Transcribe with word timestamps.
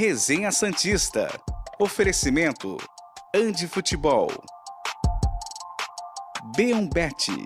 Resenha 0.00 0.50
Santista. 0.50 1.28
Oferecimento 1.78 2.78
Andi 3.36 3.68
Futebol. 3.68 4.30
Beombete. 6.56 7.44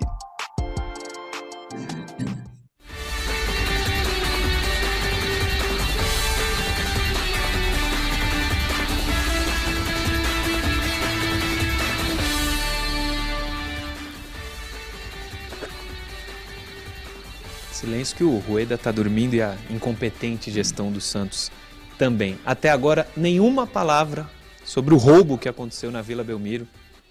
Silêncio 17.72 18.16
que 18.16 18.22
o 18.22 18.38
Rueda 18.38 18.78
tá 18.78 18.92
dormindo 18.92 19.34
e 19.34 19.42
a 19.42 19.56
incompetente 19.68 20.52
gestão 20.52 20.92
do 20.92 21.00
Santos 21.00 21.50
também. 21.98 22.38
Até 22.44 22.70
agora, 22.70 23.06
nenhuma 23.16 23.66
palavra 23.66 24.28
sobre 24.64 24.94
o 24.94 24.98
roubo 24.98 25.38
que 25.38 25.48
aconteceu 25.48 25.90
na 25.90 26.02
Vila 26.02 26.24
Belmiro 26.24 26.66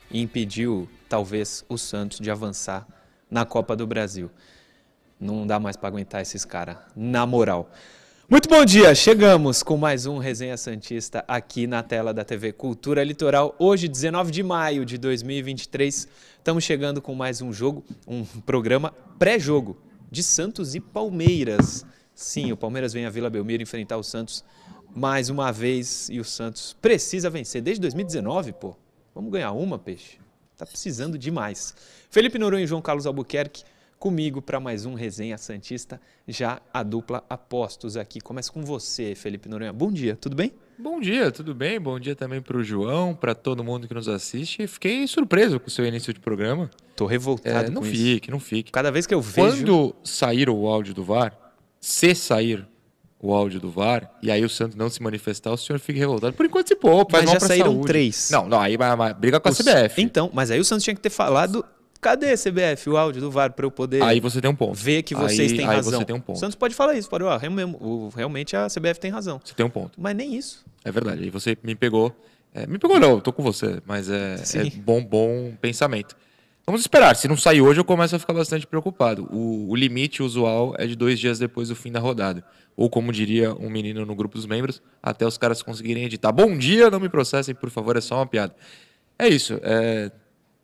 e 0.09 0.21
impediu, 0.21 0.87
talvez, 1.07 1.63
o 1.69 1.77
Santos 1.77 2.19
de 2.19 2.29
avançar 2.29 2.87
na 3.29 3.45
Copa 3.45 3.75
do 3.75 3.87
Brasil. 3.87 4.29
Não 5.19 5.47
dá 5.47 5.59
mais 5.59 5.77
para 5.77 5.89
aguentar 5.89 6.21
esses 6.21 6.43
caras, 6.43 6.77
na 6.95 7.25
moral. 7.25 7.71
Muito 8.29 8.49
bom 8.49 8.63
dia, 8.65 8.95
chegamos 8.95 9.61
com 9.61 9.77
mais 9.77 10.05
um 10.05 10.17
Resenha 10.17 10.57
Santista 10.57 11.23
aqui 11.27 11.67
na 11.67 11.83
tela 11.83 12.13
da 12.13 12.23
TV 12.23 12.51
Cultura 12.51 13.03
Litoral. 13.03 13.55
Hoje, 13.59 13.87
19 13.87 14.31
de 14.31 14.41
maio 14.41 14.85
de 14.85 14.97
2023, 14.97 16.07
estamos 16.37 16.63
chegando 16.63 17.01
com 17.01 17.13
mais 17.13 17.41
um 17.41 17.53
jogo, 17.53 17.83
um 18.07 18.23
programa 18.23 18.93
pré-jogo 19.19 19.77
de 20.09 20.23
Santos 20.23 20.73
e 20.73 20.79
Palmeiras. 20.79 21.85
Sim, 22.15 22.51
o 22.51 22.57
Palmeiras 22.57 22.93
vem 22.93 23.05
à 23.05 23.09
Vila 23.09 23.29
Belmiro 23.29 23.63
enfrentar 23.63 23.97
o 23.97 24.03
Santos 24.03 24.43
mais 24.95 25.29
uma 25.29 25.51
vez 25.51 26.09
e 26.09 26.19
o 26.19 26.23
Santos 26.23 26.75
precisa 26.81 27.29
vencer. 27.29 27.61
Desde 27.61 27.81
2019, 27.81 28.53
pô. 28.53 28.75
Vamos 29.15 29.31
ganhar 29.31 29.51
uma, 29.51 29.77
peixe. 29.77 30.17
Tá 30.57 30.65
precisando 30.65 31.17
demais. 31.17 31.75
Felipe 32.09 32.37
Noronha 32.37 32.63
e 32.63 32.67
João 32.67 32.81
Carlos 32.81 33.05
Albuquerque 33.05 33.63
comigo 34.03 34.41
para 34.41 34.59
mais 34.59 34.85
um 34.85 34.95
Resenha 34.95 35.37
Santista, 35.37 35.97
já 36.27 36.61
a 36.73 36.83
dupla 36.83 37.23
apostos 37.29 37.95
aqui. 37.95 38.19
Começa 38.19 38.51
com 38.51 38.61
você, 38.61 39.15
Felipe 39.15 39.47
Noronha. 39.47 39.71
Bom 39.71 39.89
dia, 39.89 40.17
tudo 40.17 40.35
bem? 40.35 40.51
Bom 40.77 40.99
dia, 40.99 41.31
tudo 41.31 41.55
bem? 41.55 41.79
Bom 41.79 41.97
dia 41.97 42.13
também 42.13 42.41
para 42.41 42.57
o 42.57 42.63
João, 42.63 43.15
para 43.15 43.33
todo 43.33 43.63
mundo 43.63 43.87
que 43.87 43.93
nos 43.93 44.09
assiste. 44.09 44.67
Fiquei 44.67 45.07
surpreso 45.07 45.57
com 45.57 45.67
o 45.67 45.71
seu 45.71 45.85
início 45.85 46.13
de 46.13 46.19
programa. 46.19 46.69
Tô 46.97 47.05
revoltado 47.05 47.67
É, 47.67 47.69
não 47.69 47.81
fique, 47.81 48.27
isso. 48.27 48.31
não 48.31 48.41
fique. 48.41 48.73
Cada 48.73 48.91
vez 48.91 49.07
que 49.07 49.13
eu 49.13 49.21
vejo... 49.21 49.49
Quando 49.49 49.95
sair 50.03 50.49
o 50.49 50.67
áudio 50.67 50.93
do 50.93 51.01
VAR, 51.01 51.33
se 51.85 52.15
sair 52.15 52.65
o 53.19 53.33
áudio 53.33 53.59
do 53.59 53.69
VAR, 53.69 54.09
e 54.21 54.31
aí 54.31 54.43
o 54.43 54.49
Santos 54.49 54.75
não 54.75 54.89
se 54.89 55.01
manifestar, 55.03 55.51
o 55.51 55.57
senhor 55.57 55.79
fica 55.79 55.99
revoltado. 55.99 56.33
Por 56.33 56.45
enquanto 56.45 56.67
se 56.69 56.75
poupa, 56.75 57.19
Mas 57.21 57.29
já 57.29 57.39
saíram 57.41 57.71
saúde. 57.71 57.87
três. 57.87 58.29
Não, 58.31 58.47
não, 58.47 58.59
aí 58.59 58.77
briga 59.19 59.39
com 59.39 59.49
a 59.49 59.51
CBF. 59.51 60.01
Então, 60.01 60.29
mas 60.33 60.49
aí 60.49 60.59
o 60.59 60.65
Santos 60.65 60.83
tinha 60.83 60.95
que 60.95 61.01
ter 61.01 61.09
falado... 61.09 61.63
Cadê, 62.01 62.35
CBF, 62.35 62.89
o 62.89 62.97
áudio 62.97 63.21
do 63.21 63.31
VAR 63.31 63.53
para 63.53 63.65
eu 63.65 63.71
poder... 63.71 64.03
Aí 64.03 64.19
você 64.19 64.41
tem 64.41 64.49
um 64.51 64.55
ponto. 64.55 64.73
ver 64.73 65.03
que 65.03 65.15
vocês 65.15 65.51
aí, 65.53 65.57
têm 65.57 65.65
aí 65.67 65.75
razão. 65.77 65.99
você 65.99 66.05
tem 66.05 66.13
um 66.15 66.19
O 66.19 66.21
ponto. 66.21 66.37
Santos 66.37 66.55
pode 66.55 66.75
falar 66.75 66.95
isso, 66.95 67.09
pode, 67.09 67.23
ó, 67.23 67.37
realmente- 67.37 67.77
o- 67.79 68.09
realmente 68.13 68.57
a 68.57 68.67
CBF 68.69 68.99
tem 68.99 69.09
razão. 69.09 69.39
Você 69.41 69.53
tem 69.53 69.65
um 69.65 69.69
ponto. 69.69 69.91
Mas 70.01 70.13
nem 70.13 70.35
isso. 70.35 70.65
É 70.83 70.91
verdade. 70.91 71.23
Aí 71.23 71.29
você 71.29 71.57
me 71.63 71.75
pegou. 71.75 72.13
É, 72.53 72.67
me 72.67 72.77
pegou 72.77 72.99
não, 72.99 73.11
eu 73.11 73.21
tô 73.21 73.31
com 73.31 73.41
você, 73.41 73.81
mas 73.85 74.09
é, 74.09 74.35
é 74.35 74.69
bom, 74.81 75.01
bom 75.03 75.53
pensamento. 75.61 76.13
Vamos 76.65 76.81
esperar. 76.81 77.15
Se 77.15 77.27
não 77.27 77.35
sair 77.35 77.61
hoje, 77.61 77.79
eu 77.79 77.83
começo 77.83 78.15
a 78.15 78.19
ficar 78.19 78.33
bastante 78.33 78.65
preocupado. 78.65 79.27
O, 79.31 79.69
o 79.69 79.75
limite 79.75 80.23
usual 80.23 80.73
é 80.77 80.87
de 80.87 80.95
dois 80.95 81.19
dias 81.19 81.37
depois 81.37 81.67
do 81.69 81.75
fim 81.75 81.91
da 81.91 81.99
rodada. 81.99 82.43
Ou 82.75 82.89
como 82.89 83.11
diria 83.11 83.53
um 83.55 83.69
menino 83.69 84.05
no 84.05 84.15
grupo 84.15 84.35
dos 84.35 84.45
membros, 84.45 84.81
até 85.01 85.27
os 85.27 85.37
caras 85.37 85.61
conseguirem 85.61 86.05
editar. 86.05 86.31
Bom 86.31 86.57
dia, 86.57 86.89
não 86.89 86.99
me 86.99 87.09
processem, 87.09 87.53
por 87.53 87.69
favor, 87.69 87.97
é 87.97 88.01
só 88.01 88.15
uma 88.15 88.25
piada. 88.25 88.55
É 89.19 89.27
isso. 89.27 89.59
é, 89.61 90.09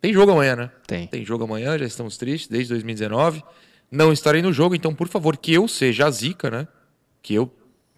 Tem 0.00 0.12
jogo 0.12 0.32
amanhã, 0.32 0.56
né? 0.56 0.70
Tem. 0.86 1.06
Tem 1.06 1.24
jogo 1.24 1.44
amanhã, 1.44 1.78
já 1.78 1.84
estamos 1.84 2.16
tristes, 2.16 2.48
desde 2.48 2.70
2019. 2.70 3.42
Não 3.90 4.12
estarei 4.12 4.40
no 4.40 4.52
jogo, 4.52 4.74
então, 4.74 4.94
por 4.94 5.06
favor, 5.08 5.36
que 5.36 5.52
eu 5.52 5.68
seja 5.68 6.06
a 6.06 6.10
zica, 6.10 6.50
né? 6.50 6.66
Que 7.22 7.34
eu, 7.34 7.52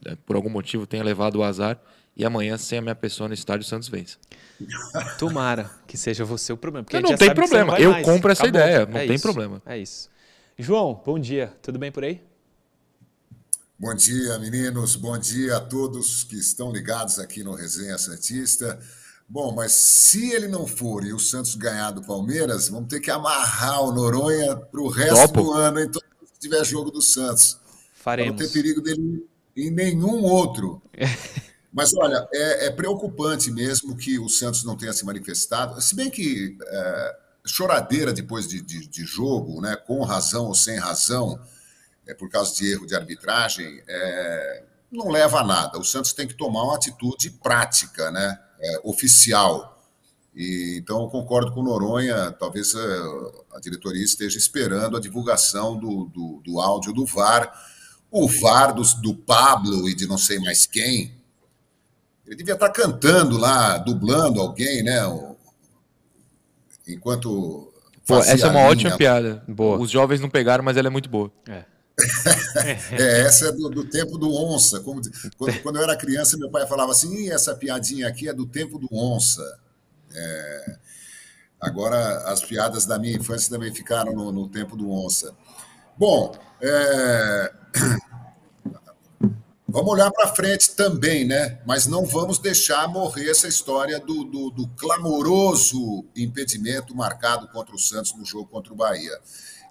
eh, 0.04 0.16
por 0.26 0.34
algum 0.34 0.50
motivo, 0.50 0.86
tenha 0.86 1.04
levado 1.04 1.36
o 1.36 1.44
azar. 1.44 1.80
E 2.16 2.24
amanhã, 2.24 2.58
sem 2.58 2.78
a 2.78 2.82
minha 2.82 2.94
pessoa 2.94 3.28
no 3.28 3.34
estádio, 3.34 3.64
o 3.64 3.68
Santos 3.68 3.88
vence. 3.88 4.16
Tomara 5.18 5.70
que 5.86 5.96
seja 5.96 6.24
você 6.24 6.52
o 6.52 6.56
problema. 6.56 6.84
Porque 6.84 6.98
Não, 7.00 7.08
a 7.08 7.12
gente 7.12 7.20
não 7.20 7.26
tem 7.26 7.34
problema. 7.34 7.72
vai 7.72 7.84
Eu 7.84 7.90
mais. 7.92 8.04
compro 8.04 8.30
essa 8.32 8.44
Acabou. 8.44 8.60
ideia, 8.60 8.86
não 8.86 8.98
É 8.98 9.06
tem 9.06 9.14
isso. 9.16 9.22
problema. 9.22 9.62
É 9.66 9.78
isso. 9.78 10.10
João, 10.58 11.00
bom 11.04 11.18
dia. 11.18 11.52
Tudo 11.62 11.78
bem 11.78 11.90
por 11.92 12.04
aí? 12.04 12.20
Bom 13.78 13.94
dia, 13.94 14.38
meninos. 14.38 14.94
Bom 14.96 15.18
dia 15.18 15.56
a 15.56 15.60
todos 15.60 16.24
que 16.24 16.36
estão 16.36 16.70
ligados 16.70 17.18
aqui 17.18 17.42
no 17.42 17.54
Resenha 17.54 17.98
Santista. 17.98 18.78
Bom, 19.28 19.52
mas 19.54 19.72
se 19.72 20.30
ele 20.32 20.46
não 20.46 20.66
for 20.66 21.04
e 21.04 21.12
o 21.12 21.18
Santos 21.18 21.54
ganhar 21.54 21.90
do 21.90 22.02
Palmeiras, 22.02 22.68
vamos 22.68 22.88
ter 22.88 23.00
que 23.00 23.10
amarrar 23.10 23.80
o 23.82 23.92
Noronha 23.92 24.56
para 24.56 24.80
o 24.80 24.88
resto 24.88 25.14
Topo. 25.32 25.42
do 25.42 25.52
ano, 25.52 25.80
então, 25.80 26.00
se 26.32 26.38
tiver 26.38 26.62
jogo 26.64 26.90
do 26.90 27.00
Santos. 27.00 27.54
Para 28.04 28.24
não 28.24 28.36
Faremos. 28.36 28.36
ter 28.36 28.48
perigo 28.52 28.80
dele 28.80 29.26
em 29.56 29.70
nenhum 29.70 30.22
outro. 30.24 30.82
Mas 31.72 31.94
olha, 31.94 32.28
é, 32.32 32.66
é 32.66 32.70
preocupante 32.70 33.50
mesmo 33.50 33.96
que 33.96 34.18
o 34.18 34.28
Santos 34.28 34.62
não 34.62 34.76
tenha 34.76 34.92
se 34.92 35.04
manifestado. 35.06 35.80
Se 35.80 35.96
bem 35.96 36.10
que 36.10 36.56
é, 36.60 37.16
choradeira 37.46 38.12
depois 38.12 38.46
de, 38.46 38.60
de, 38.60 38.86
de 38.86 39.04
jogo, 39.04 39.60
né, 39.60 39.74
com 39.76 40.02
razão 40.02 40.46
ou 40.46 40.54
sem 40.54 40.78
razão, 40.78 41.40
é, 42.06 42.14
por 42.14 42.28
causa 42.28 42.54
de 42.54 42.72
erro 42.72 42.86
de 42.86 42.94
arbitragem, 42.94 43.82
é, 43.88 44.64
não 44.90 45.08
leva 45.08 45.40
a 45.40 45.44
nada. 45.44 45.78
O 45.78 45.84
Santos 45.84 46.12
tem 46.12 46.28
que 46.28 46.34
tomar 46.34 46.64
uma 46.64 46.76
atitude 46.76 47.30
prática, 47.30 48.10
né, 48.10 48.38
é, 48.60 48.80
oficial. 48.84 49.72
E, 50.34 50.76
então, 50.78 51.02
eu 51.02 51.08
concordo 51.08 51.52
com 51.52 51.60
o 51.60 51.64
Noronha. 51.64 52.32
Talvez 52.32 52.74
é, 52.74 52.78
a 53.54 53.60
diretoria 53.60 54.04
esteja 54.04 54.36
esperando 54.36 54.96
a 54.96 55.00
divulgação 55.00 55.78
do, 55.78 56.04
do, 56.06 56.42
do 56.44 56.60
áudio 56.60 56.92
do 56.92 57.06
VAR. 57.06 57.50
O 58.10 58.28
VAR 58.28 58.74
do, 58.74 58.82
do 59.00 59.14
Pablo 59.14 59.88
e 59.88 59.94
de 59.94 60.06
não 60.06 60.18
sei 60.18 60.38
mais 60.38 60.66
quem. 60.66 61.21
Ele 62.32 62.38
devia 62.38 62.54
estar 62.54 62.70
cantando 62.70 63.36
lá, 63.36 63.76
dublando 63.76 64.40
alguém, 64.40 64.82
né? 64.82 65.00
Enquanto. 66.88 67.70
Pô, 68.06 68.16
essa 68.20 68.46
é 68.46 68.50
uma 68.50 68.60
ótima 68.60 68.88
linha. 68.88 68.96
piada. 68.96 69.44
Boa. 69.46 69.78
Os 69.78 69.90
jovens 69.90 70.18
não 70.18 70.30
pegaram, 70.30 70.64
mas 70.64 70.78
ela 70.78 70.88
é 70.88 70.90
muito 70.90 71.10
boa. 71.10 71.30
É. 71.46 71.64
É, 72.92 73.20
essa 73.22 73.48
é 73.48 73.52
do, 73.52 73.68
do 73.68 73.84
tempo 73.84 74.16
do 74.16 74.32
onça. 74.32 74.80
Como, 74.80 75.00
quando, 75.36 75.62
quando 75.62 75.76
eu 75.76 75.82
era 75.82 75.94
criança, 75.96 76.38
meu 76.38 76.50
pai 76.50 76.66
falava 76.66 76.92
assim: 76.92 77.14
"Ih, 77.14 77.30
essa 77.30 77.54
piadinha 77.54 78.08
aqui 78.08 78.28
é 78.28 78.32
do 78.32 78.46
tempo 78.46 78.78
do 78.78 78.88
onça. 78.90 79.42
É, 80.14 80.76
agora, 81.60 82.30
as 82.30 82.42
piadas 82.42 82.86
da 82.86 82.98
minha 82.98 83.16
infância 83.16 83.50
também 83.50 83.74
ficaram 83.74 84.14
no, 84.14 84.32
no 84.32 84.48
tempo 84.48 84.74
do 84.74 84.90
onça. 84.90 85.34
Bom, 85.98 86.34
é, 86.62 87.52
vamos 89.72 89.90
olhar 89.90 90.10
para 90.10 90.34
frente 90.34 90.76
também, 90.76 91.24
né? 91.24 91.58
Mas 91.66 91.86
não 91.86 92.04
vamos 92.04 92.38
deixar 92.38 92.86
morrer 92.86 93.30
essa 93.30 93.48
história 93.48 93.98
do, 93.98 94.22
do, 94.24 94.50
do 94.50 94.68
clamoroso 94.68 96.04
impedimento 96.14 96.94
marcado 96.94 97.48
contra 97.48 97.74
o 97.74 97.78
Santos 97.78 98.14
no 98.14 98.24
jogo 98.24 98.50
contra 98.50 98.72
o 98.72 98.76
Bahia. 98.76 99.18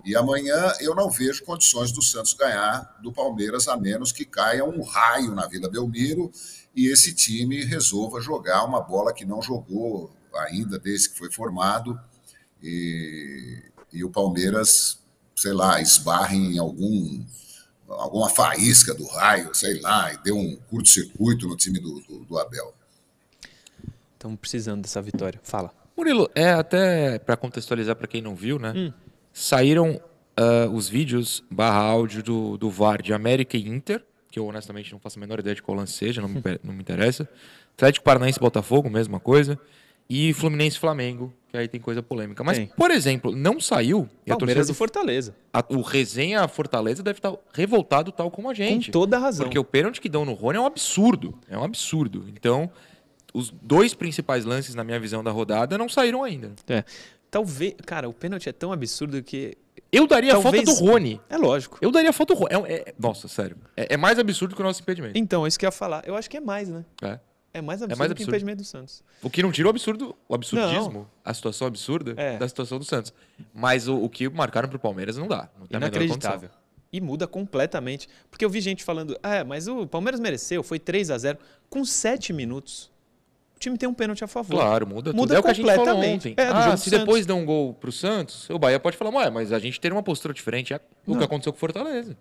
E 0.04 0.16
amanhã 0.16 0.74
eu 0.80 0.96
não 0.96 1.12
vejo 1.12 1.46
condições 1.46 1.92
do 1.92 2.02
Santos 2.02 2.34
ganhar 2.34 2.98
do 3.04 3.14
Palmeiras, 3.14 3.68
a 3.68 3.78
menos 3.78 4.12
que 4.12 4.26
caia 4.26 4.66
um 4.66 4.82
raio 4.82 5.36
na 5.36 5.46
Vila 5.46 5.70
Belmiro 5.70 6.32
e 6.76 6.88
esse 6.88 7.14
time 7.14 7.64
resolva 7.64 8.20
jogar 8.20 8.66
uma 8.66 8.82
bola 8.82 9.14
que 9.14 9.24
não 9.24 9.40
jogou 9.40 10.12
ainda 10.34 10.80
desde 10.80 11.10
que 11.10 11.18
foi 11.20 11.32
formado 11.32 12.00
e, 12.64 13.62
e 13.94 14.04
o 14.04 14.10
Palmeiras, 14.10 15.00
sei 15.36 15.54
lá, 15.54 15.80
esbarre 15.80 16.38
em 16.38 16.58
algum 16.58 17.24
alguma 17.98 18.30
faísca 18.30 18.94
do 18.94 19.06
raio, 19.06 19.54
sei 19.54 19.80
lá, 19.82 20.14
e 20.14 20.18
deu 20.18 20.38
um 20.38 20.56
curto-circuito 20.70 21.48
no 21.48 21.56
time 21.56 21.80
do, 21.80 22.00
do, 22.02 22.26
do 22.26 22.40
Abel. 22.40 22.74
Estamos 24.14 24.40
precisando 24.40 24.82
dessa 24.82 25.02
vitória. 25.02 25.40
Fala. 25.44 25.74
Murilo, 25.98 26.30
é 26.34 26.52
até 26.52 27.20
para 27.20 27.36
contextualizar 27.36 27.96
para 27.96 28.08
quem 28.08 28.22
não 28.22 28.36
viu, 28.36 28.58
né? 28.58 28.74
Hum. 28.76 28.94
Saíram 29.34 30.02
ah, 30.36 30.68
os 30.72 30.90
vídeos 30.90 31.44
barra 31.52 31.80
áudio 31.80 32.24
do, 32.24 32.58
do 32.58 32.70
VAR 32.70 33.02
de 33.02 33.14
América 33.14 33.58
e 33.58 33.68
Inter, 33.68 34.04
que 34.32 34.40
eu 34.40 34.46
honestamente 34.48 34.92
não 34.92 35.00
faço 35.00 35.20
a 35.20 35.22
menor 35.22 35.40
ideia 35.40 35.56
de 35.56 35.62
qual 35.62 35.78
lance 35.78 35.94
seja, 35.94 36.22
não 36.22 36.30
me, 36.30 36.42
não 36.64 36.74
me 36.74 36.82
interessa. 36.82 37.30
Atlético 37.76 38.06
Paranaense 38.06 38.40
e 38.40 38.42
Botafogo, 38.42 38.90
mesma 38.90 39.20
coisa. 39.20 39.60
E 40.14 40.34
Fluminense 40.34 40.78
Flamengo, 40.78 41.32
que 41.48 41.56
aí 41.58 41.70
tem 41.70 41.80
coisa 41.80 42.04
polêmica. 42.04 42.44
Mas, 42.44 42.58
Tem. 42.58 42.68
por 42.68 42.92
exemplo, 42.92 43.34
não 43.34 43.62
saiu. 43.62 44.10
E 44.26 44.32
a 44.32 44.36
Palmeiras 44.36 44.68
e 44.68 44.74
Fortaleza. 44.74 45.34
a- 45.54 45.64
o 45.70 45.80
resenha 45.82 46.46
Fortaleza 46.50 47.02
deve 47.02 47.20
estar 47.20 47.34
revoltado 47.54 48.12
tal 48.12 48.30
como 48.30 48.50
a 48.50 48.54
gente. 48.54 48.88
Com 48.88 48.92
toda 48.92 49.16
a 49.16 49.20
razão. 49.22 49.46
Porque 49.46 49.58
o 49.58 49.64
pênalti 49.64 50.02
que 50.02 50.10
dão 50.10 50.26
no 50.26 50.34
Rony 50.34 50.58
é 50.58 50.60
um 50.62 50.66
absurdo. 50.66 51.40
É 51.48 51.58
um 51.58 51.64
absurdo. 51.64 52.26
Então, 52.28 52.70
os 53.34 53.52
dois 53.62 53.94
principais 53.94 54.44
lances, 54.44 54.76
na 54.76 54.84
minha 54.84 55.00
visão, 55.00 55.24
da 55.24 55.32
rodada 55.32 55.78
não 55.78 55.88
saíram 55.88 56.24
ainda. 56.24 56.52
É. 56.68 56.84
Talvez, 57.30 57.76
cara, 57.86 58.10
o 58.10 58.14
pênalti 58.14 58.50
é 58.50 58.52
tão 58.52 58.74
absurdo 58.74 59.24
que 59.24 59.56
Eu 59.94 60.08
daria 60.08 60.32
Talvez- 60.34 60.64
a 60.64 60.66
falta 60.74 60.82
do 60.84 60.92
Rony. 60.92 61.22
É 61.30 61.38
lógico. 61.38 61.78
Eu 61.82 61.90
daria 61.92 62.10
a 62.10 62.14
falta 62.14 62.34
do 62.34 62.40
Rony. 62.40 62.50
É- 62.70 62.74
é- 62.90 62.94
nossa, 63.00 63.28
sério. 63.30 63.56
É, 63.78 63.94
é 63.94 63.98
mais 63.98 64.20
absurdo 64.20 64.56
que 64.56 64.62
o 64.62 64.64
nosso 64.66 64.82
impedimento. 64.82 65.18
Então, 65.18 65.46
é 65.46 65.48
isso 65.48 65.58
que 65.58 65.66
eu 65.66 65.68
ia 65.68 65.72
falar. 65.72 66.04
Eu 66.06 66.16
acho 66.18 66.30
que 66.30 66.36
é 66.36 66.42
mais, 66.42 66.68
né? 66.70 66.84
É. 67.02 67.18
É 67.54 67.62
mais 67.62 67.82
absurdo, 67.82 68.00
mais 68.00 68.08
que 68.10 68.12
o 68.12 68.16
absurdo. 68.16 68.30
impedimento 68.32 68.58
do 68.60 68.64
Santos. 68.66 69.04
O 69.22 69.30
que 69.30 69.44
não 69.44 69.52
tira 69.52 69.68
o 69.68 69.72
absurdo, 69.72 70.16
o 70.28 70.36
absurdismo, 70.36 71.08
a 71.24 71.34
situação 71.34 71.68
absurda 71.68 72.14
É. 72.16 72.38
da 72.38 72.48
situação 72.48 72.80
do 72.80 72.86
Santos. 72.86 73.14
Mas 73.54 73.88
o, 73.88 73.96
o 74.04 74.10
que 74.10 74.30
marcaram 74.30 74.70
pro 74.70 74.80
Palmeiras 74.80 75.18
não 75.18 75.28
dá. 75.28 75.50
Não 75.60 75.68
tem 75.68 75.78
a 75.78 75.80
menor 75.80 75.96
Inacreditável. 75.96 76.50
E 76.94 77.00
muda 77.02 77.28
completamente. 77.28 78.08
Porque 78.30 78.44
eu 78.46 78.50
vi 78.50 78.60
gente 78.62 78.84
falando, 78.84 79.18
ah, 79.24 79.44
mas 79.44 79.68
o 79.68 79.86
Palmeiras 79.88 80.20
mereceu, 80.20 80.62
foi 80.64 80.80
3 80.80 81.10
a 81.12 81.18
0 81.18 81.38
Com 81.70 81.84
7 81.86 82.32
minutos, 82.34 82.90
o 83.56 83.60
time 83.60 83.78
tem 83.78 83.88
um 83.88 83.94
pênalti 83.94 84.24
a 84.24 84.28
favor. 84.28 84.56
Claro, 84.56 84.88
muda, 84.88 85.14
Muda 85.14 85.36
tudo. 85.36 85.36
É 85.36 85.40
o 85.40 85.44
que 85.44 85.50
a 85.50 85.54
gente 85.54 85.66
falou 85.66 85.86
completamente. 85.86 86.30
ontem. 86.30 86.42
É, 86.42 86.48
ah, 86.48 86.76
se 86.78 86.90
depois 86.90 87.26
der 87.26 87.34
um 87.34 87.46
gol 87.46 87.74
pro 87.74 87.92
Santos, 87.92 88.50
o 88.50 88.58
Bahia 88.58 88.80
pode 88.80 88.96
falar, 88.98 89.30
mas 89.32 89.52
a 89.54 89.60
gente 89.60 89.80
teria 89.80 89.96
uma 89.96 90.04
postura 90.04 90.34
diferente. 90.34 90.74
É 90.74 90.78
o 91.06 91.12
que 91.12 91.18
Não. 91.18 91.24
aconteceu 91.24 91.52
com 91.54 91.58
o 91.58 91.60
Fortaleza. 91.60 92.18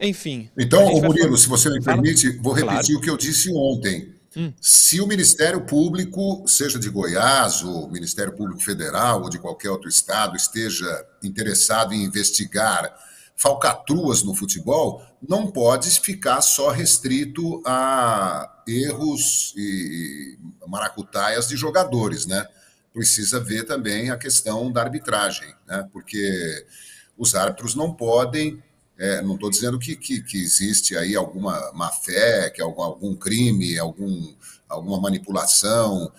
Enfim. 0.00 0.48
Então, 0.56 0.84
ô 0.86 1.02
Murilo, 1.02 1.36
se 1.36 1.48
você 1.48 1.68
me 1.68 1.82
Fala. 1.82 2.00
permite, 2.00 2.30
vou 2.38 2.52
repetir 2.52 2.64
Claro. 2.74 2.92
Hum. 2.94 2.96
o 2.96 3.00
que 3.00 3.10
eu 3.10 3.16
disse 3.16 3.52
ontem. 3.54 4.14
Se 4.60 5.00
o 5.00 5.08
Ministério 5.08 5.62
Público, 5.62 6.44
seja 6.46 6.78
de 6.78 6.88
Goiás, 6.88 7.64
ou 7.64 7.90
Ministério 7.90 8.32
Público 8.32 8.62
Federal, 8.62 9.22
ou 9.22 9.28
de 9.28 9.40
qualquer 9.40 9.70
outro 9.70 9.88
estado, 9.88 10.36
esteja 10.36 11.04
interessado 11.20 11.92
em 11.92 12.04
investigar 12.04 12.94
falcatruas 13.34 14.22
no 14.22 14.32
futebol, 14.34 15.02
não 15.26 15.50
pode 15.50 15.90
ficar 15.98 16.42
só 16.42 16.70
restrito 16.70 17.60
a 17.66 18.62
erros 18.68 19.52
e 19.56 20.38
maracutaias 20.68 21.48
de 21.48 21.56
jogadores, 21.56 22.24
né? 22.24 22.46
Precisa 22.92 23.40
ver 23.40 23.64
também 23.64 24.10
a 24.10 24.16
questão 24.16 24.70
da 24.70 24.82
arbitragem, 24.82 25.52
né? 25.66 25.88
Porque 25.92 26.64
os 27.18 27.34
árbitros 27.34 27.74
não 27.74 27.92
podem 27.92 28.62
é, 29.00 29.22
não 29.22 29.34
estou 29.34 29.48
dizendo 29.48 29.78
que, 29.78 29.96
que, 29.96 30.22
que 30.22 30.36
existe 30.36 30.94
aí 30.94 31.16
alguma 31.16 31.72
má 31.72 31.90
fé, 31.90 32.50
que 32.50 32.60
algum, 32.60 32.82
algum 32.82 33.16
crime, 33.16 33.78
algum, 33.78 34.34
alguma 34.68 35.00
manipulação 35.00 36.12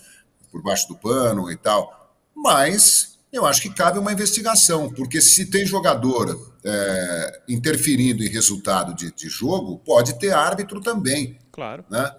por 0.51 0.63
baixo 0.63 0.87
do 0.87 0.97
pano 0.97 1.51
e 1.51 1.55
tal, 1.55 2.11
mas 2.35 3.19
eu 3.31 3.45
acho 3.45 3.61
que 3.61 3.69
cabe 3.69 3.99
uma 3.99 4.11
investigação, 4.11 4.91
porque 4.91 5.21
se 5.21 5.45
tem 5.45 5.63
jogador 5.63 6.55
é, 6.65 7.41
interferindo 7.47 8.23
em 8.23 8.27
resultado 8.27 8.95
de, 8.95 9.11
de 9.11 9.29
jogo, 9.29 9.77
pode 9.79 10.17
ter 10.19 10.33
árbitro 10.33 10.81
também, 10.81 11.37
Claro. 11.51 11.85
né? 11.89 12.13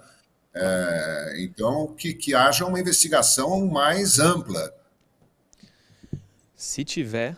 É, 0.54 1.34
então, 1.38 1.94
que, 1.94 2.14
que 2.14 2.34
haja 2.34 2.64
uma 2.66 2.78
investigação 2.78 3.66
mais 3.66 4.18
ampla. 4.18 4.72
Se 6.54 6.84
tiver, 6.84 7.36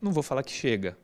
não 0.00 0.10
vou 0.12 0.22
falar 0.22 0.42
que 0.42 0.52
chega, 0.52 0.96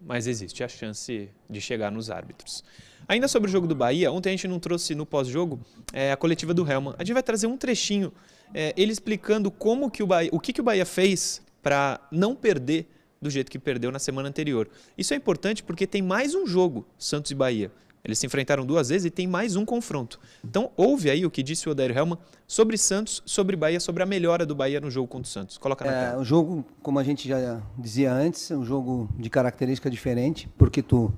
mas 0.00 0.26
existe 0.26 0.62
a 0.62 0.68
chance 0.68 1.28
de 1.48 1.60
chegar 1.60 1.90
nos 1.90 2.10
árbitros. 2.10 2.64
Ainda 3.06 3.26
sobre 3.26 3.48
o 3.48 3.52
jogo 3.52 3.66
do 3.66 3.74
Bahia, 3.74 4.12
ontem 4.12 4.30
a 4.30 4.32
gente 4.32 4.46
não 4.46 4.58
trouxe 4.58 4.94
no 4.94 5.06
pós-jogo 5.06 5.60
é, 5.92 6.12
a 6.12 6.16
coletiva 6.16 6.52
do 6.52 6.70
Helman. 6.70 6.94
A 6.98 7.04
gente 7.04 7.14
vai 7.14 7.22
trazer 7.22 7.46
um 7.46 7.56
trechinho, 7.56 8.12
é, 8.54 8.74
ele 8.76 8.92
explicando 8.92 9.50
como 9.50 9.90
que 9.90 10.02
o 10.02 10.06
Bahia, 10.06 10.30
o 10.32 10.38
que, 10.38 10.52
que 10.52 10.60
o 10.60 10.64
Bahia 10.64 10.84
fez 10.84 11.42
para 11.62 12.00
não 12.12 12.34
perder 12.34 12.86
do 13.20 13.28
jeito 13.30 13.50
que 13.50 13.58
perdeu 13.58 13.90
na 13.90 13.98
semana 13.98 14.28
anterior. 14.28 14.68
Isso 14.96 15.12
é 15.12 15.16
importante 15.16 15.62
porque 15.62 15.86
tem 15.86 16.02
mais 16.02 16.34
um 16.34 16.46
jogo, 16.46 16.86
Santos 16.98 17.30
e 17.30 17.34
Bahia. 17.34 17.70
Eles 18.08 18.18
se 18.18 18.24
enfrentaram 18.24 18.64
duas 18.64 18.88
vezes 18.88 19.04
e 19.04 19.10
tem 19.10 19.26
mais 19.26 19.54
um 19.54 19.66
confronto. 19.66 20.18
Então, 20.42 20.70
ouve 20.78 21.10
aí 21.10 21.26
o 21.26 21.30
que 21.30 21.42
disse 21.42 21.68
o 21.68 21.72
Odair 21.72 21.94
Helman 21.94 22.16
sobre 22.46 22.78
Santos, 22.78 23.22
sobre 23.26 23.54
Bahia, 23.54 23.78
sobre 23.78 24.02
a 24.02 24.06
melhora 24.06 24.46
do 24.46 24.54
Bahia 24.54 24.80
no 24.80 24.90
jogo 24.90 25.06
contra 25.06 25.28
o 25.28 25.30
Santos. 25.30 25.58
Coloca 25.58 25.84
na 25.84 25.92
É, 25.92 26.06
tela. 26.08 26.22
o 26.22 26.24
jogo, 26.24 26.64
como 26.82 26.98
a 26.98 27.04
gente 27.04 27.28
já 27.28 27.60
dizia 27.76 28.10
antes, 28.10 28.50
é 28.50 28.56
um 28.56 28.64
jogo 28.64 29.10
de 29.18 29.28
característica 29.28 29.90
diferente, 29.90 30.48
porque 30.56 30.82
tu 30.82 31.12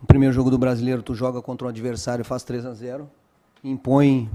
no 0.00 0.06
primeiro 0.06 0.32
jogo 0.32 0.48
do 0.48 0.56
Brasileiro 0.56 1.02
tu 1.02 1.12
joga 1.12 1.42
contra 1.42 1.66
um 1.66 1.70
adversário, 1.70 2.24
faz 2.24 2.44
3 2.44 2.64
a 2.64 2.72
0, 2.72 3.10
impõe 3.64 4.30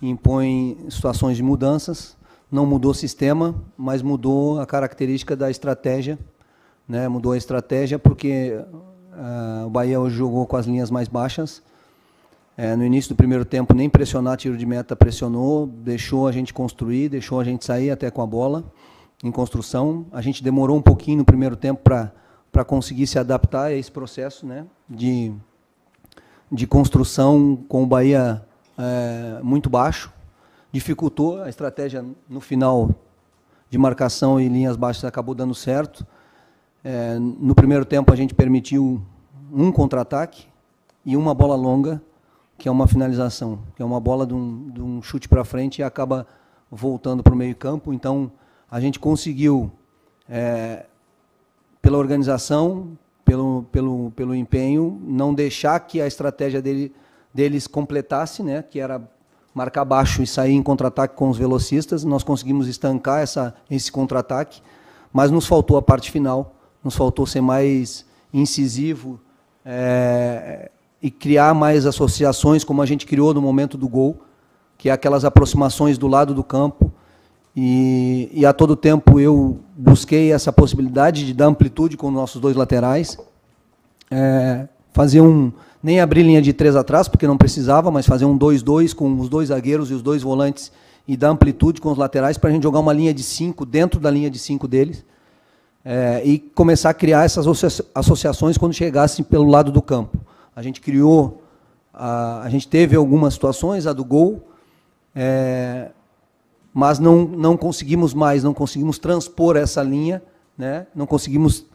impõe 0.00 0.78
situações 0.88 1.36
de 1.36 1.42
mudanças, 1.42 2.16
não 2.48 2.64
mudou 2.64 2.92
o 2.92 2.94
sistema, 2.94 3.60
mas 3.76 4.02
mudou 4.02 4.60
a 4.60 4.66
característica 4.66 5.34
da 5.34 5.50
estratégia, 5.50 6.16
né? 6.86 7.08
Mudou 7.08 7.32
a 7.32 7.36
estratégia 7.36 7.98
porque 7.98 8.62
ah, 9.16 9.64
o 9.66 9.70
Bahia 9.70 10.00
hoje 10.00 10.16
jogou 10.16 10.46
com 10.46 10.56
as 10.56 10.66
linhas 10.66 10.90
mais 10.90 11.08
baixas. 11.08 11.62
É, 12.56 12.76
no 12.76 12.84
início 12.84 13.08
do 13.08 13.16
primeiro 13.16 13.44
tempo, 13.44 13.74
nem 13.74 13.90
pressionar 13.90 14.36
tiro 14.36 14.56
de 14.56 14.64
meta 14.64 14.94
pressionou, 14.94 15.66
deixou 15.66 16.28
a 16.28 16.32
gente 16.32 16.54
construir, 16.54 17.08
deixou 17.08 17.40
a 17.40 17.44
gente 17.44 17.64
sair 17.64 17.90
até 17.90 18.10
com 18.10 18.22
a 18.22 18.26
bola 18.26 18.64
em 19.24 19.32
construção. 19.32 20.06
A 20.12 20.20
gente 20.20 20.42
demorou 20.42 20.76
um 20.76 20.82
pouquinho 20.82 21.18
no 21.18 21.24
primeiro 21.24 21.56
tempo 21.56 21.82
para 21.82 22.64
conseguir 22.64 23.08
se 23.08 23.18
adaptar 23.18 23.64
a 23.64 23.72
esse 23.72 23.90
processo 23.90 24.46
né, 24.46 24.66
de, 24.88 25.34
de 26.50 26.66
construção 26.66 27.56
com 27.68 27.82
o 27.82 27.86
Bahia 27.86 28.44
é, 28.78 29.40
muito 29.42 29.68
baixo. 29.68 30.12
Dificultou 30.70 31.42
a 31.42 31.48
estratégia 31.48 32.04
no 32.28 32.40
final 32.40 32.90
de 33.68 33.78
marcação 33.78 34.40
e 34.40 34.48
linhas 34.48 34.76
baixas 34.76 35.04
acabou 35.04 35.34
dando 35.34 35.54
certo. 35.54 36.06
É, 36.84 37.18
no 37.18 37.54
primeiro 37.54 37.86
tempo 37.86 38.12
a 38.12 38.16
gente 38.16 38.34
permitiu 38.34 39.00
um 39.50 39.72
contra-ataque 39.72 40.44
e 41.02 41.16
uma 41.16 41.32
bola 41.32 41.56
longa, 41.56 42.02
que 42.58 42.68
é 42.68 42.70
uma 42.70 42.86
finalização, 42.86 43.60
que 43.74 43.80
é 43.80 43.84
uma 43.84 43.98
bola 43.98 44.26
de 44.26 44.34
um, 44.34 44.68
de 44.68 44.82
um 44.82 45.00
chute 45.00 45.26
para 45.26 45.44
frente 45.46 45.78
e 45.78 45.82
acaba 45.82 46.26
voltando 46.70 47.22
para 47.22 47.32
o 47.32 47.36
meio 47.36 47.56
campo. 47.56 47.90
Então 47.90 48.30
a 48.70 48.80
gente 48.80 49.00
conseguiu, 49.00 49.72
é, 50.28 50.84
pela 51.80 51.96
organização, 51.96 52.98
pelo, 53.24 53.64
pelo, 53.72 54.10
pelo 54.10 54.34
empenho, 54.34 55.00
não 55.02 55.32
deixar 55.32 55.80
que 55.80 56.02
a 56.02 56.06
estratégia 56.06 56.60
dele, 56.60 56.92
deles 57.32 57.66
completasse, 57.66 58.42
né, 58.42 58.62
que 58.62 58.78
era 58.78 59.02
marcar 59.54 59.86
baixo 59.86 60.22
e 60.22 60.26
sair 60.26 60.52
em 60.52 60.62
contra-ataque 60.62 61.16
com 61.16 61.30
os 61.30 61.38
velocistas. 61.38 62.04
Nós 62.04 62.22
conseguimos 62.22 62.68
estancar 62.68 63.22
essa, 63.22 63.54
esse 63.70 63.90
contra-ataque, 63.90 64.60
mas 65.10 65.30
nos 65.30 65.46
faltou 65.46 65.78
a 65.78 65.82
parte 65.82 66.10
final, 66.10 66.54
nos 66.84 66.94
faltou 66.94 67.26
ser 67.26 67.40
mais 67.40 68.04
incisivo 68.32 69.18
é, 69.64 70.70
e 71.02 71.10
criar 71.10 71.54
mais 71.54 71.86
associações, 71.86 72.62
como 72.62 72.82
a 72.82 72.86
gente 72.86 73.06
criou 73.06 73.32
no 73.32 73.40
momento 73.40 73.78
do 73.78 73.88
gol, 73.88 74.20
que 74.76 74.90
é 74.90 74.92
aquelas 74.92 75.24
aproximações 75.24 75.96
do 75.96 76.06
lado 76.06 76.34
do 76.34 76.44
campo. 76.44 76.92
E, 77.56 78.28
e 78.32 78.44
a 78.44 78.52
todo 78.52 78.76
tempo 78.76 79.18
eu 79.18 79.60
busquei 79.76 80.32
essa 80.32 80.52
possibilidade 80.52 81.24
de 81.24 81.32
dar 81.32 81.46
amplitude 81.46 81.96
com 81.96 82.08
os 82.08 82.12
nossos 82.12 82.40
dois 82.40 82.56
laterais, 82.56 83.16
é, 84.10 84.68
fazer 84.92 85.20
um 85.20 85.52
nem 85.82 86.00
abrir 86.00 86.22
linha 86.22 86.40
de 86.40 86.52
três 86.52 86.74
atrás, 86.76 87.08
porque 87.08 87.26
não 87.26 87.36
precisava, 87.36 87.90
mas 87.90 88.06
fazer 88.06 88.24
um 88.24 88.38
2-2 88.38 88.94
com 88.94 89.18
os 89.18 89.28
dois 89.28 89.48
zagueiros 89.48 89.90
e 89.90 89.94
os 89.94 90.02
dois 90.02 90.22
volantes 90.22 90.72
e 91.06 91.14
dar 91.14 91.28
amplitude 91.28 91.80
com 91.80 91.92
os 91.92 91.98
laterais 91.98 92.38
para 92.38 92.48
a 92.48 92.52
gente 92.52 92.62
jogar 92.62 92.80
uma 92.80 92.92
linha 92.92 93.12
de 93.12 93.22
cinco 93.22 93.66
dentro 93.66 94.00
da 94.00 94.10
linha 94.10 94.30
de 94.30 94.38
cinco 94.38 94.66
deles 94.66 95.04
é, 95.84 96.22
e 96.24 96.38
começar 96.38 96.90
a 96.90 96.94
criar 96.94 97.24
essas 97.24 97.46
associa 97.46 97.84
associações 97.94 98.56
quando 98.56 98.72
chegassem 98.72 99.24
pelo 99.24 99.44
lado 99.44 99.70
do 99.70 99.82
campo. 99.82 100.18
A 100.56 100.62
gente 100.62 100.80
criou, 100.80 101.42
a, 101.92 102.42
a 102.42 102.48
gente 102.48 102.66
teve 102.66 102.96
algumas 102.96 103.34
situações, 103.34 103.86
a 103.86 103.92
do 103.92 104.04
gol, 104.04 104.48
é, 105.14 105.90
mas 106.72 106.98
não, 106.98 107.24
não 107.24 107.56
conseguimos 107.56 108.14
mais, 108.14 108.42
não 108.42 108.54
conseguimos 108.54 108.98
transpor 108.98 109.56
essa 109.56 109.82
linha, 109.82 110.22
né? 110.56 110.86
não 110.94 111.06
conseguimos 111.06 111.66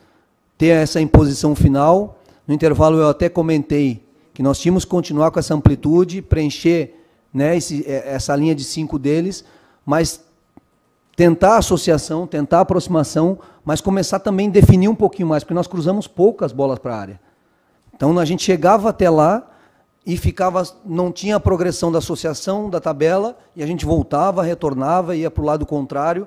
ter 0.58 0.70
essa 0.70 1.00
imposição 1.00 1.56
final. 1.56 2.20
No 2.48 2.54
intervalo 2.54 2.98
eu 2.98 3.10
até 3.10 3.30
comentei 3.30 4.04
que 4.34 4.42
nós 4.42 4.60
tínhamos 4.60 4.84
que 4.86 4.92
continuar 4.92 5.32
com 5.32 5.39
essa 5.39 5.54
amplitude, 5.54 6.22
preencher 6.22 6.96
né, 7.34 7.56
esse, 7.56 7.86
essa 7.88 8.36
linha 8.36 8.56
de 8.56 8.63
cinco 8.63 8.98
deles, 8.98 9.46
mas 9.86 10.24
tentar 11.20 11.58
associação, 11.58 12.26
tentar 12.26 12.62
aproximação, 12.62 13.40
mas 13.66 13.82
começar 13.82 14.20
também 14.20 14.48
a 14.48 14.52
definir 14.52 14.88
um 14.88 14.96
pouquinho 14.96 15.28
mais, 15.28 15.44
porque 15.44 15.54
nós 15.54 15.68
cruzamos 15.68 16.08
poucas 16.08 16.54
bolas 16.54 16.80
para 16.80 16.96
a 16.96 16.98
área. 16.98 17.20
Então 17.94 18.18
a 18.18 18.24
gente 18.24 18.42
chegava 18.42 18.88
até 18.88 19.10
lá 19.10 19.46
e 20.06 20.16
ficava, 20.16 20.64
não 20.86 21.12
tinha 21.12 21.36
a 21.36 21.40
progressão 21.42 21.92
da 21.92 21.98
associação 21.98 22.70
da 22.70 22.80
tabela 22.80 23.38
e 23.54 23.62
a 23.62 23.68
gente 23.68 23.86
voltava, 23.86 24.42
retornava, 24.44 25.14
ia 25.14 25.30
para 25.30 25.44
o 25.44 25.46
lado 25.46 25.66
contrário. 25.66 26.26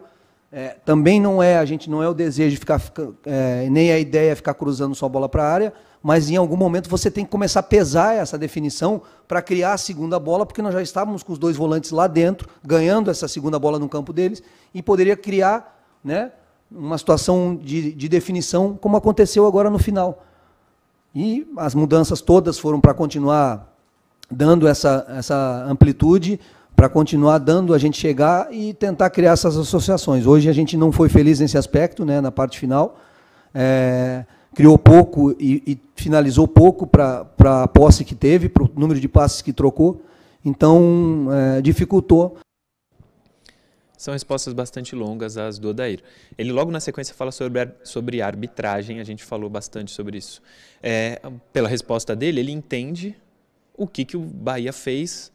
É, 0.55 0.77
também 0.85 1.19
não 1.19 1.43
é, 1.43 1.57
a 1.57 1.65
gente 1.65 1.89
não 1.89 2.03
é 2.03 2.09
o 2.09 2.13
desejo 2.13 2.51
de 2.51 2.59
ficar, 2.59 2.79
é, 3.25 3.71
nem 3.71 3.91
a 3.91 3.99
ideia 3.99 4.33
é 4.33 4.35
ficar 4.35 4.53
cruzando 4.53 4.95
só 4.95 5.09
bola 5.09 5.27
para 5.27 5.43
a 5.43 5.51
área, 5.51 5.73
mas 6.03 6.29
em 6.29 6.37
algum 6.37 6.59
momento 6.59 6.91
você 6.91 7.11
tem 7.11 7.25
que 7.25 7.31
começar 7.31 7.61
a 7.61 7.63
pesar 7.63 8.15
essa 8.15 8.37
definição 8.37 9.01
para 9.27 9.41
criar 9.41 9.73
a 9.73 9.79
segunda 9.79 10.19
bola, 10.19 10.45
porque 10.45 10.61
nós 10.61 10.75
já 10.75 10.83
estávamos 10.83 11.23
com 11.23 11.33
os 11.33 11.39
dois 11.39 11.57
volantes 11.57 11.91
lá 11.91 12.07
dentro, 12.07 12.47
ganhando 12.63 13.11
essa 13.11 13.27
segunda 13.27 13.59
bola 13.59 13.79
no 13.79 13.89
campo 13.89 14.13
deles, 14.13 14.43
e 14.75 14.83
poderia 14.83 15.17
criar 15.17 15.83
né, 16.05 16.33
uma 16.71 16.99
situação 16.99 17.57
de, 17.57 17.93
de 17.95 18.07
definição, 18.07 18.77
como 18.79 18.99
aconteceu 18.99 19.47
agora 19.47 19.71
no 19.71 19.79
final. 19.79 20.23
E 21.15 21.51
as 21.57 21.75
mudanças 21.75 22.21
todas 22.21 22.59
foram 22.59 22.79
para 22.79 22.93
continuar 22.93 23.75
dando 24.31 24.69
essa, 24.69 25.07
essa 25.09 25.65
amplitude, 25.67 26.39
para 26.75 26.89
continuar 26.89 27.39
dando 27.39 27.75
a 27.75 27.79
gente 27.79 27.99
chegar 27.99 28.53
e 28.53 28.75
tentar 28.75 29.11
criar 29.11 29.33
essas 29.33 29.57
associações. 29.57 30.27
Hoje 30.27 30.49
a 30.49 30.53
gente 30.53 30.77
não 30.77 30.91
foi 30.91 31.09
feliz 31.09 31.41
nesse 31.41 31.57
aspecto, 31.57 32.05
né, 32.05 32.21
na 32.21 32.33
parte 32.33 32.59
final. 32.59 32.99
É, 33.55 34.25
criou 34.55 34.79
pouco 34.79 35.33
e, 35.39 35.63
e 35.67 35.79
finalizou 35.95 36.47
pouco 36.49 36.87
para 36.87 37.27
a 37.41 37.69
posse 37.69 38.05
que 38.05 38.15
teve, 38.15 38.49
para 38.49 38.65
o 38.65 38.71
número 38.75 38.99
de 39.01 39.09
passes 39.09 39.43
que 39.43 39.53
trocou. 39.53 40.03
Então, 40.45 41.29
é, 41.31 41.63
dificultou. 41.63 42.37
São 43.97 44.13
respostas 44.13 44.53
bastante 44.53 44.97
longas 44.97 45.39
as 45.39 45.61
do 45.61 45.69
Odair. 45.69 46.03
Ele 46.37 46.51
logo 46.51 46.73
na 46.73 46.81
sequência 46.81 47.15
fala 47.15 47.31
sobre, 47.31 47.69
sobre 47.85 48.21
arbitragem, 48.21 48.99
a 48.99 49.05
gente 49.05 49.23
falou 49.23 49.49
bastante 49.49 49.93
sobre 49.93 50.19
isso. 50.19 50.43
É, 50.83 51.21
pela 51.53 51.69
resposta 51.69 52.17
dele, 52.17 52.41
ele 52.41 52.51
entende 52.51 53.17
o 53.77 53.87
que, 53.87 54.05
que 54.05 54.17
o 54.17 54.21
Bahia 54.21 54.73
fez 54.73 55.32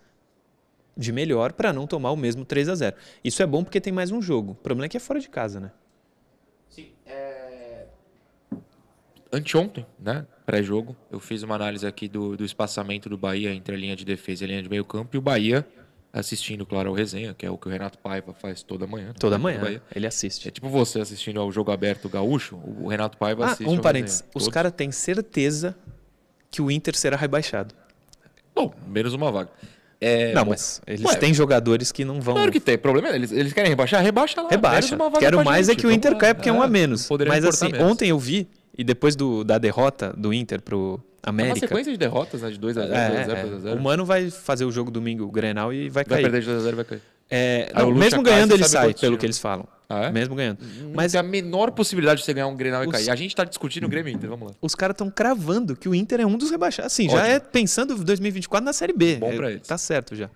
de 0.97 1.11
melhor 1.11 1.53
para 1.53 1.71
não 1.71 1.85
tomar 1.85 2.11
o 2.11 2.17
mesmo 2.17 2.43
3 2.43 2.69
a 2.69 2.75
0 2.75 2.95
Isso 3.23 3.41
é 3.43 3.45
bom 3.45 3.63
porque 3.63 3.79
tem 3.79 3.93
mais 3.93 4.11
um 4.11 4.21
jogo. 4.21 4.53
O 4.53 4.55
problema 4.55 4.85
é 4.85 4.89
que 4.89 4.97
é 4.97 4.99
fora 4.99 5.19
de 5.19 5.29
casa, 5.29 5.59
né? 5.59 5.71
Sim. 6.69 6.87
É... 7.05 7.85
Anteontem, 9.31 9.85
né? 9.99 10.25
Pré-jogo, 10.45 10.95
eu 11.11 11.19
fiz 11.19 11.43
uma 11.43 11.55
análise 11.55 11.85
aqui 11.85 12.07
do, 12.07 12.37
do 12.37 12.45
espaçamento 12.45 13.09
do 13.09 13.17
Bahia 13.17 13.53
entre 13.53 13.75
a 13.75 13.77
linha 13.77 13.95
de 13.95 14.05
defesa 14.05 14.43
e 14.43 14.45
a 14.45 14.47
linha 14.47 14.63
de 14.63 14.69
meio 14.69 14.85
campo 14.85 15.15
e 15.15 15.19
o 15.19 15.21
Bahia 15.21 15.65
assistindo, 16.11 16.65
claro, 16.65 16.89
ao 16.89 16.95
resenha, 16.95 17.33
que 17.33 17.45
é 17.45 17.51
o 17.51 17.57
que 17.57 17.67
o 17.67 17.71
Renato 17.71 17.97
Paiva 17.99 18.33
faz 18.33 18.63
toda 18.63 18.87
manhã. 18.87 19.07
Né? 19.07 19.13
Toda 19.19 19.37
manhã, 19.37 19.81
ele 19.93 20.07
assiste. 20.07 20.47
É 20.47 20.51
tipo 20.51 20.69
você 20.69 20.99
assistindo 20.99 21.39
ao 21.39 21.51
jogo 21.51 21.71
aberto 21.71 22.09
gaúcho, 22.09 22.55
o 22.55 22.87
Renato 22.87 23.17
Paiva 23.17 23.45
ah, 23.45 23.51
assiste 23.51 23.69
um 23.69 23.79
parênteses, 23.79 24.23
os 24.33 24.47
caras 24.47 24.71
têm 24.71 24.91
certeza 24.91 25.75
que 26.49 26.61
o 26.61 26.71
Inter 26.71 26.95
será 26.95 27.17
rebaixado. 27.17 27.75
Bom, 28.55 28.73
menos 28.87 29.13
uma 29.13 29.31
vaga. 29.31 29.51
É, 29.99 30.31
não, 30.33 30.45
mas 30.45 30.79
eles 30.85 31.03
ué, 31.03 31.15
têm 31.15 31.33
jogadores 31.33 31.91
que 31.91 32.05
não 32.05 32.21
vão. 32.21 32.35
Claro 32.35 32.51
que 32.51 32.59
tem. 32.59 32.77
Problema 32.77 33.09
é 33.09 33.15
eles, 33.15 33.31
eles 33.31 33.51
querem 33.51 33.69
rebaixar? 33.69 34.03
Rebaixa 34.03 34.41
lá. 34.41 34.49
Rebaixa. 34.49 34.97
Quero 35.19 35.43
mais 35.43 35.67
gente. 35.67 35.77
é 35.77 35.81
que 35.81 35.87
o 35.87 35.91
Inter 35.91 36.15
caia 36.15 36.35
porque 36.35 36.49
é 36.49 36.53
um 36.53 36.61
a 36.61 36.67
menos. 36.67 37.09
Mas 37.27 37.43
assim, 37.43 37.71
menos. 37.71 37.91
ontem 37.91 38.09
eu 38.09 38.19
vi, 38.19 38.47
e 38.77 38.83
depois 38.83 39.15
do, 39.15 39.43
da 39.43 39.57
derrota 39.57 40.13
do 40.15 40.31
Inter 40.31 40.61
pro 40.61 40.99
América. 41.23 41.51
É 41.51 41.53
uma 41.53 41.59
sequência 41.59 41.91
de 41.91 41.97
derrotas, 41.97 42.41
né? 42.41 42.51
De 42.51 42.59
2x0, 42.59 42.91
é, 42.91 43.25
2x0, 43.25 43.61
2x0. 43.63 43.75
O 43.75 43.81
Mano 43.81 44.05
vai 44.05 44.29
fazer 44.29 44.65
o 44.65 44.71
jogo 44.71 44.91
domingo, 44.91 45.23
o 45.23 45.31
Grenal, 45.31 45.73
e 45.73 45.89
vai 45.89 46.05
cair. 46.05 46.21
Vai 46.21 46.31
perder 46.31 46.45
de 46.45 46.51
2x0 46.51 46.71
e 46.71 46.75
vai 46.75 46.85
cair. 46.85 47.01
É, 47.29 47.71
não, 47.75 47.91
mesmo 47.91 48.21
ganhando 48.21 48.53
ele 48.53 48.63
sai, 48.63 48.93
pelo 48.93 49.17
que 49.17 49.25
eles 49.25 49.39
falam. 49.39 49.67
Ah, 49.89 50.05
é? 50.05 50.11
Mesmo 50.11 50.35
ganhando. 50.35 50.59
Mas 50.93 51.13
tem 51.13 51.19
a 51.19 51.23
menor 51.23 51.71
possibilidade 51.71 52.19
de 52.19 52.25
você 52.25 52.33
ganhar 52.33 52.47
um 52.47 52.55
Grenal 52.55 52.83
e 52.83 52.89
cair. 52.89 53.09
A 53.09 53.15
gente 53.15 53.31
está 53.31 53.45
discutindo 53.45 53.85
o 53.85 53.89
Grêmio 53.89 54.13
Inter, 54.13 54.29
vamos 54.29 54.49
lá. 54.49 54.55
Os 54.61 54.75
caras 54.75 54.93
estão 54.93 55.09
cravando 55.09 55.75
que 55.75 55.87
o 55.87 55.95
Inter 55.95 56.19
é 56.19 56.25
um 56.25 56.37
dos 56.37 56.51
rebaixados. 56.51 56.91
Assim, 56.91 57.05
Ótimo. 57.05 57.19
já 57.19 57.27
é 57.27 57.39
pensando 57.39 57.95
2024 58.03 58.65
na 58.65 58.73
Série 58.73 58.91
B. 58.91 59.15
Bom 59.15 59.33
pra 59.35 59.49
é, 59.49 59.53
eles. 59.53 59.67
Tá 59.67 59.77
certo 59.77 60.15
já. 60.15 60.29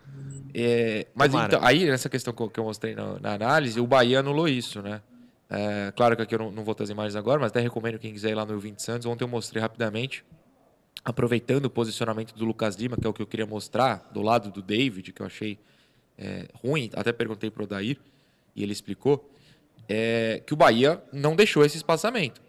É, 0.54 1.08
mas 1.14 1.34
então, 1.34 1.60
aí, 1.64 1.86
nessa 1.86 2.10
questão 2.10 2.34
que 2.34 2.60
eu 2.60 2.64
mostrei 2.64 2.96
na, 2.96 3.20
na, 3.20 3.34
análise, 3.34 3.80
o 3.80 3.88
Bahia 3.88 4.20
anulou 4.20 4.48
isso, 4.48 4.82
né? 4.82 5.02
É, 5.50 5.92
claro 5.96 6.16
que 6.16 6.22
aqui 6.22 6.36
eu 6.36 6.40
não, 6.40 6.52
não 6.52 6.64
vou 6.64 6.74
trazer 6.74 6.94
imagens 6.94 7.16
agora, 7.16 7.40
mas 7.40 7.52
até 7.52 7.60
recomendo 7.60 8.00
quem 8.00 8.14
quiser 8.14 8.32
ir 8.32 8.36
lá 8.36 8.46
no 8.46 8.58
20 8.58 8.82
Santos. 8.82 9.06
Ontem 9.06 9.24
eu 9.24 9.28
mostrei 9.28 9.62
rapidamente, 9.62 10.24
aproveitando 11.04 11.66
o 11.66 11.70
posicionamento 11.70 12.34
do 12.34 12.46
Lucas 12.46 12.76
Lima, 12.76 12.96
que 12.96 13.06
é 13.06 13.10
o 13.10 13.14
que 13.14 13.22
eu 13.22 13.28
queria 13.28 13.46
mostrar, 13.46 14.10
do 14.14 14.22
lado 14.22 14.50
do 14.50 14.62
David, 14.62 15.12
que 15.12 15.22
eu 15.22 15.26
achei 15.26 15.58
é, 16.18 16.48
ruim, 16.64 16.90
até 16.94 17.12
perguntei 17.12 17.50
para 17.50 17.64
o 17.64 17.68
Dair, 17.68 17.98
e 18.56 18.64
ele 18.64 18.72
explicou, 18.72 19.30
é, 19.88 20.42
que 20.46 20.54
o 20.54 20.58
Bahia 20.58 21.02
não 21.12 21.36
deixou 21.36 21.66
esse 21.66 21.78
espaçamento. 21.78 22.42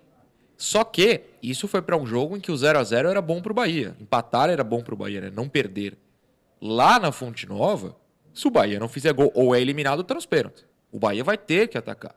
Só 0.56 0.84
que 0.84 1.22
isso 1.42 1.66
foi 1.66 1.82
para 1.82 1.96
um 1.96 2.06
jogo 2.06 2.36
em 2.36 2.40
que 2.40 2.52
o 2.52 2.56
0 2.56 2.78
a 2.78 2.84
0 2.84 3.08
era 3.08 3.20
bom 3.20 3.42
para 3.42 3.52
o 3.52 3.54
Bahia. 3.54 3.96
Empatar 4.00 4.48
era 4.48 4.62
bom 4.62 4.82
para 4.82 4.94
o 4.94 4.96
Bahia, 4.96 5.20
né? 5.20 5.32
não 5.34 5.48
perder. 5.48 5.98
Lá 6.60 7.00
na 7.00 7.10
Fonte 7.10 7.48
Nova, 7.48 7.96
se 8.32 8.46
o 8.46 8.50
Bahia 8.50 8.78
não 8.78 8.88
fizer 8.88 9.12
gol 9.12 9.32
ou 9.34 9.54
é 9.54 9.60
eliminado, 9.60 10.04
tá 10.04 10.14
nos 10.14 10.26
pênaltis. 10.26 10.64
O 10.90 10.98
Bahia 10.98 11.24
vai 11.24 11.36
ter 11.36 11.68
que 11.68 11.76
atacar. 11.76 12.14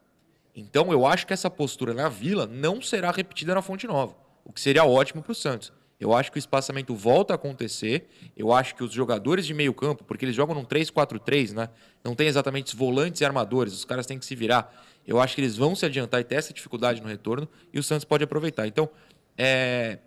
Então 0.55 0.91
eu 0.91 1.05
acho 1.05 1.25
que 1.25 1.33
essa 1.33 1.49
postura 1.49 1.93
na 1.93 2.07
Vila 2.07 2.45
não 2.45 2.81
será 2.81 3.11
repetida 3.11 3.55
na 3.55 3.61
Fonte 3.61 3.87
Nova, 3.87 4.15
o 4.43 4.53
que 4.53 4.61
seria 4.61 4.85
ótimo 4.85 5.23
para 5.23 5.31
o 5.31 5.35
Santos. 5.35 5.73
Eu 5.99 6.13
acho 6.13 6.31
que 6.31 6.37
o 6.37 6.39
espaçamento 6.39 6.93
volta 6.93 7.33
a 7.33 7.35
acontecer. 7.35 8.09
Eu 8.35 8.51
acho 8.51 8.75
que 8.75 8.83
os 8.83 8.91
jogadores 8.91 9.45
de 9.45 9.53
meio 9.53 9.73
campo, 9.73 10.03
porque 10.03 10.25
eles 10.25 10.35
jogam 10.35 10.53
num 10.53 10.65
3-4-3, 10.65 11.53
né? 11.53 11.69
Não 12.03 12.13
tem 12.13 12.27
exatamente 12.27 12.75
volantes 12.75 13.21
e 13.21 13.25
armadores, 13.25 13.73
os 13.73 13.85
caras 13.85 14.05
têm 14.05 14.19
que 14.19 14.25
se 14.25 14.35
virar. 14.35 14.73
Eu 15.07 15.19
acho 15.19 15.35
que 15.35 15.41
eles 15.41 15.55
vão 15.55 15.75
se 15.75 15.85
adiantar 15.85 16.19
e 16.21 16.23
ter 16.23 16.35
essa 16.35 16.53
dificuldade 16.53 17.01
no 17.01 17.07
retorno 17.07 17.47
e 17.73 17.79
o 17.79 17.83
Santos 17.83 18.05
pode 18.05 18.23
aproveitar. 18.23 18.65
Então, 18.67 18.89
é, 19.37 19.99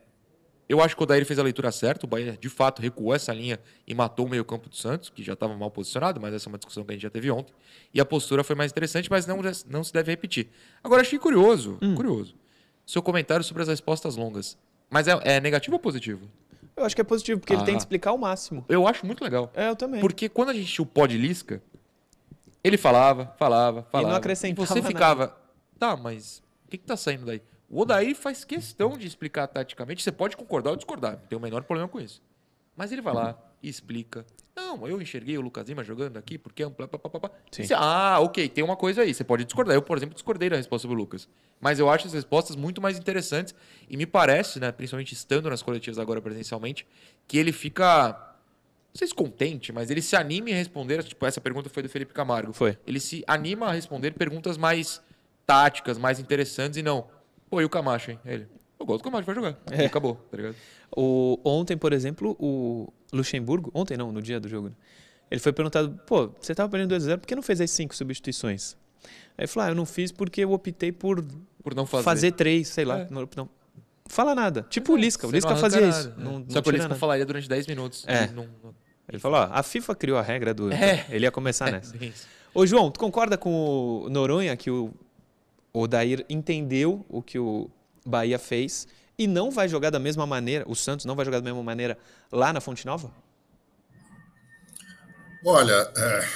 eu 0.68 0.82
acho 0.82 0.94
que 0.94 1.02
o 1.02 1.04
Odair 1.04 1.24
fez 1.24 1.38
a 1.38 1.42
leitura 1.42 1.72
certa. 1.72 2.04
O 2.04 2.08
Bahia, 2.08 2.36
de 2.38 2.48
fato, 2.48 2.82
recuou 2.82 3.14
essa 3.14 3.32
linha 3.32 3.58
e 3.86 3.94
matou 3.94 4.26
o 4.26 4.28
meio-campo 4.28 4.68
do 4.68 4.76
Santos, 4.76 5.08
que 5.08 5.22
já 5.22 5.32
estava 5.32 5.56
mal 5.56 5.70
posicionado, 5.70 6.20
mas 6.20 6.34
essa 6.34 6.48
é 6.48 6.50
uma 6.50 6.58
discussão 6.58 6.84
que 6.84 6.90
a 6.90 6.94
gente 6.94 7.02
já 7.02 7.10
teve 7.10 7.30
ontem. 7.30 7.54
E 7.94 8.00
a 8.00 8.04
postura 8.04 8.44
foi 8.44 8.54
mais 8.54 8.70
interessante, 8.70 9.10
mas 9.10 9.26
não, 9.26 9.40
não 9.68 9.82
se 9.82 9.92
deve 9.92 10.10
repetir. 10.10 10.48
Agora, 10.84 11.00
achei 11.00 11.18
curioso, 11.18 11.78
hum. 11.80 11.94
curioso, 11.94 12.34
seu 12.84 13.02
comentário 13.02 13.42
sobre 13.44 13.62
as 13.62 13.68
respostas 13.68 14.16
longas. 14.16 14.58
Mas 14.90 15.08
é, 15.08 15.18
é 15.24 15.40
negativo 15.40 15.76
ou 15.76 15.80
positivo? 15.80 16.28
Eu 16.76 16.84
acho 16.84 16.94
que 16.94 17.00
é 17.00 17.04
positivo, 17.04 17.40
porque 17.40 17.54
ah. 17.54 17.56
ele 17.56 17.64
tem 17.64 17.74
que 17.74 17.80
explicar 17.80 18.12
o 18.12 18.18
máximo. 18.18 18.64
Eu 18.68 18.86
acho 18.86 19.06
muito 19.06 19.24
legal. 19.24 19.50
É, 19.54 19.68
eu 19.68 19.76
também. 19.76 20.00
Porque 20.00 20.28
quando 20.28 20.50
a 20.50 20.54
gente 20.54 20.80
o 20.80 20.86
pó 20.86 21.06
de 21.06 21.16
Lisca, 21.16 21.62
ele 22.68 22.78
falava, 22.78 23.34
falava, 23.38 23.82
falava. 23.90 24.08
E 24.08 24.10
não 24.10 24.16
acrescentava 24.16 24.62
e 24.62 24.66
você 24.66 24.82
ficava, 24.82 25.26
nada. 25.26 25.36
tá, 25.78 25.96
mas 25.96 26.42
o 26.66 26.70
que, 26.70 26.78
que 26.78 26.84
tá 26.84 26.96
saindo 26.96 27.26
daí? 27.26 27.42
O 27.68 27.80
Odair 27.80 28.14
faz 28.14 28.44
questão 28.44 28.96
de 28.96 29.06
explicar 29.06 29.46
taticamente. 29.46 30.02
Você 30.02 30.12
pode 30.12 30.36
concordar 30.36 30.70
ou 30.70 30.76
discordar, 30.76 31.12
não 31.12 31.26
tem 31.26 31.36
o 31.36 31.40
menor 31.40 31.62
problema 31.64 31.88
com 31.88 32.00
isso. 32.00 32.22
Mas 32.76 32.92
ele 32.92 33.02
vai 33.02 33.12
lá 33.12 33.36
e 33.62 33.68
explica. 33.68 34.24
Não, 34.54 34.86
eu 34.86 35.00
enxerguei 35.00 35.38
o 35.38 35.40
Lucas 35.40 35.68
Lima 35.68 35.84
jogando 35.84 36.16
aqui 36.16 36.36
porque 36.38 36.62
é 36.62 36.66
um. 36.66 36.74
Você, 37.50 37.74
ah, 37.74 38.18
ok, 38.20 38.48
tem 38.48 38.62
uma 38.64 38.76
coisa 38.76 39.02
aí. 39.02 39.12
Você 39.12 39.24
pode 39.24 39.44
discordar. 39.44 39.74
Eu, 39.74 39.82
por 39.82 39.96
exemplo, 39.96 40.14
discordei 40.14 40.48
da 40.48 40.56
resposta 40.56 40.86
do 40.86 40.94
Lucas. 40.94 41.28
Mas 41.60 41.78
eu 41.78 41.88
acho 41.88 42.06
as 42.06 42.12
respostas 42.12 42.56
muito 42.56 42.80
mais 42.80 42.98
interessantes. 42.98 43.54
E 43.88 43.96
me 43.96 44.06
parece, 44.06 44.58
né, 44.60 44.72
principalmente 44.72 45.12
estando 45.12 45.48
nas 45.50 45.62
coletivas 45.62 45.98
agora 45.98 46.20
presencialmente, 46.20 46.86
que 47.26 47.38
ele 47.38 47.52
fica. 47.52 48.27
Não 48.98 49.06
sei 49.06 49.08
se 49.08 49.14
contente, 49.14 49.72
mas 49.72 49.90
ele 49.90 50.02
se 50.02 50.16
anima 50.16 50.50
em 50.50 50.54
responder. 50.54 51.04
Tipo, 51.04 51.24
essa 51.24 51.40
pergunta 51.40 51.68
foi 51.68 51.84
do 51.84 51.88
Felipe 51.88 52.12
Camargo. 52.12 52.52
Foi. 52.52 52.76
Ele 52.84 52.98
se 52.98 53.22
anima 53.28 53.66
a 53.66 53.72
responder 53.72 54.12
perguntas 54.12 54.56
mais 54.56 55.00
táticas, 55.46 55.96
mais 55.96 56.18
interessantes 56.18 56.76
e 56.76 56.82
não 56.82 57.06
Pô, 57.50 57.60
e 57.60 57.64
o 57.64 57.68
Camacho, 57.68 58.10
hein? 58.10 58.18
Ele. 58.24 58.46
Eu 58.78 58.86
gosto 58.86 59.00
do 59.00 59.04
Camacho, 59.04 59.26
vai 59.26 59.34
jogar. 59.34 59.58
É. 59.70 59.82
E 59.82 59.86
acabou, 59.86 60.14
tá 60.30 60.36
ligado? 60.36 60.54
O, 60.96 61.38
ontem, 61.44 61.76
por 61.76 61.92
exemplo, 61.92 62.36
o 62.38 62.92
Luxemburgo, 63.12 63.70
ontem 63.74 63.96
não, 63.96 64.12
no 64.12 64.22
dia 64.22 64.38
do 64.38 64.48
jogo, 64.48 64.68
né? 64.68 64.74
ele 65.30 65.40
foi 65.40 65.52
perguntado, 65.52 66.00
pô, 66.06 66.30
você 66.40 66.54
tava 66.54 66.70
perdendo 66.70 66.94
2x0, 66.94 67.18
por 67.18 67.26
que 67.26 67.34
não 67.34 67.42
fez 67.42 67.60
as 67.60 67.70
cinco 67.70 67.94
substituições? 67.94 68.76
Aí 69.36 69.44
ele 69.44 69.46
falou, 69.46 69.68
ah, 69.68 69.70
eu 69.72 69.74
não 69.74 69.84
fiz 69.84 70.12
porque 70.12 70.42
eu 70.42 70.52
optei 70.52 70.92
por, 70.92 71.24
por 71.62 71.74
não 71.74 71.86
fazer. 71.86 72.04
fazer 72.04 72.32
três, 72.32 72.68
sei 72.68 72.84
lá. 72.84 73.00
É. 73.00 73.08
Não, 73.10 73.28
não, 73.36 73.48
fala 74.06 74.34
nada. 74.34 74.66
Tipo 74.70 74.94
o 74.94 74.96
Lisca, 74.96 75.26
o 75.26 75.30
Lisca 75.30 75.56
fazia 75.56 75.80
nada. 75.80 75.98
isso. 75.98 76.14
Não, 76.16 76.44
Só 76.48 76.62
que 76.62 76.68
o 76.68 76.72
Lisca 76.72 76.88
nada. 76.88 76.98
falaria 76.98 77.26
durante 77.26 77.48
10 77.48 77.66
minutos. 77.66 78.04
É. 78.06 78.24
Ele, 78.24 78.32
não, 78.32 78.48
ele 79.08 79.18
falou, 79.18 79.38
ó, 79.38 79.48
a 79.50 79.62
FIFA 79.62 79.94
criou 79.94 80.18
a 80.18 80.22
regra 80.22 80.52
do... 80.52 80.70
É. 80.72 81.06
Ele 81.08 81.24
ia 81.24 81.30
começar 81.30 81.70
nessa. 81.72 81.94
Ô, 82.54 82.66
João, 82.66 82.90
tu 82.90 83.00
concorda 83.00 83.38
com 83.38 84.02
o 84.04 84.10
Noronha 84.10 84.56
que 84.56 84.70
o, 84.70 84.92
o 85.72 85.86
Dair 85.86 86.24
entendeu 86.28 87.04
o 87.08 87.22
que 87.22 87.38
o 87.38 87.70
Bahia 88.04 88.38
fez 88.38 88.86
e 89.18 89.26
não 89.26 89.50
vai 89.50 89.68
jogar 89.68 89.90
da 89.90 89.98
mesma 89.98 90.26
maneira, 90.26 90.64
o 90.68 90.76
Santos 90.76 91.04
não 91.06 91.16
vai 91.16 91.24
jogar 91.24 91.38
da 91.40 91.44
mesma 91.44 91.62
maneira 91.62 91.98
lá 92.30 92.52
na 92.52 92.60
Fonte 92.60 92.86
Nova? 92.86 93.10
Olha, 95.44 95.90
é, 95.96 96.28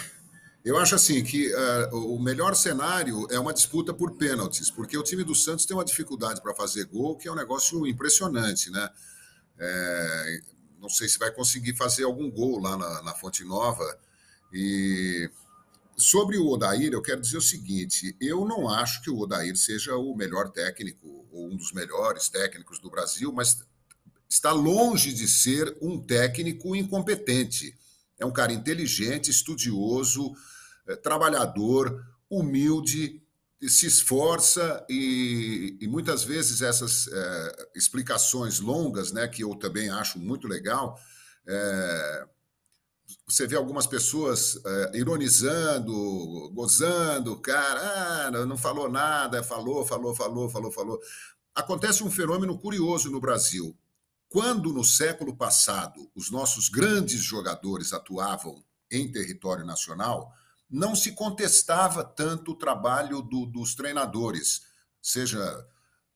eu 0.64 0.78
acho 0.78 0.94
assim 0.94 1.22
que 1.22 1.52
é, 1.52 1.88
o 1.92 2.18
melhor 2.18 2.54
cenário 2.54 3.26
é 3.30 3.38
uma 3.38 3.52
disputa 3.52 3.92
por 3.92 4.12
pênaltis, 4.12 4.70
porque 4.70 4.96
o 4.96 5.02
time 5.02 5.24
do 5.24 5.34
Santos 5.34 5.66
tem 5.66 5.76
uma 5.76 5.84
dificuldade 5.84 6.40
para 6.40 6.54
fazer 6.54 6.84
gol, 6.86 7.16
que 7.16 7.28
é 7.28 7.32
um 7.32 7.36
negócio 7.36 7.86
impressionante, 7.86 8.70
né? 8.70 8.88
É, 9.58 10.40
não 10.82 10.90
sei 10.90 11.08
se 11.08 11.18
vai 11.18 11.30
conseguir 11.30 11.74
fazer 11.74 12.04
algum 12.04 12.30
gol 12.30 12.60
lá 12.60 12.76
na, 12.76 13.02
na 13.02 13.14
Fonte 13.14 13.42
Nova. 13.44 13.98
E 14.52 15.30
Sobre 15.96 16.38
o 16.38 16.48
Odair, 16.48 16.92
eu 16.92 17.00
quero 17.00 17.20
dizer 17.20 17.36
o 17.36 17.42
seguinte: 17.42 18.16
eu 18.20 18.44
não 18.44 18.68
acho 18.68 19.02
que 19.02 19.10
o 19.10 19.18
Odair 19.18 19.56
seja 19.56 19.96
o 19.96 20.16
melhor 20.16 20.50
técnico, 20.50 21.26
ou 21.30 21.48
um 21.48 21.56
dos 21.56 21.72
melhores 21.72 22.28
técnicos 22.28 22.80
do 22.80 22.90
Brasil, 22.90 23.32
mas 23.32 23.64
está 24.28 24.52
longe 24.52 25.12
de 25.12 25.28
ser 25.28 25.76
um 25.80 26.00
técnico 26.00 26.74
incompetente. 26.74 27.78
É 28.18 28.26
um 28.26 28.32
cara 28.32 28.52
inteligente, 28.52 29.30
estudioso, 29.30 30.32
eh, 30.88 30.96
trabalhador, 30.96 32.04
humilde, 32.28 33.21
se 33.69 33.87
esforça 33.87 34.85
e, 34.88 35.76
e 35.81 35.87
muitas 35.87 36.25
vezes 36.25 36.62
essas 36.62 37.09
é, 37.09 37.69
explicações 37.76 38.61
longas, 38.61 39.12
né, 39.12 39.28
que 39.28 39.45
eu 39.45 39.54
também 39.54 39.88
acho 39.88 40.19
muito 40.19 40.49
legal, 40.49 40.99
é, 41.47 42.26
você 43.26 43.47
vê 43.47 43.57
algumas 43.57 43.87
pessoas 43.87 44.57
uh, 44.57 44.95
ironizando, 44.95 46.50
gozando, 46.52 47.38
cara, 47.40 48.26
ah, 48.26 48.31
não 48.47 48.57
falou 48.57 48.90
nada, 48.90 49.42
falou, 49.42 49.85
falou, 49.85 50.14
falou, 50.14 50.49
falou, 50.49 50.73
falou. 50.73 51.00
Acontece 51.54 52.02
um 52.02 52.11
fenômeno 52.11 52.59
curioso 52.59 53.11
no 53.11 53.21
Brasil. 53.21 53.76
Quando 54.28 54.73
no 54.73 54.85
século 54.85 55.37
passado 55.37 56.11
os 56.14 56.31
nossos 56.31 56.69
grandes 56.69 57.21
jogadores 57.21 57.92
atuavam 57.92 58.64
em 58.90 59.11
território 59.11 59.64
nacional, 59.64 60.33
não 60.72 60.96
se 60.96 61.12
contestava 61.12 62.02
tanto 62.02 62.52
o 62.52 62.56
trabalho 62.56 63.20
do, 63.20 63.44
dos 63.44 63.74
treinadores, 63.74 64.62
seja 65.02 65.66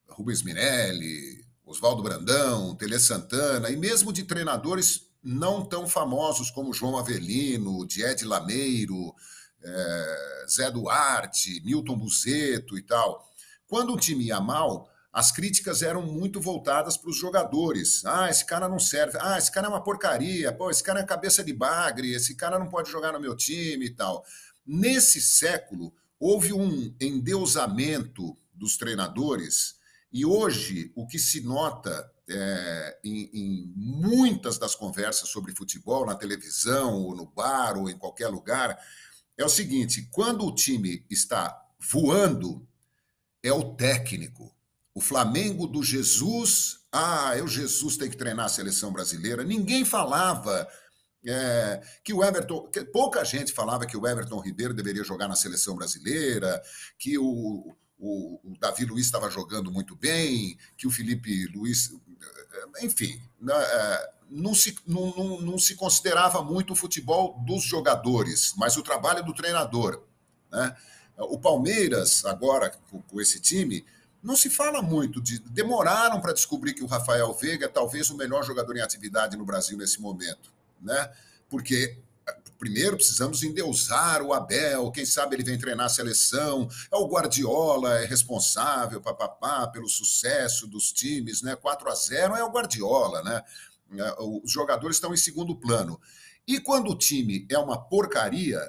Rubens 0.09 0.43
Minelli, 0.43 1.45
Oswaldo 1.65 2.03
Brandão, 2.03 2.75
Tele 2.75 2.99
Santana, 2.99 3.69
e 3.69 3.77
mesmo 3.77 4.13
de 4.13 4.23
treinadores 4.23 5.03
não 5.23 5.65
tão 5.65 5.87
famosos 5.87 6.51
como 6.51 6.73
João 6.73 6.97
Avelino, 6.97 7.87
Died 7.87 8.23
Lameiro, 8.23 9.15
é, 9.63 10.47
Zé 10.49 10.71
Duarte, 10.71 11.61
Milton 11.63 11.99
Buzeto 11.99 12.79
e 12.79 12.83
tal. 12.83 13.29
Quando 13.67 13.93
um 13.93 13.97
time 13.97 14.27
ia 14.27 14.41
mal, 14.41 14.89
as 15.17 15.33
críticas 15.33 15.81
eram 15.81 16.03
muito 16.03 16.41
voltadas 16.43 16.99
para 16.99 17.09
os 17.09 17.17
jogadores. 17.17 18.05
Ah, 18.05 18.29
esse 18.29 18.45
cara 18.45 18.69
não 18.69 18.79
serve. 18.79 19.17
Ah, 19.19 19.39
esse 19.39 19.51
cara 19.51 19.67
é 19.67 19.71
uma 19.71 19.83
porcaria. 19.83 20.53
Pô, 20.53 20.71
esse 20.71 20.83
cara 20.83 21.01
é 21.01 21.05
cabeça 21.05 21.43
de 21.43 21.55
bagre. 21.55 22.13
Esse 22.13 22.35
cara 22.35 22.59
não 22.59 22.69
pode 22.69 22.91
jogar 22.91 23.13
no 23.13 23.19
meu 23.19 23.35
time 23.35 23.87
e 23.87 23.91
tal. 23.95 24.23
Nesse 24.67 25.21
século, 25.21 25.95
houve 26.19 26.53
um 26.53 26.95
endeusamento 27.01 28.37
dos 28.53 28.77
treinadores 28.77 29.77
e 30.13 30.25
hoje 30.25 30.91
o 30.95 31.07
que 31.07 31.19
se 31.19 31.41
nota 31.41 32.11
é, 32.29 32.99
em, 33.05 33.31
em, 33.33 33.73
muitas 33.77 34.59
das 34.59 34.75
conversas 34.75 35.29
sobre 35.29 35.55
futebol, 35.55 36.07
na 36.07 36.15
televisão, 36.15 36.95
ou 36.95 37.15
no 37.15 37.27
bar, 37.27 37.79
ou 37.79 37.89
em 37.89 37.97
qualquer 37.97 38.29
lugar, 38.29 38.79
é 39.37 39.45
o 39.45 39.49
seguinte: 39.49 40.09
quando 40.11 40.45
o 40.45 40.55
time 40.55 41.05
está 41.09 41.57
voando, 41.79 42.67
é 43.43 43.53
o 43.53 43.75
técnico. 43.75 44.53
O 44.95 45.01
Flamengo 45.01 45.67
do 45.67 45.83
Jesus, 45.83 46.81
ah, 46.91 47.35
é 47.37 47.43
o 47.43 47.49
Jesus 47.49 47.97
tem 47.97 48.09
que 48.09 48.17
treinar 48.17 48.47
a 48.47 48.49
seleção 48.49 48.91
brasileira. 48.91 49.45
Ninguém 49.45 49.85
falava 49.85 50.67
é, 51.27 51.83
que 52.05 52.13
o 52.13 52.25
Everton, 52.25 52.69
que 52.69 52.85
pouca 52.85 53.25
gente 53.25 53.53
falava 53.53 53.87
que 53.87 53.97
o 53.97 54.07
Everton 54.07 54.41
Ribeiro 54.41 54.75
deveria 54.75 55.05
jogar 55.05 55.29
na 55.29 55.37
seleção 55.37 55.75
brasileira, 55.75 56.63
que 56.99 57.19
o, 57.19 57.75
o, 57.99 58.41
o 58.45 58.59
Davi 58.59 58.85
Luiz 58.85 59.07
estava 59.07 59.31
jogando 59.31 59.71
muito 59.71 59.97
bem, 59.97 60.57
que 60.77 60.87
o 60.87 60.91
Felipe 60.91 61.47
Luiz, 61.55 61.93
enfim, 62.81 63.21
né, 63.41 63.55
é, 63.55 64.11
não 64.31 64.55
se, 64.55 64.77
não, 64.87 65.15
não, 65.17 65.41
não 65.41 65.59
se 65.59 65.75
considerava 65.75 66.43
muito 66.43 66.73
o 66.73 66.77
futebol 66.77 67.39
dos 67.47 67.63
jogadores, 67.63 68.55
mas 68.57 68.77
o 68.77 68.83
trabalho 68.83 69.25
do 69.25 69.35
treinador. 69.35 70.03
Né? 70.51 70.77
O 71.19 71.39
Palmeiras, 71.39 72.25
agora 72.25 72.71
com, 72.91 73.01
com 73.03 73.21
esse 73.21 73.41
time, 73.41 73.85
não 74.23 74.37
se 74.37 74.51
fala 74.51 74.83
muito 74.83 75.21
de. 75.21 75.39
Demoraram 75.39 76.21
para 76.21 76.33
descobrir 76.33 76.75
que 76.75 76.83
o 76.83 76.87
Rafael 76.87 77.33
Veiga 77.35 77.67
é 77.67 77.69
talvez 77.69 78.11
o 78.11 78.17
melhor 78.17 78.43
jogador 78.45 78.77
em 78.77 78.81
atividade 78.81 79.37
no 79.37 79.45
Brasil 79.45 79.79
nesse 79.79 80.01
momento, 80.01 80.53
né? 80.81 81.13
Porque 81.49 81.99
primeiro 82.59 82.97
precisamos 82.97 83.43
endeusar 83.43 84.23
o 84.23 84.33
Abel, 84.33 84.91
quem 84.91 85.05
sabe 85.05 85.37
ele 85.37 85.45
vem 85.45 85.59
treinar 85.59 85.87
a 85.87 85.91
seleção, 85.91 86.69
é 86.91 86.97
o 86.97 87.07
Guardiola, 87.07 88.01
é 88.01 88.07
responsável 88.07 89.01
papapá, 89.01 89.67
pelo 89.69 89.89
sucesso 89.89 90.67
dos 90.67 90.93
times, 90.93 91.43
né? 91.43 91.55
4 91.55 91.89
a 91.89 91.95
0 91.95 92.37
é 92.37 92.43
o 92.43 92.51
Guardiola, 92.51 93.23
né? 93.23 93.43
É, 93.99 94.17
os 94.19 94.51
jogadores 94.51 94.97
estão 94.97 95.15
em 95.15 95.17
segundo 95.17 95.55
plano. 95.55 96.01
E 96.47 96.61
quando 96.61 96.91
o 96.91 96.99
time 96.99 97.47
é 97.51 97.59
uma 97.59 97.79
porcaria, 97.79 98.61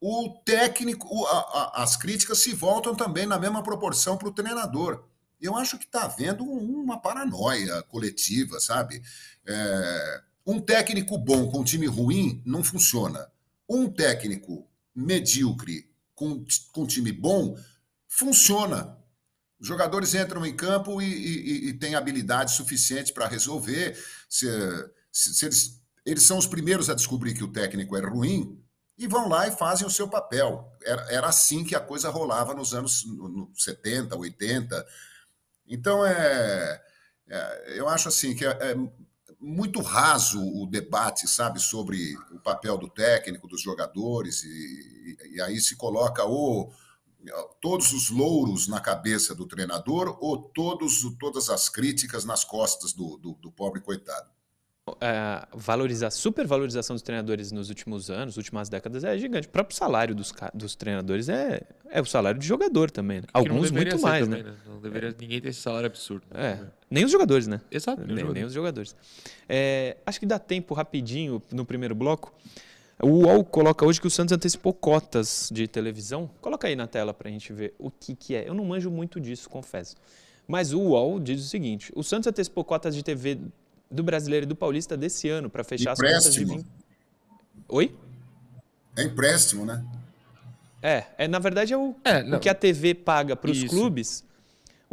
o 0.00 0.30
técnico, 0.44 1.26
a, 1.26 1.38
a, 1.38 1.82
as 1.82 1.96
críticas 1.96 2.38
se 2.38 2.52
voltam 2.52 2.94
também 2.94 3.26
na 3.26 3.38
mesma 3.38 3.62
proporção 3.62 4.16
para 4.16 4.28
o 4.28 4.34
treinador. 4.34 5.04
Eu 5.40 5.56
acho 5.56 5.78
que 5.78 5.84
está 5.84 6.04
havendo 6.04 6.44
uma 6.44 7.00
paranoia 7.00 7.82
coletiva, 7.84 8.60
sabe? 8.60 9.02
É, 9.46 10.22
um 10.46 10.60
técnico 10.60 11.16
bom 11.18 11.50
com 11.50 11.60
um 11.60 11.64
time 11.64 11.86
ruim 11.86 12.42
não 12.44 12.62
funciona. 12.62 13.30
Um 13.68 13.90
técnico 13.90 14.68
medíocre 14.94 15.90
com, 16.14 16.44
com 16.72 16.82
um 16.82 16.86
time 16.86 17.12
bom 17.12 17.58
funciona. 18.08 18.98
Os 19.58 19.66
jogadores 19.66 20.14
entram 20.14 20.44
em 20.44 20.54
campo 20.54 21.00
e, 21.00 21.06
e, 21.06 21.68
e 21.68 21.72
têm 21.74 21.94
habilidade 21.94 22.52
suficiente 22.52 23.12
para 23.12 23.26
resolver. 23.26 23.96
Se, 24.28 24.46
se, 25.10 25.34
se 25.34 25.46
eles, 25.46 25.82
eles 26.04 26.22
são 26.22 26.36
os 26.36 26.46
primeiros 26.46 26.90
a 26.90 26.94
descobrir 26.94 27.34
que 27.34 27.44
o 27.44 27.52
técnico 27.52 27.96
é 27.96 28.00
ruim, 28.00 28.62
e 28.96 29.06
vão 29.06 29.28
lá 29.28 29.46
e 29.48 29.56
fazem 29.56 29.86
o 29.86 29.90
seu 29.90 30.08
papel. 30.08 30.72
Era, 30.84 31.12
era 31.12 31.26
assim 31.26 31.64
que 31.64 31.74
a 31.74 31.80
coisa 31.80 32.10
rolava 32.10 32.54
nos 32.54 32.74
anos 32.74 33.04
no, 33.04 33.28
no 33.28 33.52
70, 33.54 34.16
80. 34.16 34.86
Então, 35.66 36.04
é, 36.06 36.80
é, 37.28 37.78
eu 37.78 37.88
acho 37.88 38.08
assim 38.08 38.34
que 38.34 38.44
é, 38.44 38.50
é, 38.50 38.76
muito 39.44 39.80
raso 39.82 40.40
o 40.40 40.66
debate, 40.66 41.28
sabe, 41.28 41.60
sobre 41.60 42.16
o 42.32 42.40
papel 42.40 42.78
do 42.78 42.88
técnico, 42.88 43.46
dos 43.46 43.60
jogadores, 43.60 44.42
e, 44.42 44.48
e, 44.48 45.36
e 45.36 45.40
aí 45.40 45.60
se 45.60 45.76
coloca 45.76 46.24
ou 46.24 46.72
todos 47.60 47.92
os 47.92 48.10
louros 48.10 48.68
na 48.68 48.80
cabeça 48.80 49.34
do 49.34 49.46
treinador 49.46 50.18
ou 50.20 50.38
todos, 50.38 51.02
todas 51.18 51.48
as 51.48 51.68
críticas 51.68 52.24
nas 52.24 52.44
costas 52.44 52.92
do, 52.92 53.16
do, 53.16 53.32
do 53.34 53.50
pobre 53.50 53.80
coitado 53.80 54.34
a 55.00 55.48
valoriza, 55.54 56.10
supervalorização 56.10 56.94
dos 56.94 57.02
treinadores 57.02 57.50
nos 57.50 57.70
últimos 57.70 58.10
anos, 58.10 58.36
últimas 58.36 58.68
décadas, 58.68 59.02
é 59.02 59.16
gigante. 59.16 59.48
O 59.48 59.50
próprio 59.50 59.76
salário 59.76 60.14
dos, 60.14 60.32
dos 60.52 60.76
treinadores 60.76 61.28
é, 61.28 61.62
é 61.90 62.00
o 62.00 62.04
salário 62.04 62.38
de 62.38 62.46
jogador 62.46 62.90
também. 62.90 63.22
Né? 63.22 63.26
Alguns 63.32 63.70
muito 63.70 63.98
mais, 64.00 64.24
também, 64.24 64.42
né? 64.42 64.50
né? 64.50 64.56
Não 64.66 64.80
deveria 64.80 65.08
é. 65.08 65.14
ninguém 65.18 65.40
ter 65.40 65.48
esse 65.48 65.60
salário 65.60 65.86
absurdo. 65.86 66.26
É. 66.34 66.60
Nem 66.94 67.04
os 67.04 67.10
jogadores, 67.10 67.48
né? 67.48 67.60
Exato. 67.72 68.06
Nem, 68.06 68.24
nem 68.32 68.44
os 68.44 68.52
jogadores. 68.52 68.94
É, 69.48 69.96
acho 70.06 70.20
que 70.20 70.24
dá 70.24 70.38
tempo 70.38 70.74
rapidinho 70.74 71.42
no 71.50 71.64
primeiro 71.64 71.92
bloco. 71.92 72.32
O 73.02 73.24
UOL 73.24 73.44
coloca 73.44 73.84
hoje 73.84 74.00
que 74.00 74.06
o 74.06 74.10
Santos 74.10 74.30
antecipou 74.30 74.72
cotas 74.72 75.48
de 75.52 75.66
televisão. 75.66 76.30
Coloca 76.40 76.68
aí 76.68 76.76
na 76.76 76.86
tela 76.86 77.12
para 77.12 77.28
a 77.28 77.32
gente 77.32 77.52
ver 77.52 77.74
o 77.80 77.90
que, 77.90 78.14
que 78.14 78.36
é. 78.36 78.48
Eu 78.48 78.54
não 78.54 78.64
manjo 78.64 78.92
muito 78.92 79.20
disso, 79.20 79.50
confesso. 79.50 79.96
Mas 80.46 80.72
o 80.72 80.78
UOL 80.78 81.18
diz 81.18 81.44
o 81.44 81.48
seguinte: 81.48 81.92
o 81.96 82.04
Santos 82.04 82.28
antecipou 82.28 82.62
cotas 82.62 82.94
de 82.94 83.02
TV 83.02 83.40
do 83.90 84.04
Brasileiro 84.04 84.44
e 84.44 84.46
do 84.46 84.54
Paulista 84.54 84.96
desse 84.96 85.28
ano 85.28 85.50
para 85.50 85.64
fechar 85.64 85.94
empréstimo. 85.94 86.16
as 86.16 86.24
contas 86.24 86.34
de 86.34 86.44
20... 86.44 86.66
Oi? 87.70 87.96
É 88.96 89.02
empréstimo, 89.02 89.66
né? 89.66 89.84
É, 90.80 91.06
é 91.18 91.26
na 91.26 91.40
verdade 91.40 91.72
é 91.72 91.76
o, 91.76 91.92
é, 92.04 92.36
o 92.36 92.38
que 92.38 92.48
a 92.48 92.54
TV 92.54 92.94
paga 92.94 93.34
para 93.34 93.50
os 93.50 93.64
clubes. 93.64 94.22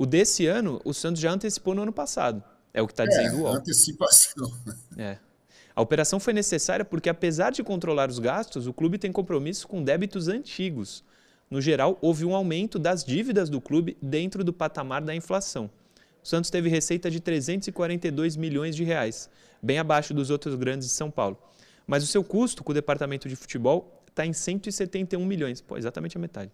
O 0.02 0.06
desse 0.08 0.48
ano, 0.48 0.82
o 0.84 0.96
Santos 0.96 1.22
já 1.22 1.32
antecipou 1.32 1.76
no 1.76 1.84
ano 1.84 1.94
passado. 1.94 2.44
É 2.74 2.82
o 2.82 2.88
que 2.88 2.94
está 2.94 3.04
é, 3.04 3.08
dizendo 3.08 3.38
o 3.38 3.42
UOL. 3.42 3.54
Antecipação. 3.54 4.52
É. 4.98 5.20
A 5.76 5.80
operação 5.80 6.20
foi 6.20 6.34
necessária 6.34 6.84
porque, 6.84 7.08
apesar 7.08 7.52
de 7.52 7.62
controlar 7.62 8.10
os 8.10 8.18
gastos, 8.18 8.66
o 8.66 8.74
clube 8.74 8.98
tem 8.98 9.12
compromisso 9.12 9.68
com 9.68 9.84
débitos 9.84 10.28
antigos. 10.28 11.04
No 11.52 11.62
geral, 11.62 12.00
houve 12.02 12.26
um 12.26 12.34
aumento 12.34 12.80
das 12.80 13.06
dívidas 13.06 13.48
do 13.48 13.62
clube 13.62 13.96
dentro 14.02 14.44
do 14.44 14.52
patamar 14.52 15.04
da 15.04 15.14
inflação. 15.14 15.70
O 16.24 16.28
Santos 16.28 16.50
teve 16.50 16.68
receita 16.68 17.12
de 17.12 17.20
342 17.20 18.36
milhões 18.36 18.76
de 18.76 18.84
reais, 18.84 19.30
bem 19.62 19.78
abaixo 19.78 20.16
dos 20.16 20.32
outros 20.32 20.56
grandes 20.56 20.88
de 20.88 20.96
São 20.96 21.12
Paulo. 21.12 21.38
Mas 21.86 22.04
o 22.04 22.08
seu 22.08 22.24
custo 22.24 22.64
com 22.64 22.72
o 22.72 22.74
departamento 22.74 23.30
de 23.30 23.36
futebol 23.36 24.04
está 24.08 24.26
em 24.26 24.34
171 24.34 25.24
milhões, 25.24 25.62
pô, 25.62 25.78
exatamente 25.78 26.18
a 26.18 26.20
metade. 26.20 26.52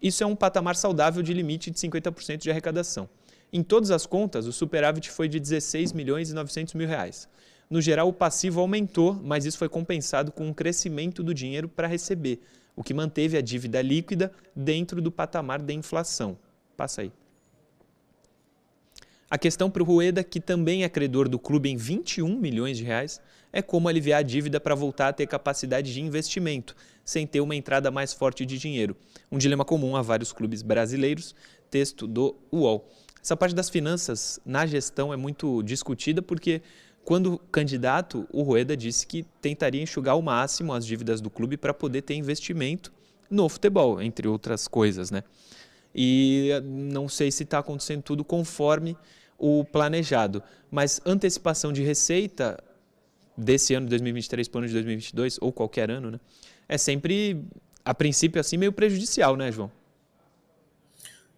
Isso 0.00 0.22
é 0.22 0.26
um 0.26 0.36
patamar 0.36 0.76
saudável 0.76 1.22
de 1.22 1.32
limite 1.32 1.70
de 1.70 1.78
50% 1.78 2.38
de 2.38 2.50
arrecadação. 2.50 3.08
Em 3.52 3.62
todas 3.62 3.90
as 3.90 4.06
contas, 4.06 4.46
o 4.46 4.52
superávit 4.52 5.10
foi 5.10 5.28
de 5.28 5.40
16 5.40 5.92
milhões 5.92 6.30
e 6.30 6.34
900 6.34 6.74
mil 6.74 6.86
reais. 6.86 7.28
No 7.68 7.80
geral, 7.80 8.08
o 8.08 8.12
passivo 8.12 8.60
aumentou, 8.60 9.14
mas 9.14 9.44
isso 9.44 9.58
foi 9.58 9.68
compensado 9.68 10.30
com 10.30 10.46
um 10.46 10.52
crescimento 10.52 11.22
do 11.22 11.34
dinheiro 11.34 11.68
para 11.68 11.88
receber, 11.88 12.40
o 12.76 12.82
que 12.82 12.94
manteve 12.94 13.36
a 13.36 13.40
dívida 13.40 13.82
líquida 13.82 14.30
dentro 14.54 15.00
do 15.00 15.10
patamar 15.10 15.60
da 15.60 15.72
inflação. 15.72 16.38
Passa 16.76 17.02
aí. 17.02 17.12
A 19.28 19.36
questão 19.36 19.68
para 19.68 19.82
o 19.82 19.86
Rueda, 19.86 20.22
que 20.22 20.38
também 20.38 20.84
é 20.84 20.88
credor 20.88 21.28
do 21.28 21.38
clube 21.38 21.68
em 21.68 21.76
21 21.76 22.38
milhões 22.38 22.78
de 22.78 22.84
reais, 22.84 23.20
é 23.52 23.60
como 23.60 23.88
aliviar 23.88 24.20
a 24.20 24.22
dívida 24.22 24.60
para 24.60 24.74
voltar 24.74 25.08
a 25.08 25.12
ter 25.12 25.26
capacidade 25.26 25.92
de 25.92 26.00
investimento, 26.00 26.76
sem 27.06 27.26
ter 27.26 27.40
uma 27.40 27.54
entrada 27.54 27.90
mais 27.90 28.12
forte 28.12 28.44
de 28.44 28.58
dinheiro. 28.58 28.96
Um 29.32 29.38
dilema 29.38 29.64
comum 29.64 29.94
a 29.94 30.02
vários 30.02 30.32
clubes 30.32 30.60
brasileiros, 30.60 31.34
texto 31.70 32.06
do 32.06 32.36
UOL. 32.52 32.86
Essa 33.22 33.36
parte 33.36 33.54
das 33.54 33.70
finanças 33.70 34.40
na 34.44 34.66
gestão 34.66 35.14
é 35.14 35.16
muito 35.16 35.62
discutida 35.62 36.20
porque 36.20 36.60
quando 37.04 37.38
candidato, 37.52 38.26
o 38.32 38.42
Rueda 38.42 38.76
disse 38.76 39.06
que 39.06 39.24
tentaria 39.40 39.80
enxugar 39.80 40.14
ao 40.14 40.22
máximo 40.22 40.72
as 40.72 40.84
dívidas 40.84 41.20
do 41.20 41.30
clube 41.30 41.56
para 41.56 41.72
poder 41.72 42.02
ter 42.02 42.14
investimento 42.14 42.92
no 43.30 43.48
futebol, 43.48 44.02
entre 44.02 44.26
outras 44.26 44.66
coisas, 44.66 45.12
né? 45.12 45.22
E 45.94 46.50
não 46.64 47.08
sei 47.08 47.30
se 47.30 47.44
está 47.44 47.60
acontecendo 47.60 48.02
tudo 48.02 48.24
conforme 48.24 48.96
o 49.38 49.64
planejado. 49.64 50.42
Mas 50.70 51.00
antecipação 51.06 51.72
de 51.72 51.82
receita 51.82 52.58
desse 53.36 53.74
ano 53.74 53.86
de 53.86 53.90
2023 53.90 54.48
para 54.48 54.58
o 54.58 54.60
ano 54.60 54.68
de 54.68 54.74
2022, 54.74 55.38
ou 55.40 55.52
qualquer 55.52 55.90
ano, 55.90 56.10
né? 56.10 56.20
É 56.68 56.76
sempre, 56.76 57.44
a 57.84 57.94
princípio, 57.94 58.40
assim, 58.40 58.56
meio 58.56 58.72
prejudicial, 58.72 59.36
né, 59.36 59.52
João? 59.52 59.70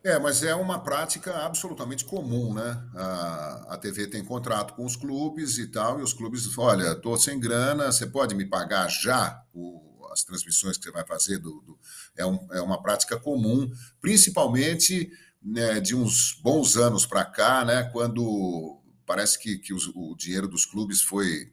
É, 0.03 0.19
mas 0.19 0.43
é 0.43 0.55
uma 0.55 0.79
prática 0.79 1.45
absolutamente 1.45 2.05
comum, 2.05 2.55
né? 2.55 2.83
A, 2.95 3.75
a 3.75 3.77
TV 3.77 4.07
tem 4.07 4.25
contrato 4.25 4.75
com 4.75 4.85
os 4.85 4.97
clubes 4.97 5.59
e 5.59 5.67
tal, 5.67 5.99
e 5.99 6.03
os 6.03 6.12
clubes, 6.12 6.57
olha, 6.57 6.93
estou 6.93 7.17
sem 7.17 7.38
grana, 7.38 7.91
você 7.91 8.07
pode 8.07 8.35
me 8.35 8.47
pagar 8.47 8.88
já 8.88 9.43
o, 9.53 10.09
as 10.12 10.23
transmissões 10.23 10.79
que 10.79 10.85
você 10.85 10.93
vai 10.93 11.05
fazer? 11.05 11.38
Do, 11.38 11.61
do 11.62 11.79
é, 12.17 12.25
um, 12.25 12.38
é, 12.53 12.61
uma 12.62 12.81
prática 12.81 13.19
comum, 13.19 13.71
principalmente 14.01 15.11
né, 15.43 15.81
de 15.81 15.95
uns 15.95 16.38
bons 16.43 16.77
anos 16.77 17.05
para 17.05 17.25
cá, 17.25 17.64
né? 17.64 17.85
Quando 17.93 18.81
parece 19.05 19.38
que, 19.38 19.59
que 19.59 19.75
os, 19.75 19.88
o 19.95 20.14
dinheiro 20.17 20.47
dos 20.47 20.64
clubes 20.64 21.03
foi 21.03 21.53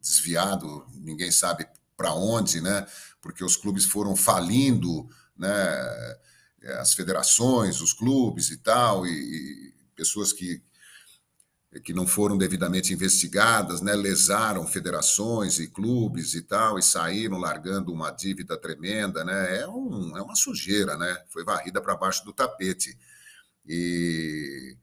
desviado, 0.00 0.86
ninguém 0.94 1.30
sabe 1.30 1.66
para 1.96 2.12
onde, 2.12 2.60
né? 2.60 2.86
Porque 3.24 3.42
os 3.42 3.56
clubes 3.56 3.86
foram 3.86 4.14
falindo, 4.14 5.08
né? 5.34 5.48
É, 6.62 6.78
as 6.78 6.94
federações, 6.94 7.80
os 7.80 7.94
clubes 7.94 8.50
e 8.50 8.58
tal, 8.58 9.06
e, 9.06 9.10
e 9.10 9.74
pessoas 9.96 10.32
que, 10.32 10.62
que 11.82 11.92
não 11.92 12.06
foram 12.06 12.38
devidamente 12.38 12.92
investigadas, 12.92 13.80
né, 13.80 13.94
lesaram 13.94 14.66
federações 14.66 15.58
e 15.58 15.68
clubes 15.68 16.34
e 16.34 16.42
tal, 16.42 16.78
e 16.78 16.82
saíram 16.82 17.38
largando 17.38 17.92
uma 17.92 18.10
dívida 18.10 18.56
tremenda, 18.56 19.24
né, 19.24 19.60
é, 19.60 19.68
um, 19.68 20.16
é 20.16 20.22
uma 20.22 20.34
sujeira, 20.34 20.96
né, 20.96 21.22
foi 21.28 21.44
varrida 21.44 21.82
para 21.82 21.96
baixo 21.96 22.24
do 22.24 22.32
tapete. 22.32 22.96
E, 23.66 24.76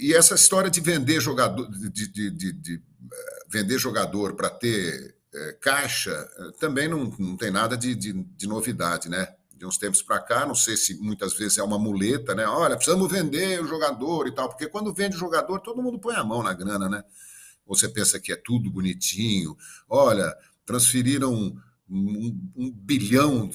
e 0.00 0.14
essa 0.14 0.34
história 0.34 0.70
de 0.70 0.80
vender 0.80 1.20
jogador, 1.20 1.70
de, 1.70 2.06
de, 2.08 2.30
de, 2.30 2.52
de 2.52 2.82
eh, 3.12 3.44
vender 3.48 3.78
jogador 3.78 4.34
para 4.34 4.50
ter 4.50 5.17
é, 5.34 5.52
caixa, 5.60 6.10
eh, 6.10 6.50
também 6.58 6.88
não, 6.88 7.04
não 7.18 7.36
tem 7.36 7.50
nada 7.50 7.76
de, 7.76 7.94
de, 7.94 8.12
de 8.12 8.46
novidade, 8.46 9.08
né? 9.08 9.34
de 9.58 9.66
uns 9.66 9.76
tempos 9.76 10.00
para 10.00 10.20
cá, 10.20 10.46
não 10.46 10.54
sei 10.54 10.76
se 10.76 10.94
muitas 11.00 11.34
vezes 11.34 11.58
é 11.58 11.62
uma 11.64 11.78
muleta, 11.78 12.32
né? 12.32 12.46
Olha, 12.46 12.76
precisamos 12.76 13.10
vender 13.10 13.60
o 13.60 13.66
jogador 13.66 14.28
e 14.28 14.32
tal, 14.32 14.48
porque 14.48 14.68
quando 14.68 14.94
vende 14.94 15.16
o 15.16 15.18
jogador, 15.18 15.58
todo 15.58 15.82
mundo 15.82 15.98
põe 15.98 16.14
a 16.14 16.22
mão 16.22 16.44
na 16.44 16.54
grana, 16.54 16.88
né? 16.88 17.02
Você 17.66 17.88
pensa 17.88 18.20
que 18.20 18.32
é 18.32 18.36
tudo 18.36 18.70
bonitinho. 18.70 19.56
Olha, 19.88 20.32
transferiram 20.64 21.34
um, 21.34 21.60
um, 21.90 22.52
um 22.56 22.70
bilhão 22.70 23.50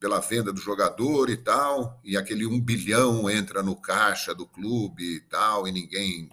pela 0.00 0.18
venda 0.18 0.52
do 0.52 0.60
jogador 0.60 1.30
e 1.30 1.36
tal, 1.36 2.00
e 2.02 2.16
aquele 2.16 2.46
um 2.46 2.60
bilhão 2.60 3.30
entra 3.30 3.62
no 3.62 3.76
caixa 3.76 4.34
do 4.34 4.46
clube 4.46 5.04
e 5.04 5.20
tal, 5.20 5.68
e 5.68 5.72
ninguém 5.72 6.30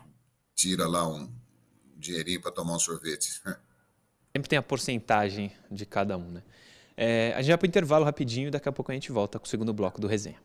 tira 0.55 0.87
lá 0.87 1.07
um 1.07 1.31
dinheirinho 1.95 2.41
para 2.41 2.51
tomar 2.51 2.75
um 2.75 2.79
sorvete. 2.79 3.41
Sempre 4.33 4.49
tem 4.49 4.57
a 4.57 4.61
porcentagem 4.61 5.51
de 5.69 5.85
cada 5.85 6.17
um, 6.17 6.31
né? 6.31 6.41
É, 6.95 7.33
a 7.35 7.41
gente 7.41 7.49
vai 7.49 7.57
para 7.57 7.65
o 7.65 7.67
intervalo 7.67 8.05
rapidinho 8.05 8.47
e 8.47 8.51
daqui 8.51 8.69
a 8.69 8.71
pouco 8.71 8.91
a 8.91 8.93
gente 8.93 9.11
volta 9.11 9.39
com 9.39 9.45
o 9.45 9.47
segundo 9.47 9.73
bloco 9.73 9.99
do 9.99 10.07
Resenha. 10.07 10.37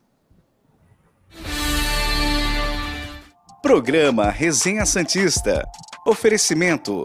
Programa 3.62 4.30
Resenha 4.30 4.86
Santista. 4.86 5.64
Oferecimento. 6.06 7.02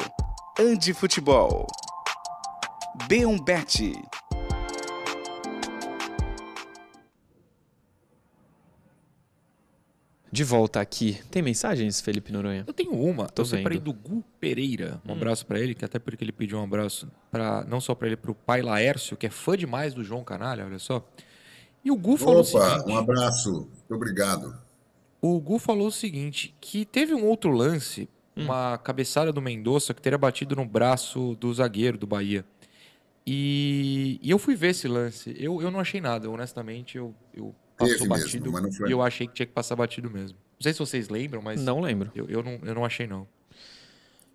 Andi 0.59 0.93
Futebol. 0.93 1.65
B1Bet. 3.07 3.93
De 10.31 10.43
volta 10.45 10.79
aqui. 10.79 11.19
Tem 11.29 11.41
mensagens, 11.41 11.99
Felipe 11.99 12.31
Noronha? 12.31 12.63
Eu 12.65 12.73
tenho 12.73 12.93
uma. 12.93 13.27
Tô 13.27 13.41
eu 13.41 13.45
separei 13.45 13.77
vendo. 13.77 13.91
do 13.91 13.93
Gu 13.93 14.23
Pereira. 14.39 15.01
Um 15.05 15.11
Hum. 15.11 15.15
abraço 15.15 15.45
pra 15.45 15.59
ele, 15.59 15.75
que 15.75 15.83
até 15.83 15.99
porque 15.99 16.23
ele 16.23 16.31
pediu 16.31 16.57
um 16.57 16.63
abraço 16.63 17.11
para 17.29 17.65
não 17.65 17.81
só 17.81 17.93
pra 17.93 18.07
ele, 18.07 18.15
pro 18.15 18.33
pai 18.33 18.61
Laércio, 18.61 19.17
que 19.17 19.25
é 19.27 19.29
fã 19.29 19.57
demais 19.57 19.93
do 19.93 20.03
João 20.03 20.23
Canalha, 20.23 20.65
olha 20.65 20.79
só. 20.79 21.05
E 21.83 21.91
o 21.91 21.97
Gu 21.97 22.15
falou 22.15 22.37
o 22.37 22.39
Opa, 22.41 22.69
seguinte. 22.77 22.89
um 22.89 22.97
abraço, 22.97 23.51
muito 23.51 23.93
obrigado. 23.93 24.57
O 25.21 25.39
Gu 25.41 25.59
falou 25.59 25.87
o 25.87 25.91
seguinte, 25.91 26.55
que 26.61 26.85
teve 26.85 27.13
um 27.13 27.25
outro 27.25 27.51
lance, 27.51 28.07
Hum. 28.37 28.45
uma 28.45 28.77
cabeçada 28.77 29.33
do 29.33 29.41
Mendonça 29.41 29.93
que 29.93 30.01
teria 30.01 30.17
batido 30.17 30.55
no 30.55 30.63
braço 30.65 31.35
do 31.39 31.53
zagueiro 31.53 31.97
do 31.97 32.07
Bahia. 32.07 32.45
E, 33.27 34.17
e 34.21 34.31
eu 34.31 34.39
fui 34.39 34.55
ver 34.55 34.69
esse 34.69 34.87
lance. 34.87 35.35
Eu, 35.37 35.61
eu 35.61 35.69
não 35.69 35.79
achei 35.81 35.99
nada, 36.01 36.29
honestamente. 36.29 36.97
Eu, 36.97 37.13
eu 37.33 37.53
passou 37.81 37.97
Teve 37.97 38.09
mesmo, 38.09 38.23
batido 38.25 38.51
mas 38.51 38.61
não 38.63 38.71
foi. 38.71 38.89
e 38.89 38.91
eu 38.91 39.01
achei 39.01 39.27
que 39.27 39.33
tinha 39.33 39.45
que 39.45 39.53
passar 39.53 39.75
batido 39.75 40.09
mesmo. 40.09 40.37
Não 40.37 40.61
sei 40.63 40.73
se 40.73 40.79
vocês 40.79 41.09
lembram, 41.09 41.41
mas 41.41 41.61
Não 41.61 41.79
lembro. 41.81 42.11
eu, 42.15 42.27
eu, 42.29 42.43
não, 42.43 42.59
eu 42.63 42.75
não 42.75 42.85
achei 42.85 43.07
não. 43.07 43.27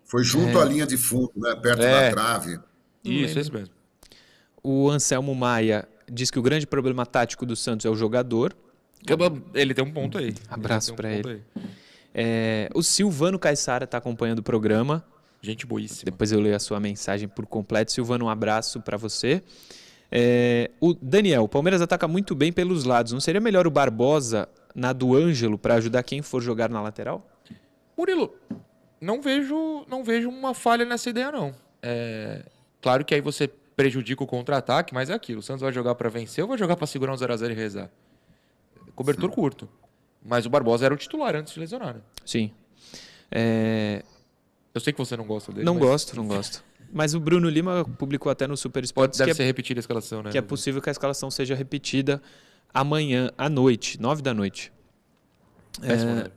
Foi 0.05 0.23
junto 0.23 0.59
à 0.59 0.65
linha 0.65 0.85
de 0.87 0.97
fundo, 0.97 1.31
né? 1.35 1.55
Perto 1.55 1.81
É. 1.81 2.09
da 2.09 2.11
trave. 2.11 2.59
Isso, 3.03 3.39
isso 3.39 3.51
mesmo. 3.53 3.73
O 4.63 4.89
Anselmo 4.89 5.33
Maia 5.35 5.87
diz 6.11 6.29
que 6.31 6.39
o 6.39 6.41
grande 6.41 6.65
problema 6.67 7.05
tático 7.05 7.45
do 7.45 7.55
Santos 7.55 7.85
é 7.85 7.89
o 7.89 7.95
jogador. 7.95 8.55
Ele 9.53 9.73
tem 9.73 9.83
um 9.85 9.91
ponto 9.91 10.17
aí. 10.17 10.33
Abraço 10.49 10.93
um 10.93 10.95
ponto 10.95 11.07
ele. 11.07 11.41
É, 12.13 12.69
o 12.73 12.81
Silvano 12.81 13.37
Caissara 13.37 13.83
está 13.85 13.97
acompanhando 13.97 14.39
o 14.39 14.43
programa. 14.43 15.05
Gente 15.41 15.65
boíssima. 15.65 16.05
Depois 16.05 16.31
eu 16.31 16.39
leio 16.39 16.55
a 16.55 16.59
sua 16.59 16.79
mensagem 16.79 17.27
por 17.27 17.45
completo. 17.45 17.91
Silvano, 17.91 18.25
um 18.25 18.29
abraço 18.29 18.81
para 18.81 18.97
você. 18.97 19.43
É, 20.11 20.71
o 20.79 20.93
Daniel, 20.93 21.43
o 21.43 21.49
Palmeiras 21.49 21.81
ataca 21.81 22.07
muito 22.07 22.33
bem 22.35 22.51
pelos 22.51 22.83
lados. 22.85 23.11
Não 23.13 23.19
seria 23.19 23.41
melhor 23.41 23.67
o 23.67 23.71
Barbosa 23.71 24.47
na 24.73 24.93
do 24.93 25.15
Ângelo 25.15 25.57
para 25.57 25.75
ajudar 25.75 26.03
quem 26.03 26.21
for 26.21 26.41
jogar 26.41 26.69
na 26.69 26.81
lateral? 26.81 27.27
Murilo, 27.97 28.33
não 29.01 29.21
vejo, 29.21 29.85
não 29.87 30.03
vejo 30.03 30.29
uma 30.29 30.53
falha 30.53 30.85
nessa 30.85 31.09
ideia, 31.09 31.31
não. 31.31 31.53
É, 31.81 32.43
claro 32.81 33.03
que 33.03 33.13
aí 33.15 33.21
você 33.21 33.47
prejudica 33.75 34.23
o 34.23 34.27
contra-ataque, 34.27 34.93
mas 34.93 35.09
é 35.09 35.13
aquilo. 35.13 35.39
O 35.39 35.43
Santos 35.43 35.61
vai 35.61 35.71
jogar 35.73 35.95
para 35.95 36.09
vencer 36.09 36.43
ou 36.43 36.47
vai 36.47 36.57
jogar 36.57 36.75
para 36.75 36.87
segurar 36.87 37.13
um 37.13 37.15
0x0 37.15 37.51
e 37.51 37.53
rezar? 37.53 37.89
Cobertor 38.95 39.29
curto. 39.29 39.69
Mas 40.23 40.45
o 40.45 40.49
Barbosa 40.49 40.85
era 40.85 40.93
o 40.93 40.97
titular 40.97 41.35
antes 41.35 41.53
de 41.53 41.59
lesionar, 41.59 41.95
né? 41.95 42.01
Sim. 42.25 42.51
É, 43.31 44.03
Eu 44.73 44.81
sei 44.81 44.91
que 44.93 44.99
você 44.99 45.15
não 45.15 45.25
gosta 45.25 45.51
dele. 45.51 45.65
não 45.65 45.75
mas 45.75 45.83
gosto, 45.83 46.15
não 46.15 46.27
gosto. 46.27 46.63
Mas 46.97 47.13
o 47.13 47.19
Bruno 47.19 47.47
Lima 47.47 47.85
publicou 47.99 48.31
até 48.31 48.47
no 48.47 48.57
Super 48.57 48.79
Pode, 48.81 48.87
Sports 48.87 49.17
deve 49.19 49.31
que, 49.31 49.37
ser 49.37 49.43
é, 49.43 49.45
repetida 49.45 49.79
a 49.79 49.81
escalação, 49.81 50.23
né? 50.23 50.31
que 50.31 50.37
é 50.37 50.41
possível 50.41 50.81
que 50.81 50.89
a 50.89 50.91
escalação 50.91 51.29
seja 51.29 51.53
repetida 51.53 52.19
amanhã 52.73 53.29
à 53.37 53.47
noite, 53.47 54.01
nove 54.01 54.23
da 54.23 54.33
noite. 54.33 54.71
Péssimo 55.79 56.09
É, 56.09 56.13
horário. 56.15 56.31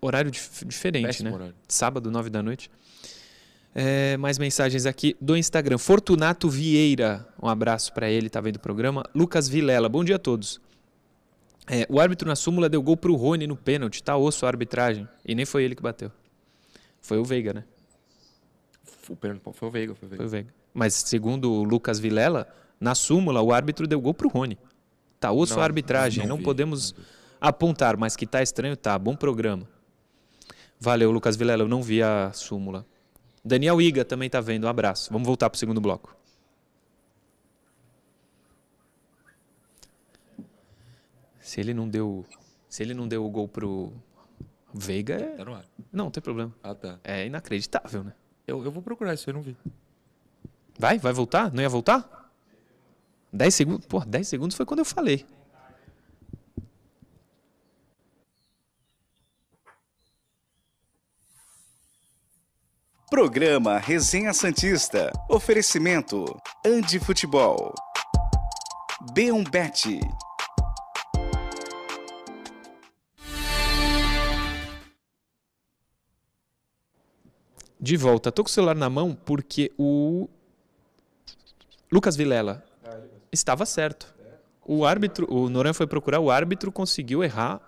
horário 0.00 0.30
dif- 0.32 0.64
diferente, 0.66 1.06
Péssimo 1.06 1.28
né? 1.30 1.34
horário. 1.36 1.54
Sábado, 1.68 2.10
nove 2.10 2.30
da 2.30 2.42
noite. 2.42 2.68
É, 3.74 4.16
mais 4.16 4.38
mensagens 4.38 4.86
aqui 4.86 5.16
do 5.20 5.36
Instagram. 5.36 5.78
Fortunato 5.78 6.50
Vieira, 6.50 7.26
um 7.40 7.48
abraço 7.48 7.92
para 7.94 8.10
ele, 8.10 8.28
tá 8.28 8.40
vendo 8.40 8.56
o 8.56 8.60
programa. 8.60 9.04
Lucas 9.14 9.48
Vilela, 9.48 9.88
bom 9.88 10.02
dia 10.04 10.16
a 10.16 10.18
todos. 10.18 10.60
É, 11.68 11.86
o 11.88 12.00
árbitro 12.00 12.26
na 12.28 12.34
súmula 12.34 12.68
deu 12.68 12.82
gol 12.82 12.96
pro 12.96 13.14
Rony 13.14 13.46
no 13.46 13.56
pênalti, 13.56 14.02
tá 14.02 14.16
osso 14.16 14.44
a 14.44 14.48
arbitragem. 14.48 15.08
E 15.24 15.32
nem 15.34 15.44
foi 15.46 15.62
ele 15.62 15.76
que 15.76 15.82
bateu. 15.82 16.10
Foi 17.00 17.18
o 17.18 17.24
Veiga, 17.24 17.54
né? 17.54 17.64
Foi 19.02 19.14
o 19.14 19.16
pênalti, 19.16 19.42
Foi 19.52 19.68
o 19.68 19.70
Veiga, 19.70 19.94
foi 19.94 20.06
o 20.06 20.08
Foi 20.08 20.18
Veiga. 20.18 20.24
o 20.24 20.28
Veiga. 20.30 20.54
Mas 20.72 20.94
segundo 20.94 21.52
o 21.52 21.64
Lucas 21.64 21.98
Vilela, 21.98 22.48
na 22.80 22.94
súmula 22.94 23.42
o 23.42 23.52
árbitro 23.52 23.86
deu 23.86 24.00
gol 24.00 24.14
pro 24.14 24.28
Rony. 24.28 24.58
Tá 25.20 25.30
osso 25.30 25.54
Não, 25.54 25.62
a 25.62 25.64
arbitragem, 25.64 26.22
não 26.22 26.30
não, 26.30 26.36
vi, 26.38 26.44
podemos 26.44 26.94
apontar, 27.40 27.96
mas 27.96 28.16
que 28.16 28.26
tá 28.26 28.42
estranho, 28.42 28.76
tá. 28.76 28.98
Bom 28.98 29.14
programa. 29.14 29.68
Valeu, 30.80 31.10
Lucas 31.12 31.36
Vilela, 31.36 31.62
eu 31.62 31.68
não 31.68 31.82
vi 31.82 32.02
a 32.02 32.32
súmula. 32.32 32.84
Daniel 33.44 33.80
Iga 33.80 34.04
também 34.04 34.30
tá 34.30 34.40
vendo, 34.40 34.64
um 34.64 34.68
abraço. 34.68 35.12
Vamos 35.12 35.26
voltar 35.26 35.50
pro 35.50 35.58
segundo 35.58 35.80
bloco. 35.80 36.16
Se 41.40 41.60
ele 41.60 41.74
não 41.74 41.88
deu, 41.88 42.24
se 42.68 42.82
ele 42.82 42.94
não 42.94 43.06
deu 43.06 43.24
o 43.24 43.30
gol 43.30 43.48
pro 43.48 43.92
Veiga, 44.72 45.14
é... 45.14 45.36
Tá 45.36 45.44
no 45.44 45.54
ar. 45.54 45.66
não, 45.92 46.04
não 46.06 46.10
tem 46.10 46.22
problema. 46.22 46.54
Ah, 46.62 46.74
tá. 46.74 46.98
É 47.04 47.26
inacreditável, 47.26 48.04
né? 48.04 48.12
Eu, 48.52 48.62
eu 48.66 48.70
vou 48.70 48.82
procurar 48.82 49.14
isso, 49.14 49.30
eu 49.30 49.34
não 49.34 49.40
vi. 49.40 49.56
Vai, 50.78 50.98
vai 50.98 51.12
voltar? 51.12 51.50
Não 51.50 51.62
ia 51.62 51.68
voltar? 51.70 52.30
10 53.32 53.54
segundos? 53.54 53.86
Pô, 53.86 54.00
10 54.00 54.28
segundos 54.28 54.54
foi 54.54 54.66
quando 54.66 54.80
eu 54.80 54.84
falei. 54.84 55.24
Programa 63.10 63.78
Resenha 63.78 64.34
Santista. 64.34 65.10
Oferecimento. 65.30 66.24
Andi 66.66 66.98
Futebol. 66.98 67.74
B1Bet. 69.14 69.98
De 77.82 77.96
volta. 77.96 78.30
Tô 78.30 78.44
com 78.44 78.48
o 78.48 78.52
celular 78.52 78.76
na 78.76 78.88
mão 78.88 79.12
porque 79.24 79.72
o 79.76 80.28
Lucas 81.90 82.14
Vilela 82.16 82.64
estava 83.32 83.66
certo. 83.66 84.14
O 84.64 84.84
árbitro, 84.84 85.26
o 85.28 85.48
Noran 85.50 85.72
foi 85.72 85.86
procurar, 85.88 86.20
o 86.20 86.30
árbitro 86.30 86.70
conseguiu 86.70 87.24
errar 87.24 87.60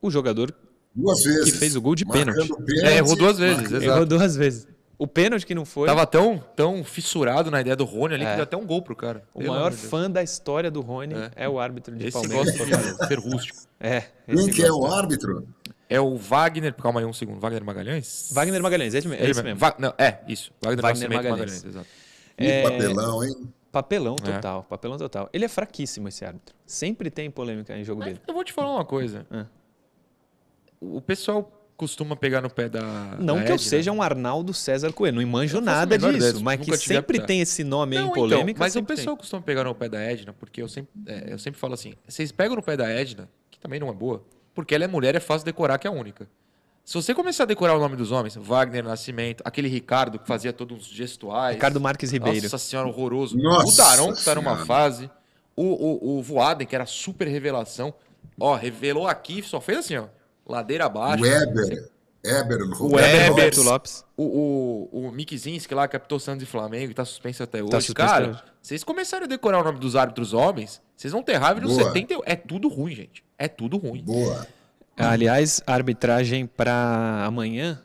o 0.00 0.10
jogador 0.10 0.54
Duas 0.94 1.22
vezes. 1.22 1.44
que 1.44 1.58
fez 1.58 1.76
o 1.76 1.82
gol 1.82 1.94
de 1.94 2.06
pênalti. 2.06 2.48
pênalti, 2.48 2.84
É, 2.86 2.96
errou 2.96 3.14
duas 3.16 3.38
vezes, 3.38 3.60
marcando-. 3.70 3.82
Errou 3.82 4.06
duas 4.06 4.34
vezes. 4.36 4.66
O 4.96 5.06
pênalti 5.06 5.44
que 5.44 5.54
não 5.54 5.64
foi. 5.66 5.86
Tava 5.88 6.06
tão, 6.06 6.38
tão 6.56 6.82
fissurado 6.84 7.50
na 7.50 7.60
ideia 7.60 7.76
do 7.76 7.84
Rony 7.84 8.14
ali 8.14 8.24
É. 8.24 8.30
que 8.30 8.34
deu 8.36 8.42
até 8.44 8.56
um 8.56 8.64
gol 8.64 8.80
pro 8.80 8.96
cara. 8.96 9.24
O 9.34 9.40
Pelo 9.40 9.52
maior 9.52 9.72
fã 9.72 10.08
da 10.10 10.22
história 10.22 10.70
do 10.70 10.80
Rony 10.80 11.14
é, 11.14 11.44
É. 11.44 11.48
o 11.48 11.58
árbitro 11.58 11.94
de 11.94 12.06
Esse 12.06 12.12
Palmeiras. 12.12 12.56
gosta 12.56 12.94
de 12.96 13.06
ser 13.08 13.18
rústico. 13.18 13.58
É. 13.78 14.00
Quem 14.24 14.34
esse 14.36 14.50
que 14.52 14.62
é 14.62 14.72
o 14.72 14.86
árbitro? 14.86 15.46
É 15.94 16.00
o 16.00 16.16
Wagner. 16.16 16.74
Calma 16.74 17.00
aí 17.00 17.06
um 17.06 17.12
segundo. 17.12 17.40
Wagner 17.40 17.64
Magalhães? 17.64 18.30
Wagner 18.32 18.62
Magalhães, 18.62 18.94
é 18.94 18.98
esse, 18.98 19.14
é 19.14 19.30
esse 19.30 19.42
mesmo. 19.42 19.58
Va- 19.58 19.76
não, 19.78 19.94
é, 19.98 20.18
isso. 20.28 20.50
Wagner, 20.62 20.82
Wagner 20.82 21.08
Magalhães. 21.10 21.30
Magalhães. 21.40 21.64
exato. 21.64 21.86
É, 22.36 22.62
papelão, 22.62 23.24
hein? 23.24 23.52
Papelão 23.70 24.16
É. 24.22 24.32
total, 24.32 24.62
papelão 24.64 24.96
total. 24.98 25.28
Ele 25.32 25.44
é 25.44 25.48
fraquíssimo, 25.48 26.08
esse 26.08 26.24
árbitro. 26.24 26.54
Sempre 26.66 27.10
tem 27.10 27.30
polêmica 27.30 27.76
em 27.76 27.82
jogo 27.84 28.00
Mas 28.00 28.08
dele. 28.14 28.20
eu 28.26 28.34
vou 28.34 28.44
te 28.44 28.52
falar 28.52 28.72
uma 28.72 28.84
coisa. 28.84 29.26
Ah. 29.30 29.46
O 30.80 31.00
pessoal 31.00 31.50
costuma 31.76 32.14
pegar 32.14 32.40
no 32.40 32.50
pé 32.50 32.68
da. 32.68 32.82
Não 33.18 33.36
da 33.36 33.42
que 33.44 33.50
eu 33.50 33.54
Edna. 33.56 33.58
seja 33.68 33.90
um 33.92 34.00
Arnaldo 34.02 34.52
César 34.54 34.92
Coelho, 34.92 35.20
não 35.20 35.26
manjo 35.28 35.56
Eu 35.56 35.60
nada 35.60 35.98
disso, 35.98 36.42
mas 36.42 36.60
que 36.60 36.76
sempre 36.76 37.18
tem 37.20 37.40
esse 37.40 37.64
nome 37.64 37.96
aí 37.96 38.02
Não, 38.02 38.08
em 38.08 38.10
então, 38.12 38.22
polêmica. 38.22 38.58
mas 38.60 38.72
o 38.72 38.74
sempre 38.74 38.88
tem. 38.88 38.96
pessoal 38.96 39.16
costuma 39.16 39.42
pegar 39.42 39.64
no 39.64 39.74
pé 39.74 39.88
da 39.88 40.00
Edna, 40.00 40.32
porque 40.32 40.62
eu 40.62 40.68
sempre, 40.68 40.90
é, 41.06 41.32
eu 41.32 41.38
sempre 41.38 41.58
falo 41.58 41.74
assim: 41.74 41.94
vocês 42.06 42.30
pegam 42.30 42.54
no 42.56 42.62
pé 42.62 42.76
da 42.76 42.88
Edna, 42.88 43.28
que 43.50 43.58
também 43.58 43.80
não 43.80 43.88
é 43.88 43.92
boa, 43.92 44.22
porque 44.54 44.74
ela 44.74 44.84
é 44.84 44.88
mulher, 44.88 45.14
é 45.14 45.20
fácil 45.20 45.44
decorar, 45.44 45.78
que 45.78 45.86
é 45.86 45.90
a 45.90 45.92
única. 45.92 46.28
Se 46.84 46.94
você 46.94 47.14
começar 47.14 47.44
a 47.44 47.46
decorar 47.46 47.74
o 47.74 47.80
nome 47.80 47.96
dos 47.96 48.12
homens, 48.12 48.36
Wagner 48.36 48.84
Nascimento, 48.84 49.42
aquele 49.44 49.68
Ricardo 49.68 50.18
que 50.18 50.28
fazia 50.28 50.52
todos 50.52 50.76
uns 50.76 50.86
gestuais. 50.86 51.54
Ricardo 51.54 51.80
Marques 51.80 52.12
Ribeiro. 52.12 52.42
Nossa 52.42 52.58
senhora, 52.58 52.86
horroroso. 52.88 53.38
Nossa 53.38 53.72
o 53.72 53.76
Daron, 53.76 54.12
que 54.12 54.22
tá 54.22 54.34
numa 54.34 54.66
fase. 54.66 55.10
O, 55.56 55.62
o, 55.62 56.18
o 56.18 56.22
Voaden, 56.22 56.66
que 56.66 56.74
era 56.74 56.84
super 56.84 57.26
revelação. 57.26 57.94
Ó, 58.38 58.54
revelou 58.54 59.06
aqui, 59.06 59.42
só 59.42 59.60
fez 59.60 59.78
assim, 59.78 59.96
ó. 59.96 60.06
Ladeira 60.46 60.84
abaixo. 60.84 61.24
O 61.24 61.26
Weber. 61.26 61.90
Eber, 62.22 62.62
O 62.80 62.88
Roberto 63.28 63.62
Lopes. 63.62 64.04
O, 64.16 64.88
o, 64.92 65.08
o 65.08 65.12
Mick 65.12 65.36
Zinski 65.36 65.74
lá, 65.74 65.86
captou 65.86 66.18
Santos 66.18 66.42
e 66.42 66.46
Flamengo, 66.46 66.90
e 66.90 66.94
tá 66.94 67.04
suspenso 67.04 67.42
até 67.42 67.62
hoje. 67.62 67.70
suspenso 67.72 67.94
Cara, 67.94 68.24
até 68.24 68.34
hoje. 68.34 68.42
Vocês 68.64 68.82
começarem 68.82 69.26
a 69.26 69.28
decorar 69.28 69.60
o 69.60 69.64
nome 69.64 69.78
dos 69.78 69.94
árbitros 69.94 70.32
homens, 70.32 70.80
vocês 70.96 71.12
vão 71.12 71.22
ter 71.22 71.34
raiva 71.34 71.60
Boa. 71.60 71.92
70. 71.92 72.14
É 72.24 72.34
tudo 72.34 72.66
ruim, 72.68 72.94
gente. 72.94 73.22
É 73.36 73.46
tudo 73.46 73.76
ruim. 73.76 74.02
Boa. 74.02 74.46
Aliás, 74.96 75.62
a 75.66 75.74
arbitragem 75.74 76.46
para 76.46 77.26
amanhã, 77.26 77.82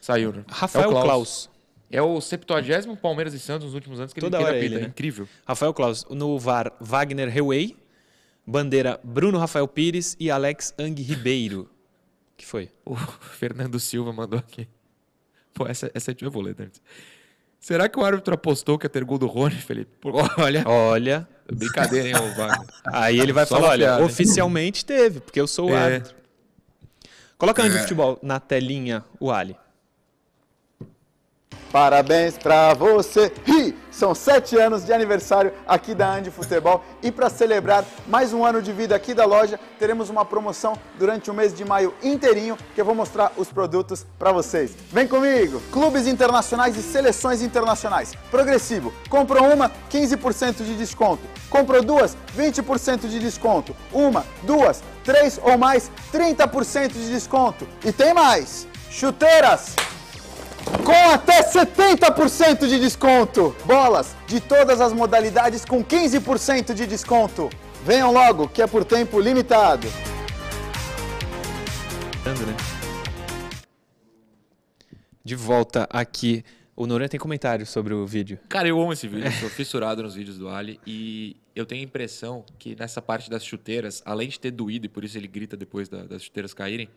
Saiu, 0.00 0.32
né? 0.32 0.44
Rafael 0.48 0.84
é 0.84 0.88
o 0.88 0.90
Klaus. 0.92 1.04
Klaus. 1.04 1.50
É 1.90 2.00
o 2.00 2.18
70 2.22 2.96
Palmeiras 2.96 3.34
e 3.34 3.38
Santos 3.38 3.66
nos 3.66 3.74
últimos 3.74 4.00
anos 4.00 4.14
que 4.14 4.20
Toda 4.20 4.38
ele, 4.38 4.46
hora 4.46 4.56
ele 4.56 4.66
ele, 4.66 4.76
né? 4.76 4.82
É 4.82 4.86
incrível. 4.86 5.28
Rafael 5.46 5.74
Klaus. 5.74 6.06
No 6.08 6.38
VAR, 6.38 6.72
Wagner 6.80 7.34
Heuwey. 7.36 7.76
Bandeira, 8.46 8.98
Bruno 9.04 9.38
Rafael 9.38 9.68
Pires 9.68 10.16
e 10.18 10.30
Alex 10.30 10.74
Ang 10.78 11.02
Ribeiro. 11.02 11.70
que 12.34 12.46
foi? 12.46 12.70
O 12.84 12.96
Fernando 12.96 13.78
Silva 13.78 14.10
mandou 14.10 14.38
aqui. 14.38 14.66
Pô, 15.52 15.66
essa, 15.66 15.90
essa 15.94 16.16
eu 16.18 16.30
vou 16.30 16.42
ler 16.42 16.56
antes. 16.58 16.80
Será 17.64 17.88
que 17.88 17.98
o 17.98 18.04
árbitro 18.04 18.34
apostou 18.34 18.78
que 18.78 18.84
ia 18.84 18.90
ter 18.90 19.02
gol 19.04 19.16
do 19.16 19.26
Rony, 19.26 19.54
Felipe? 19.54 19.90
Olha, 20.36 20.68
Olha, 20.68 21.26
brincadeira, 21.50 22.08
hein, 22.08 22.14
ô 22.14 22.34
Wagner. 22.34 22.66
aí 22.92 23.18
ele 23.18 23.32
vai 23.32 23.46
Só 23.46 23.56
falar, 23.56 23.68
olha, 23.70 24.04
oficialmente 24.04 24.84
teve, 24.84 25.20
porque 25.20 25.40
eu 25.40 25.46
sou 25.46 25.70
o 25.70 25.74
É. 25.74 25.78
árbitro. 25.94 26.14
Coloca 27.38 27.62
antes 27.62 27.74
É. 27.74 27.76
de 27.78 27.82
futebol 27.84 28.18
na 28.22 28.38
telinha, 28.38 29.02
o 29.18 29.30
Ali. 29.30 29.56
Parabéns 31.70 32.38
pra 32.38 32.74
você! 32.74 33.32
Ih, 33.46 33.74
são 33.90 34.14
sete 34.14 34.56
anos 34.56 34.84
de 34.84 34.92
aniversário 34.92 35.52
aqui 35.66 35.94
da 35.94 36.08
Andi 36.08 36.30
Futebol 36.30 36.84
e 37.02 37.12
para 37.12 37.30
celebrar 37.30 37.84
mais 38.06 38.32
um 38.32 38.44
ano 38.44 38.60
de 38.60 38.72
vida 38.72 38.94
aqui 38.94 39.14
da 39.14 39.24
loja, 39.24 39.58
teremos 39.78 40.10
uma 40.10 40.24
promoção 40.24 40.76
durante 40.98 41.30
o 41.30 41.34
mês 41.34 41.54
de 41.54 41.64
maio 41.64 41.94
inteirinho 42.02 42.56
que 42.74 42.80
eu 42.80 42.84
vou 42.84 42.94
mostrar 42.94 43.32
os 43.36 43.52
produtos 43.52 44.04
para 44.18 44.32
vocês. 44.32 44.76
Vem 44.90 45.06
comigo! 45.06 45.60
Clubes 45.70 46.06
internacionais 46.06 46.76
e 46.76 46.82
seleções 46.82 47.42
internacionais. 47.42 48.14
Progressivo. 48.30 48.92
Comprou 49.08 49.44
uma, 49.52 49.70
15% 49.90 50.64
de 50.64 50.76
desconto. 50.76 51.22
Comprou 51.48 51.82
duas, 51.82 52.16
20% 52.36 53.08
de 53.08 53.18
desconto. 53.18 53.76
Uma, 53.92 54.24
duas, 54.42 54.82
três 55.04 55.40
ou 55.42 55.56
mais, 55.56 55.90
30% 56.12 56.92
de 56.92 57.10
desconto. 57.10 57.66
E 57.84 57.92
tem 57.92 58.12
mais! 58.12 58.66
Chuteiras! 58.90 59.74
Com 60.84 61.10
até 61.12 61.42
70% 61.42 62.66
de 62.66 62.78
desconto. 62.78 63.54
Bolas 63.64 64.14
de 64.26 64.40
todas 64.40 64.80
as 64.80 64.92
modalidades 64.92 65.64
com 65.64 65.84
15% 65.84 66.74
de 66.74 66.86
desconto. 66.86 67.50
Venham 67.84 68.12
logo, 68.12 68.48
que 68.48 68.62
é 68.62 68.66
por 68.66 68.84
tempo 68.84 69.20
limitado. 69.20 69.86
De 75.24 75.34
volta 75.34 75.86
aqui. 75.90 76.44
O 76.76 76.86
Noran 76.88 77.06
tem 77.06 77.20
comentário 77.20 77.64
sobre 77.64 77.94
o 77.94 78.04
vídeo. 78.04 78.38
Cara, 78.48 78.66
eu 78.66 78.80
amo 78.80 78.92
esse 78.92 79.06
vídeo, 79.06 79.26
eu 79.26 79.32
sou 79.32 79.48
fissurado 79.48 80.02
nos 80.02 80.16
vídeos 80.16 80.36
do 80.36 80.48
Ali 80.48 80.80
e 80.84 81.36
eu 81.54 81.64
tenho 81.64 81.82
a 81.82 81.84
impressão 81.84 82.44
que 82.58 82.74
nessa 82.74 83.00
parte 83.00 83.30
das 83.30 83.44
chuteiras, 83.44 84.02
além 84.04 84.28
de 84.28 84.40
ter 84.40 84.50
doído 84.50 84.86
e 84.86 84.88
por 84.88 85.04
isso 85.04 85.16
ele 85.16 85.28
grita 85.28 85.56
depois 85.56 85.88
da- 85.88 86.02
das 86.02 86.24
chuteiras 86.24 86.52
caírem, 86.52 86.88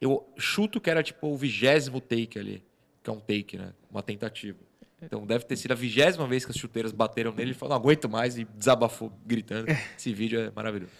eu 0.00 0.24
chuto 0.38 0.80
que 0.80 0.88
era 0.88 1.02
tipo 1.02 1.26
o 1.26 1.36
vigésimo 1.36 2.00
take 2.00 2.38
ali, 2.38 2.62
que 3.04 3.10
é 3.10 3.12
um 3.12 3.20
take, 3.20 3.58
né? 3.58 3.72
Uma 3.90 4.02
tentativa. 4.02 4.58
Então 5.00 5.24
deve 5.26 5.44
ter 5.44 5.56
sido 5.56 5.72
a 5.72 5.74
vigésima 5.74 6.26
vez 6.26 6.46
que 6.46 6.50
as 6.50 6.56
chuteiras 6.56 6.90
bateram 6.90 7.30
nele, 7.30 7.50
ele 7.50 7.54
falou, 7.54 7.74
não 7.74 7.82
aguento 7.82 8.08
mais 8.08 8.38
e 8.38 8.46
desabafou 8.56 9.12
gritando. 9.26 9.68
Esse 9.96 10.14
vídeo 10.14 10.40
é 10.40 10.50
maravilhoso. 10.50 10.90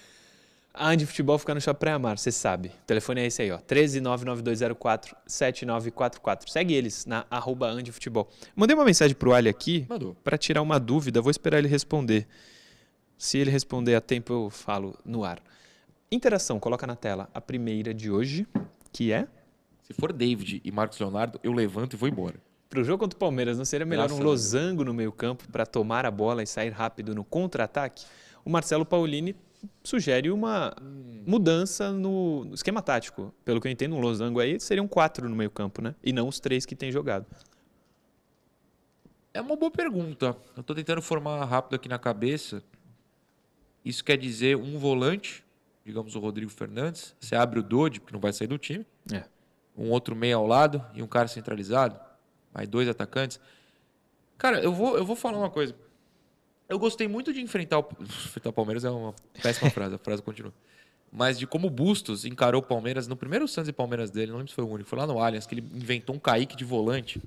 A 0.76 0.90
Andi 0.90 1.06
Futebol 1.06 1.38
fica 1.38 1.54
no 1.54 1.60
Shopping 1.60 1.78
Praia 1.78 2.00
Mar, 2.00 2.18
você 2.18 2.32
sabe. 2.32 2.68
O 2.68 2.86
telefone 2.86 3.20
é 3.20 3.26
esse 3.26 3.40
aí, 3.40 3.52
ó. 3.52 3.58
13992047944. 3.58 6.48
Segue 6.48 6.74
eles 6.74 7.06
na 7.06 7.24
arroba 7.30 7.68
Andi 7.68 7.92
Futebol. 7.92 8.28
Mandei 8.56 8.74
uma 8.76 8.84
mensagem 8.84 9.14
pro 9.16 9.32
Ali 9.32 9.48
aqui 9.48 9.86
para 10.24 10.36
tirar 10.36 10.60
uma 10.60 10.80
dúvida. 10.80 11.22
Vou 11.22 11.30
esperar 11.30 11.58
ele 11.58 11.68
responder. 11.68 12.26
Se 13.16 13.38
ele 13.38 13.52
responder 13.52 13.94
a 13.94 14.00
tempo, 14.00 14.32
eu 14.32 14.50
falo 14.50 14.98
no 15.04 15.24
ar. 15.24 15.40
Interação, 16.10 16.58
coloca 16.58 16.88
na 16.88 16.96
tela 16.96 17.30
a 17.32 17.40
primeira 17.40 17.94
de 17.94 18.10
hoje, 18.10 18.44
que 18.92 19.12
é 19.12 19.28
Se 19.84 19.92
for 19.92 20.12
David 20.12 20.60
e 20.64 20.72
Marcos 20.72 20.98
Leonardo, 20.98 21.38
eu 21.42 21.52
levanto 21.52 21.92
e 21.92 21.96
vou 21.96 22.08
embora. 22.08 22.36
Pro 22.70 22.82
jogo 22.82 22.98
contra 22.98 23.16
o 23.16 23.20
Palmeiras, 23.20 23.58
não 23.58 23.64
seria 23.64 23.86
melhor 23.86 24.08
Graças 24.08 24.18
um 24.18 24.24
losango 24.24 24.82
no 24.82 24.92
meio-campo 24.92 25.44
para 25.52 25.64
tomar 25.64 26.06
a 26.06 26.10
bola 26.10 26.42
e 26.42 26.46
sair 26.46 26.70
rápido 26.70 27.14
no 27.14 27.22
contra-ataque? 27.22 28.04
O 28.44 28.50
Marcelo 28.50 28.84
Paulini 28.84 29.36
sugere 29.82 30.30
uma 30.30 30.74
mudança 31.26 31.92
no 31.92 32.50
esquema 32.54 32.82
tático. 32.82 33.32
Pelo 33.44 33.60
que 33.60 33.68
eu 33.68 33.72
entendo, 33.72 33.94
um 33.94 34.00
losango 34.00 34.40
aí 34.40 34.58
seriam 34.58 34.88
quatro 34.88 35.28
no 35.28 35.36
meio-campo, 35.36 35.82
né? 35.82 35.94
E 36.02 36.12
não 36.12 36.28
os 36.28 36.40
três 36.40 36.64
que 36.64 36.74
tem 36.74 36.90
jogado. 36.90 37.26
É 39.34 39.40
uma 39.40 39.54
boa 39.54 39.70
pergunta. 39.70 40.34
Eu 40.56 40.62
tô 40.62 40.74
tentando 40.74 41.02
formar 41.02 41.44
rápido 41.44 41.74
aqui 41.74 41.88
na 41.88 41.98
cabeça. 41.98 42.62
Isso 43.84 44.02
quer 44.02 44.16
dizer 44.16 44.56
um 44.56 44.78
volante, 44.78 45.44
digamos 45.84 46.16
o 46.16 46.18
Rodrigo 46.18 46.50
Fernandes. 46.50 47.14
Você 47.20 47.36
abre 47.36 47.60
o 47.60 47.62
Dodi, 47.62 48.00
porque 48.00 48.14
não 48.14 48.20
vai 48.20 48.32
sair 48.32 48.46
do 48.46 48.56
time. 48.56 48.86
É. 49.12 49.33
Um 49.76 49.90
outro 49.90 50.14
meio 50.14 50.38
ao 50.38 50.46
lado 50.46 50.84
e 50.94 51.02
um 51.02 51.06
cara 51.06 51.26
centralizado. 51.28 51.98
Aí 52.54 52.66
dois 52.66 52.88
atacantes. 52.88 53.40
Cara, 54.38 54.60
eu 54.60 54.72
vou, 54.72 54.96
eu 54.96 55.04
vou 55.04 55.16
falar 55.16 55.38
uma 55.38 55.50
coisa. 55.50 55.74
Eu 56.68 56.78
gostei 56.78 57.06
muito 57.08 57.32
de 57.32 57.40
enfrentar 57.40 57.78
o, 57.80 57.86
enfrentar 58.00 58.50
o 58.50 58.52
Palmeiras, 58.52 58.84
é 58.84 58.90
uma 58.90 59.14
péssima 59.42 59.70
frase, 59.70 59.94
a 59.94 59.98
frase 59.98 60.22
continua. 60.22 60.52
Mas 61.12 61.38
de 61.38 61.46
como 61.46 61.66
o 61.68 61.70
Bustos 61.70 62.24
encarou 62.24 62.60
o 62.60 62.64
Palmeiras 62.64 63.06
no 63.06 63.16
primeiro 63.16 63.46
Santos 63.46 63.68
e 63.68 63.72
Palmeiras 63.72 64.10
dele, 64.10 64.30
não 64.32 64.38
lembro 64.38 64.50
se 64.50 64.54
foi 64.54 64.64
o 64.64 64.68
único, 64.68 64.88
foi 64.88 64.98
lá 64.98 65.06
no 65.06 65.18
Allianz, 65.20 65.46
que 65.46 65.54
ele 65.54 65.68
inventou 65.74 66.14
um 66.14 66.18
Kaique 66.18 66.56
de 66.56 66.64
volante. 66.64 67.22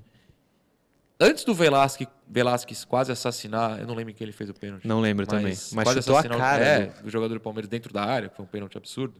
Antes 1.20 1.42
do 1.44 1.52
Velasquez, 1.54 2.08
Velasquez 2.28 2.84
quase 2.84 3.10
assassinar, 3.10 3.80
eu 3.80 3.86
não 3.86 3.94
lembro 3.94 4.14
quem 4.14 4.24
ele 4.24 4.32
fez 4.32 4.48
o 4.50 4.54
pênalti. 4.54 4.86
Não 4.86 5.00
lembro 5.00 5.26
também. 5.26 5.52
Mas 5.72 5.84
quase 5.84 6.00
chutou 6.00 6.16
a 6.16 6.20
assassinar 6.20 6.38
o- 6.38 6.40
cara 6.40 6.64
É, 6.64 6.86
do- 6.86 7.02
do 7.04 7.10
jogador 7.10 7.34
do 7.34 7.40
Palmeiras 7.40 7.68
dentro 7.68 7.92
da 7.92 8.04
área, 8.04 8.28
que 8.28 8.36
foi 8.36 8.44
um 8.44 8.48
pênalti 8.48 8.76
absurdo. 8.78 9.14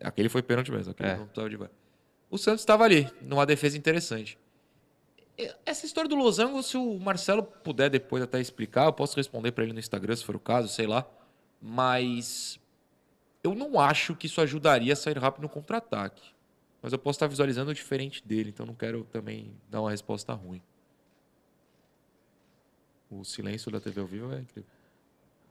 Aquele 0.00 0.28
foi 0.28 0.40
pênalti 0.42 0.70
mesmo, 0.70 0.92
aquele 0.92 1.08
É. 1.10 1.16
não 1.16 1.24
estava 1.24 1.48
de. 1.50 1.58
O 2.30 2.36
Santos 2.36 2.60
estava 2.60 2.84
ali, 2.84 3.10
numa 3.22 3.46
defesa 3.46 3.76
interessante. 3.76 4.38
Essa 5.64 5.86
história 5.86 6.08
do 6.08 6.16
losango, 6.16 6.62
se 6.62 6.76
o 6.76 6.98
Marcelo 6.98 7.42
puder 7.42 7.88
depois 7.88 8.22
até 8.22 8.40
explicar, 8.40 8.86
eu 8.86 8.92
posso 8.92 9.16
responder 9.16 9.52
para 9.52 9.64
ele 9.64 9.72
no 9.72 9.78
Instagram, 9.78 10.16
se 10.16 10.24
for 10.24 10.34
o 10.36 10.40
caso, 10.40 10.68
sei 10.68 10.86
lá. 10.86 11.06
Mas 11.60 12.58
eu 13.42 13.54
não 13.54 13.78
acho 13.78 14.14
que 14.16 14.26
isso 14.26 14.40
ajudaria 14.40 14.92
a 14.92 14.96
sair 14.96 15.16
rápido 15.16 15.42
no 15.42 15.48
contra-ataque. 15.48 16.22
Mas 16.82 16.92
eu 16.92 16.98
posso 16.98 17.16
estar 17.16 17.26
visualizando 17.28 17.70
o 17.70 17.74
diferente 17.74 18.26
dele, 18.26 18.50
então 18.50 18.66
não 18.66 18.74
quero 18.74 19.04
também 19.04 19.52
dar 19.70 19.80
uma 19.80 19.90
resposta 19.90 20.32
ruim. 20.32 20.62
O 23.10 23.24
silêncio 23.24 23.70
da 23.70 23.80
TV 23.80 24.00
ao 24.00 24.06
vivo 24.06 24.32
é 24.32 24.40
incrível. 24.40 24.70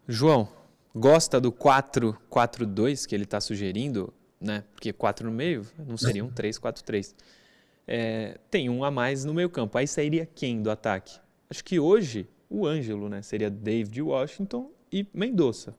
João, 0.08 0.48
gosta 0.94 1.40
do 1.40 1.52
4-4-2 1.52 3.06
que 3.06 3.16
ele 3.16 3.24
está 3.24 3.42
sugerindo, 3.42 4.13
né? 4.39 4.63
Porque 4.73 4.93
4 4.93 5.26
no 5.26 5.34
meio 5.34 5.65
não 5.78 5.97
seria 5.97 6.23
um 6.23 6.30
3-4-3. 6.30 7.13
É, 7.88 8.38
tem 8.52 8.69
um 8.69 8.84
a 8.84 8.91
mais 8.91 9.23
no 9.26 9.34
meio 9.34 9.50
campo. 9.50 9.78
Aí 9.78 9.88
sairia 9.88 10.26
quem 10.26 10.62
do 10.62 10.69
ataque? 10.69 11.19
Acho 11.50 11.63
que 11.63 11.80
hoje 11.80 12.28
o 12.50 12.65
Ângelo, 12.65 13.10
né? 13.10 13.21
Seria 13.21 13.50
David 13.50 14.02
Washington 14.02 14.71
e 14.91 15.08
Mendonça. 15.13 15.76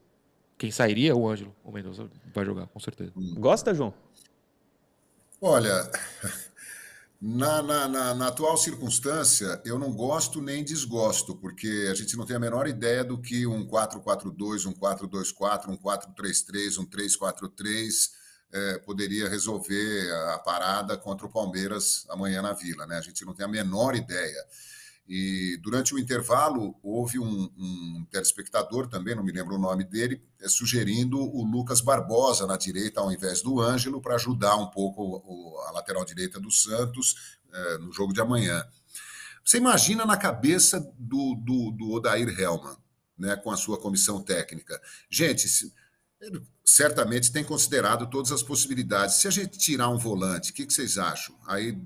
Quem 0.57 0.71
sairia? 0.71 1.15
O 1.15 1.29
Ângelo. 1.29 1.55
O 1.63 1.71
Mendonça 1.71 2.09
vai 2.35 2.45
jogar, 2.45 2.67
com 2.67 2.81
certeza. 2.81 3.13
Gosta, 3.37 3.75
João? 3.75 3.95
Olha, 5.41 5.89
Na, 7.21 7.61
na, 7.61 7.89
na, 7.89 8.15
na, 8.15 8.29
atual 8.29 8.57
circunstância, 8.57 9.61
eu 9.65 9.77
não 9.77 9.93
gosto 9.93 10.41
nem 10.41 10.63
desgosto, 10.63 11.35
porque 11.35 11.89
a 11.91 11.95
gente 11.95 12.17
não 12.17 12.25
tem 12.25 12.37
a 12.37 12.39
menor 12.39 12.69
ideia 12.69 13.03
do 13.03 13.19
que 13.19 13.45
um 13.45 13.67
4-4-2, 13.67 14.67
um 14.67 14.73
4-2-4, 14.73 15.69
um 15.69 15.77
4-3-3, 15.77 16.79
um 16.79 16.87
3-4-3 16.87 18.11
é, 18.53 18.79
poderia 18.79 19.29
resolver 19.29 20.11
a 20.35 20.39
parada 20.39 20.97
contra 20.97 21.27
o 21.27 21.31
Palmeiras 21.31 22.07
amanhã 22.09 22.43
na 22.43 22.53
Vila. 22.53 22.87
Né? 22.87 22.97
A 22.97 23.01
gente 23.01 23.25
não 23.25 23.35
tem 23.35 23.45
a 23.45 23.49
menor 23.49 23.95
ideia. 23.95 24.45
E 25.09 25.57
durante 25.63 25.95
o 25.95 25.99
intervalo, 25.99 26.79
houve 26.83 27.19
um, 27.19 27.51
um 27.57 28.07
telespectador 28.11 28.89
também, 28.89 29.15
não 29.15 29.25
me 29.25 29.33
lembro 29.33 29.55
o 29.55 29.59
nome 29.59 29.83
dele, 29.83 30.23
é, 30.39 30.49
sugerindo 30.49 31.19
o 31.19 31.43
Lucas 31.45 31.81
Barbosa 31.81 32.47
na 32.47 32.59
direita 32.59 33.01
ao 33.01 33.11
invés 33.11 33.41
do 33.41 33.59
Ângelo, 33.59 34.03
para 34.03 34.17
ajudar 34.17 34.57
um 34.57 34.67
pouco 34.67 35.03
o, 35.03 35.59
a 35.67 35.71
lateral 35.73 36.05
direita 36.05 36.39
do 36.39 36.51
Santos 36.51 37.39
é, 37.51 37.79
no 37.79 37.91
jogo 37.91 38.13
de 38.13 38.21
amanhã. 38.21 38.63
Você 39.43 39.57
imagina 39.57 40.05
na 40.05 40.19
cabeça 40.19 40.79
do, 40.99 41.35
do, 41.37 41.71
do 41.71 41.91
Odair 41.93 42.29
Helman, 42.39 42.77
né, 43.17 43.35
com 43.35 43.51
a 43.51 43.57
sua 43.57 43.81
comissão 43.81 44.23
técnica. 44.23 44.79
Gente, 45.09 45.49
se, 45.49 45.73
certamente 46.65 47.33
tem 47.33 47.45
considerado 47.45 48.09
todas 48.09 48.33
as 48.33 48.43
possibilidades. 48.43 49.17
Se 49.17 49.29
a 49.29 49.31
gente 49.31 49.59
tirar 49.59 49.89
um 49.89 49.99
volante, 49.99 50.51
o 50.51 50.55
que, 50.55 50.67
que 50.67 50.73
vocês 50.73 50.99
acham? 50.99 51.35
Aí 51.47 51.79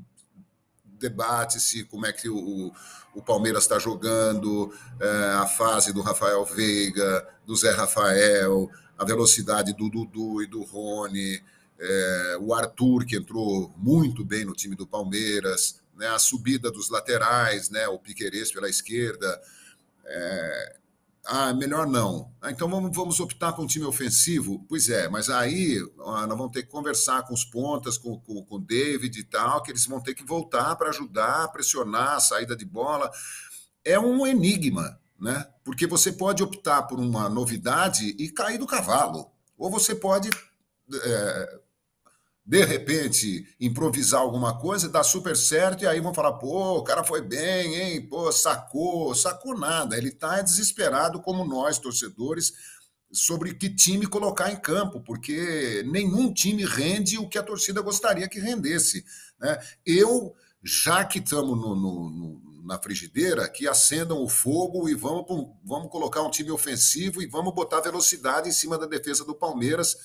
debate-se 0.84 1.84
como 1.84 2.06
é 2.06 2.12
que 2.12 2.28
o, 2.28 2.72
o 3.14 3.22
Palmeiras 3.22 3.64
está 3.64 3.78
jogando, 3.78 4.72
é, 5.00 5.32
a 5.34 5.46
fase 5.46 5.92
do 5.92 6.00
Rafael 6.00 6.44
Veiga, 6.44 7.28
do 7.46 7.56
Zé 7.56 7.72
Rafael, 7.72 8.70
a 8.96 9.04
velocidade 9.04 9.72
do 9.72 9.88
Dudu 9.88 10.42
e 10.42 10.46
do 10.46 10.62
Rony, 10.62 11.42
é, 11.78 12.38
o 12.40 12.54
Arthur, 12.54 13.04
que 13.04 13.16
entrou 13.16 13.72
muito 13.76 14.24
bem 14.24 14.44
no 14.44 14.54
time 14.54 14.76
do 14.76 14.86
Palmeiras, 14.86 15.80
né, 15.96 16.06
a 16.08 16.18
subida 16.18 16.70
dos 16.70 16.88
laterais, 16.88 17.68
né, 17.68 17.88
o 17.88 17.98
Piqueires 17.98 18.52
pela 18.52 18.68
esquerda. 18.68 19.40
É, 20.04 20.76
ah, 21.24 21.54
melhor 21.54 21.86
não. 21.86 22.32
Ah, 22.40 22.50
então 22.50 22.68
vamos, 22.68 22.94
vamos 22.94 23.20
optar 23.20 23.52
com 23.52 23.62
um 23.62 23.66
time 23.66 23.84
ofensivo? 23.84 24.64
Pois 24.68 24.88
é, 24.88 25.08
mas 25.08 25.30
aí 25.30 25.78
ah, 26.00 26.26
nós 26.26 26.36
vamos 26.36 26.52
ter 26.52 26.64
que 26.64 26.68
conversar 26.68 27.22
com 27.22 27.32
os 27.32 27.44
pontas, 27.44 27.96
com, 27.96 28.18
com, 28.18 28.42
com 28.44 28.56
o 28.56 28.60
David 28.60 29.20
e 29.20 29.24
tal, 29.24 29.62
que 29.62 29.70
eles 29.70 29.86
vão 29.86 30.00
ter 30.00 30.14
que 30.14 30.24
voltar 30.24 30.74
para 30.76 30.90
ajudar, 30.90 31.48
pressionar 31.52 32.16
a 32.16 32.20
saída 32.20 32.56
de 32.56 32.64
bola. 32.64 33.10
É 33.84 33.98
um 33.98 34.26
enigma, 34.26 35.00
né? 35.18 35.46
Porque 35.64 35.86
você 35.86 36.12
pode 36.12 36.42
optar 36.42 36.82
por 36.82 36.98
uma 36.98 37.28
novidade 37.28 38.16
e 38.18 38.28
cair 38.28 38.58
do 38.58 38.66
cavalo. 38.66 39.30
Ou 39.56 39.70
você 39.70 39.94
pode 39.94 40.28
é, 40.92 41.60
de 42.44 42.64
repente, 42.64 43.46
improvisar 43.60 44.20
alguma 44.20 44.58
coisa, 44.58 44.88
dá 44.88 45.04
super 45.04 45.36
certo, 45.36 45.84
e 45.84 45.86
aí 45.86 46.00
vão 46.00 46.12
falar, 46.12 46.32
pô, 46.32 46.78
o 46.78 46.82
cara 46.82 47.04
foi 47.04 47.22
bem, 47.22 47.74
hein? 47.76 48.08
Pô, 48.08 48.32
sacou, 48.32 49.14
sacou 49.14 49.56
nada. 49.56 49.96
Ele 49.96 50.08
está 50.08 50.42
desesperado, 50.42 51.22
como 51.22 51.44
nós, 51.44 51.78
torcedores, 51.78 52.52
sobre 53.12 53.54
que 53.54 53.70
time 53.70 54.06
colocar 54.06 54.50
em 54.50 54.56
campo, 54.56 55.00
porque 55.00 55.84
nenhum 55.86 56.32
time 56.32 56.64
rende 56.64 57.16
o 57.16 57.28
que 57.28 57.38
a 57.38 57.42
torcida 57.42 57.80
gostaria 57.80 58.28
que 58.28 58.40
rendesse. 58.40 59.04
Né? 59.38 59.58
Eu, 59.86 60.34
já 60.64 61.04
que 61.04 61.20
estamos 61.20 61.56
no, 61.56 61.76
no, 61.76 62.10
no, 62.10 62.64
na 62.64 62.76
frigideira, 62.80 63.48
que 63.48 63.68
acendam 63.68 64.20
o 64.20 64.28
fogo 64.28 64.88
e 64.88 64.94
vamos, 64.94 65.26
vamos 65.64 65.90
colocar 65.90 66.22
um 66.22 66.30
time 66.30 66.50
ofensivo 66.50 67.22
e 67.22 67.26
vamos 67.26 67.54
botar 67.54 67.80
velocidade 67.80 68.48
em 68.48 68.52
cima 68.52 68.76
da 68.76 68.86
defesa 68.86 69.24
do 69.24 69.34
Palmeiras, 69.34 69.96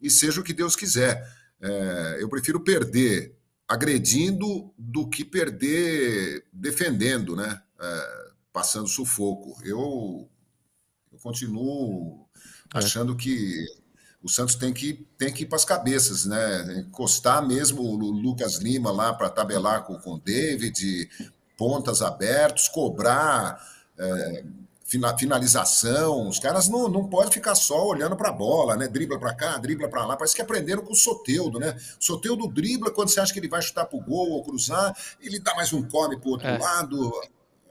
e 0.00 0.10
seja 0.10 0.40
o 0.40 0.44
que 0.44 0.52
Deus 0.52 0.74
quiser. 0.74 1.43
É, 1.64 2.18
eu 2.20 2.28
prefiro 2.28 2.60
perder 2.60 3.34
agredindo 3.66 4.70
do 4.76 5.08
que 5.08 5.24
perder 5.24 6.44
defendendo, 6.52 7.34
né? 7.34 7.62
É, 7.80 8.24
passando 8.52 8.86
sufoco. 8.86 9.56
Eu, 9.64 10.28
eu 11.10 11.18
continuo 11.20 12.26
é. 12.74 12.78
achando 12.78 13.16
que 13.16 13.64
o 14.22 14.28
Santos 14.28 14.54
tem 14.54 14.74
que, 14.74 15.06
tem 15.16 15.32
que 15.32 15.44
ir 15.44 15.46
para 15.46 15.56
as 15.56 15.64
cabeças, 15.64 16.26
né? 16.26 16.80
Encostar 16.80 17.46
mesmo 17.46 17.80
o 17.80 17.96
Lucas 17.96 18.58
Lima 18.58 18.92
lá 18.92 19.14
para 19.14 19.30
tabelar 19.30 19.84
com, 19.84 19.98
com 19.98 20.14
o 20.14 20.20
David, 20.20 21.08
pontas 21.56 22.02
abertos, 22.02 22.68
cobrar. 22.68 23.58
É, 23.98 24.44
finalização. 24.84 26.28
Os 26.28 26.38
caras 26.38 26.68
não, 26.68 26.88
não 26.88 27.08
podem 27.08 27.32
ficar 27.32 27.54
só 27.54 27.86
olhando 27.86 28.16
para 28.16 28.28
a 28.28 28.32
bola, 28.32 28.76
né? 28.76 28.86
Dribla 28.86 29.18
para 29.18 29.34
cá, 29.34 29.56
dribla 29.56 29.88
para 29.88 30.04
lá. 30.04 30.16
Parece 30.16 30.36
que 30.36 30.42
aprenderam 30.42 30.82
com 30.82 30.92
o 30.92 30.96
Soteudo, 30.96 31.58
né? 31.58 31.76
O 32.00 32.04
Soteudo 32.04 32.46
dribla 32.46 32.90
quando 32.90 33.08
você 33.08 33.20
acha 33.20 33.32
que 33.32 33.38
ele 33.38 33.48
vai 33.48 33.62
chutar 33.62 33.86
para 33.86 33.98
o 33.98 34.02
gol 34.02 34.30
ou 34.30 34.44
cruzar, 34.44 34.96
ele 35.20 35.38
dá 35.38 35.54
mais 35.54 35.72
um 35.72 35.82
come 35.82 36.18
para 36.18 36.28
o 36.28 36.32
outro 36.32 36.46
é. 36.46 36.58
lado. 36.58 37.12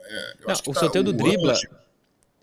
É, 0.05 0.35
não, 0.45 0.53
o 0.53 0.73
tá, 0.73 0.79
Soteudo 0.79 1.13
dribla 1.13 1.53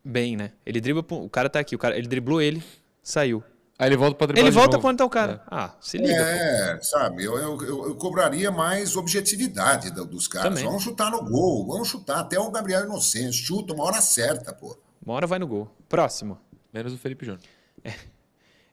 bem, 0.04 0.37
né? 0.37 0.52
Ele 0.64 0.80
dribla, 0.80 1.04
o 1.11 1.28
cara 1.28 1.50
tá 1.50 1.61
aqui, 1.61 1.74
o 1.74 1.78
cara, 1.78 1.98
ele 1.98 2.09
driblou 2.09 2.40
ele, 2.40 2.62
saiu. 3.02 3.42
Aí 3.80 3.88
ele 3.88 3.96
volta 3.96 4.14
para 4.14 4.26
driblar 4.26 4.46
Ele 4.46 4.54
volta 4.54 4.78
quando 4.78 4.98
tá 4.98 5.06
o 5.06 5.08
cara. 5.08 5.42
É. 5.46 5.48
Ah, 5.50 5.70
se 5.80 5.96
liga. 5.96 6.12
É, 6.12 6.76
pô. 6.76 6.84
sabe, 6.84 7.24
eu, 7.24 7.38
eu, 7.38 7.62
eu, 7.62 7.88
eu, 7.88 7.94
cobraria 7.94 8.50
mais 8.50 8.94
objetividade 8.94 9.90
dos 9.90 10.28
caras. 10.28 10.50
Também. 10.50 10.66
Vamos 10.66 10.82
chutar 10.82 11.10
no 11.10 11.24
gol, 11.24 11.66
vamos 11.66 11.88
chutar. 11.88 12.20
Até 12.20 12.38
o 12.38 12.50
Gabriel 12.50 12.84
Inocente 12.84 13.38
chuta 13.38 13.72
uma 13.72 13.84
hora 13.84 14.02
certa, 14.02 14.52
pô. 14.52 14.76
Uma 15.02 15.14
hora 15.14 15.26
vai 15.26 15.38
no 15.38 15.46
gol. 15.46 15.74
Próximo. 15.88 16.38
Menos 16.70 16.92
o 16.92 16.98
Felipe 16.98 17.24
Júnior. 17.24 17.42
É. 17.82 17.94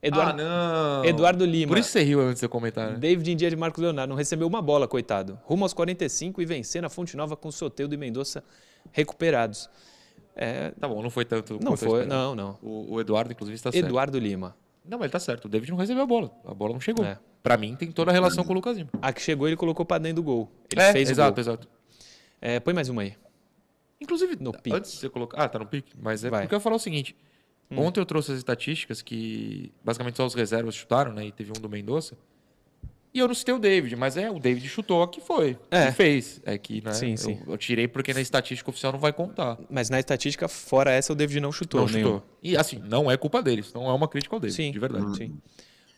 Eduardo, 0.04 0.42
ah, 0.42 1.00
não. 1.02 1.06
Eduardo 1.06 1.46
Lima. 1.46 1.70
Por 1.70 1.78
isso 1.78 1.90
você 1.90 2.04
riu 2.04 2.20
antes 2.20 2.34
de 2.34 2.40
seu 2.42 2.50
comentário. 2.50 2.94
Né? 2.96 3.00
David 3.00 3.32
em 3.32 3.36
dia 3.38 3.50
de 3.50 3.56
Marcos 3.56 3.82
Leonardo. 3.82 4.10
Não 4.10 4.18
recebeu 4.18 4.46
uma 4.46 4.62
bola, 4.62 4.90
coitado. 4.90 5.40
Rumo 5.46 5.64
aos 5.64 5.74
45 5.74 6.42
e 6.42 6.46
vencendo 6.46 6.84
a 6.84 6.90
Fonte 6.90 7.16
Nova 7.16 7.38
com 7.38 7.50
Soteudo 7.50 7.96
e 7.96 7.98
Mendonça 7.98 8.44
recuperados. 8.92 9.70
É... 10.36 10.72
Tá 10.72 10.86
bom, 10.86 11.02
não 11.02 11.10
foi 11.10 11.24
tanto. 11.24 11.58
Não 11.64 11.78
foi, 11.78 12.06
não, 12.06 12.36
não. 12.36 12.60
O, 12.62 12.96
o 12.96 13.02
Eduardo, 13.02 13.32
inclusive, 13.32 13.56
está 13.56 13.72
certo. 13.72 13.86
Eduardo 13.86 14.20
Lima. 14.20 14.54
Não, 14.88 14.98
mas 14.98 15.06
ele 15.06 15.12
tá 15.12 15.20
certo. 15.20 15.46
O 15.46 15.50
David 15.50 15.72
não 15.72 15.78
recebeu 15.78 16.04
a 16.04 16.06
bola. 16.06 16.32
A 16.46 16.54
bola 16.54 16.74
não 16.74 16.80
chegou. 16.80 17.06
É. 17.06 17.20
Pra 17.44 17.58
mim, 17.58 17.76
tem 17.76 17.92
toda 17.92 18.12
a 18.12 18.14
relação 18.14 18.44
com 18.44 18.52
o 18.52 18.56
Lucas 18.56 18.78
Lima. 18.78 18.90
A 19.02 19.14
que 19.14 19.22
chegou, 19.22 19.48
ele 19.48 19.56
colocou 19.56 19.86
pra 19.86 19.98
dentro 19.98 20.18
do 20.18 20.24
gol. 20.24 20.52
Ele 20.72 20.82
é, 20.82 20.92
fez 20.92 21.10
exato, 21.10 21.32
o 21.32 21.34
gol. 21.36 21.40
exato. 21.42 21.68
É, 22.42 22.60
põe 22.60 22.74
mais 22.74 22.90
uma 22.90 23.02
aí. 23.02 23.16
Inclusive, 24.00 24.38
no 24.40 24.52
pique. 24.52 24.76
antes 24.76 24.92
de 24.92 24.98
você 24.98 25.10
colocar. 25.10 25.44
Ah, 25.44 25.50
tá 25.50 25.60
no 25.60 25.66
pique. 25.66 25.94
Mas 26.00 26.24
é 26.24 26.30
Vai. 26.30 26.42
porque 26.42 26.56
eu 26.56 26.58
ia 26.58 26.62
falar 26.62 26.76
o 26.76 26.80
seguinte. 26.80 27.16
Hum. 27.70 27.80
Ontem 27.80 28.00
eu 28.00 28.06
trouxe 28.06 28.32
as 28.32 28.38
estatísticas 28.38 29.02
que 29.02 29.74
basicamente 29.84 30.16
só 30.18 30.26
os 30.26 30.34
reservas 30.34 30.76
chutaram, 30.76 31.12
né? 31.12 31.26
E 31.26 31.32
teve 31.32 31.52
um 31.52 31.62
do 31.62 31.70
Mendonça. 31.70 32.18
E 33.18 33.20
eu 33.20 33.28
não 33.28 33.34
citei 33.34 33.52
o 33.52 33.58
David, 33.58 33.96
mas 33.96 34.16
é, 34.16 34.30
o 34.30 34.38
David 34.38 34.70
chutou 34.70 35.08
que 35.08 35.20
foi. 35.20 35.58
É. 35.72 35.88
Que 35.88 35.92
fez. 35.94 36.40
É 36.46 36.56
que, 36.56 36.84
né? 36.84 36.94
Sim, 36.94 37.18
sim. 37.18 37.40
Eu, 37.48 37.54
eu, 37.54 37.58
tirei 37.58 37.88
porque 37.88 38.14
na 38.14 38.22
estatística 38.22 38.70
oficial 38.70 38.94
não 38.94 39.00
vai 39.00 39.12
contar. 39.12 39.58
Mas 39.72 39.90
na 39.90 39.98
estatística, 39.98 40.48
fora 40.48 40.92
essa, 40.92 41.14
o 41.14 41.16
David 41.16 41.40
não 41.40 41.52
chutou. 41.52 41.82
Não 41.82 41.88
nenhum. 41.88 42.08
chutou. 42.08 42.24
E 42.44 42.56
assim, 42.56 42.80
não 42.88 43.10
é 43.10 43.18
culpa 43.18 43.42
deles. 43.42 43.74
Não 43.74 43.90
é 43.90 43.92
uma 43.94 44.08
crítica 44.08 44.36
ao 44.36 44.40
David, 44.40 44.56
sim. 44.56 44.72
de 44.72 44.78
verdade. 44.78 45.04
Hum. 45.04 45.16
Sim. 45.16 45.38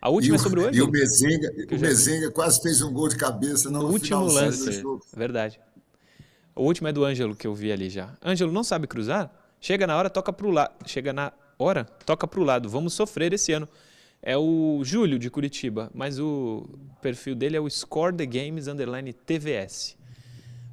A 0.01 0.09
última 0.09 0.37
é 0.37 0.39
sobre 0.39 0.61
o 0.61 0.73
E 0.73 0.81
o 0.81 0.89
Mezenga, 0.89 1.51
o 1.69 1.77
Mezenga 1.77 2.31
quase 2.31 2.61
fez 2.61 2.81
um 2.81 2.93
gol 2.93 3.09
de 3.09 3.17
cabeça 3.17 3.69
no, 3.69 3.79
no 3.79 3.89
último 3.89 4.23
lance. 4.23 4.81
Verdade. 5.13 5.59
O 6.55 6.63
último 6.63 6.87
é 6.87 6.93
do 6.93 7.03
Ângelo 7.03 7.35
que 7.35 7.45
eu 7.45 7.53
vi 7.53 7.69
ali 7.69 7.89
já. 7.89 8.13
Ângelo 8.23 8.49
não 8.49 8.63
sabe 8.63 8.87
cruzar? 8.87 9.29
Chega 9.59 9.85
na 9.85 9.97
hora, 9.97 10.09
toca 10.09 10.31
pro 10.31 10.51
lado. 10.51 10.73
Chega 10.85 11.11
na 11.11 11.33
hora, 11.57 11.83
toca 12.05 12.25
pro 12.25 12.45
lado. 12.45 12.69
Vamos 12.69 12.93
sofrer 12.93 13.33
esse 13.33 13.51
ano 13.51 13.67
é 14.21 14.37
o 14.37 14.81
Júlio 14.83 15.17
de 15.17 15.29
Curitiba, 15.29 15.89
mas 15.93 16.19
o 16.19 16.67
perfil 17.01 17.35
dele 17.35 17.55
é 17.55 17.59
o 17.59 17.69
Score 17.69 18.15
the 18.15 18.25
Games 18.25 18.67
underline 18.67 19.11
TVS. 19.13 19.97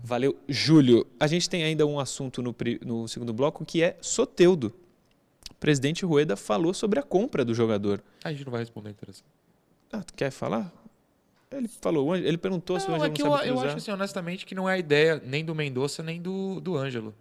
Valeu, 0.02 0.36
Júlio. 0.48 1.06
A 1.18 1.26
gente 1.26 1.48
tem 1.48 1.64
ainda 1.64 1.86
um 1.86 1.98
assunto 1.98 2.42
no, 2.42 2.54
no 2.84 3.08
segundo 3.08 3.32
bloco 3.32 3.64
que 3.64 3.82
é 3.82 3.96
Soteudo. 4.00 4.72
O 5.50 5.54
presidente 5.54 6.04
Rueda 6.04 6.36
falou 6.36 6.74
sobre 6.74 6.98
a 6.98 7.02
compra 7.02 7.44
do 7.44 7.54
jogador. 7.54 8.02
A 8.22 8.30
gente 8.30 8.44
não 8.44 8.52
vai 8.52 8.60
responder, 8.60 8.90
interessante. 8.90 9.26
Ah, 9.92 10.02
tu 10.02 10.14
quer 10.14 10.30
falar? 10.30 10.72
Ele 11.50 11.68
falou, 11.68 12.14
ele 12.16 12.36
perguntou 12.36 12.76
não, 12.76 12.80
se 12.80 12.90
o 12.90 12.94
Ângelo 12.94 13.06
é 13.06 13.08
não 13.08 13.16
sabe 13.16 13.48
eu, 13.48 13.50
cruzar. 13.50 13.64
Eu 13.64 13.68
acho 13.68 13.76
assim, 13.78 13.90
honestamente, 13.90 14.44
que 14.44 14.54
não 14.54 14.68
é 14.68 14.74
a 14.74 14.78
ideia 14.78 15.22
nem 15.24 15.44
do 15.44 15.54
Mendonça 15.54 16.02
nem 16.02 16.20
do, 16.20 16.60
do 16.60 16.76
Ângelo. 16.76 17.14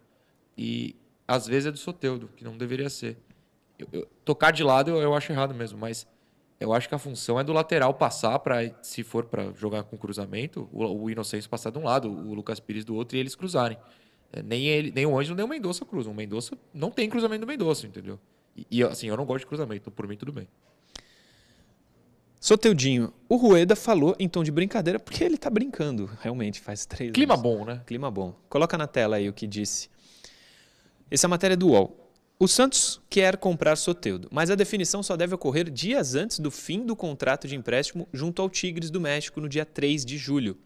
E 0.58 0.94
às 1.26 1.46
vezes 1.46 1.66
é 1.66 1.70
do 1.70 1.78
Soteudo, 1.78 2.28
que 2.36 2.44
não 2.44 2.56
deveria 2.56 2.90
ser. 2.90 3.16
Eu, 3.78 3.88
eu, 3.92 4.08
tocar 4.24 4.50
de 4.50 4.62
lado 4.62 4.90
eu, 4.90 4.98
eu 4.98 5.14
acho 5.14 5.32
errado 5.32 5.54
mesmo, 5.54 5.78
mas 5.78 6.06
eu 6.58 6.72
acho 6.72 6.88
que 6.88 6.94
a 6.94 6.98
função 6.98 7.38
é 7.38 7.44
do 7.44 7.52
lateral 7.52 7.92
passar 7.94 8.38
para, 8.38 8.72
se 8.82 9.02
for 9.02 9.26
para 9.26 9.52
jogar 9.52 9.82
com 9.84 9.96
cruzamento, 9.96 10.68
o, 10.72 10.84
o 10.84 11.10
Inocêncio 11.10 11.48
passar 11.50 11.70
de 11.70 11.78
um 11.78 11.84
lado, 11.84 12.10
o 12.10 12.34
Lucas 12.34 12.58
Pires 12.58 12.84
do 12.84 12.94
outro 12.94 13.16
e 13.16 13.20
eles 13.20 13.34
cruzarem. 13.34 13.76
É, 14.32 14.42
nem, 14.42 14.66
ele, 14.66 14.90
nem 14.90 15.06
o 15.06 15.18
Ângelo 15.18 15.36
nem 15.36 15.44
o 15.44 15.48
Mendonça 15.48 15.84
cruzam. 15.84 16.12
O 16.12 16.16
Mendonça 16.16 16.56
não 16.72 16.90
tem 16.90 17.08
cruzamento 17.08 17.40
do 17.40 17.46
Mendonça, 17.46 17.86
entendeu? 17.86 18.18
E, 18.56 18.66
e, 18.70 18.82
assim, 18.82 19.08
eu 19.08 19.16
não 19.16 19.26
gosto 19.26 19.40
de 19.40 19.46
cruzamento, 19.46 19.82
então 19.82 19.92
por 19.92 20.08
mim 20.08 20.16
tudo 20.16 20.32
bem. 20.32 20.48
Soteudinho, 22.40 23.12
o 23.28 23.36
Rueda 23.36 23.74
falou 23.74 24.14
em 24.18 24.28
tom 24.28 24.44
de 24.44 24.50
brincadeira, 24.50 24.98
porque 24.98 25.24
ele 25.24 25.36
tá 25.36 25.50
brincando, 25.50 26.08
realmente, 26.20 26.60
faz 26.60 26.86
três 26.86 27.12
Clima 27.12 27.34
anos. 27.34 27.42
bom, 27.42 27.64
né? 27.64 27.82
Clima 27.86 28.10
bom. 28.10 28.34
Coloca 28.48 28.78
na 28.78 28.86
tela 28.86 29.16
aí 29.16 29.28
o 29.28 29.32
que 29.32 29.46
disse. 29.46 29.90
Essa 31.10 31.26
é 31.26 31.28
a 31.28 31.30
matéria 31.30 31.56
do 31.56 31.68
UOL. 31.68 32.05
O 32.38 32.46
Santos 32.46 33.00
quer 33.08 33.38
comprar 33.38 33.76
Soteudo, 33.76 34.28
mas 34.30 34.50
a 34.50 34.54
definição 34.54 35.02
só 35.02 35.16
deve 35.16 35.34
ocorrer 35.34 35.70
dias 35.70 36.14
antes 36.14 36.38
do 36.38 36.50
fim 36.50 36.84
do 36.84 36.94
contrato 36.94 37.48
de 37.48 37.56
empréstimo 37.56 38.06
junto 38.12 38.42
ao 38.42 38.50
Tigres 38.50 38.90
do 38.90 39.00
México 39.00 39.40
no 39.40 39.48
dia 39.48 39.64
3 39.64 40.04
de 40.04 40.18
julho. 40.18 40.58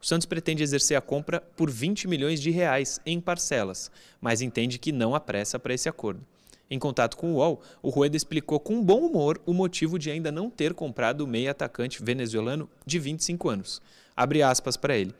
O 0.00 0.06
Santos 0.06 0.24
pretende 0.24 0.62
exercer 0.62 0.96
a 0.96 1.02
compra 1.02 1.38
por 1.38 1.70
20 1.70 2.08
milhões 2.08 2.40
de 2.40 2.50
reais 2.50 2.98
em 3.04 3.20
parcelas, 3.20 3.90
mas 4.22 4.40
entende 4.40 4.78
que 4.78 4.90
não 4.90 5.14
há 5.14 5.20
pressa 5.20 5.58
para 5.58 5.74
esse 5.74 5.86
acordo. 5.86 6.24
Em 6.70 6.78
contato 6.78 7.18
com 7.18 7.34
o 7.34 7.36
UOL, 7.36 7.60
o 7.82 7.90
Rueda 7.90 8.16
explicou 8.16 8.58
com 8.58 8.82
bom 8.82 9.00
humor 9.00 9.38
o 9.44 9.52
motivo 9.52 9.98
de 9.98 10.10
ainda 10.10 10.32
não 10.32 10.48
ter 10.48 10.72
comprado 10.72 11.20
o 11.20 11.26
meio 11.26 11.50
atacante 11.50 12.02
venezuelano 12.02 12.70
de 12.86 12.98
25 12.98 13.50
anos. 13.50 13.82
Abre 14.16 14.42
aspas 14.42 14.78
para 14.78 14.96
ele. 14.96 15.14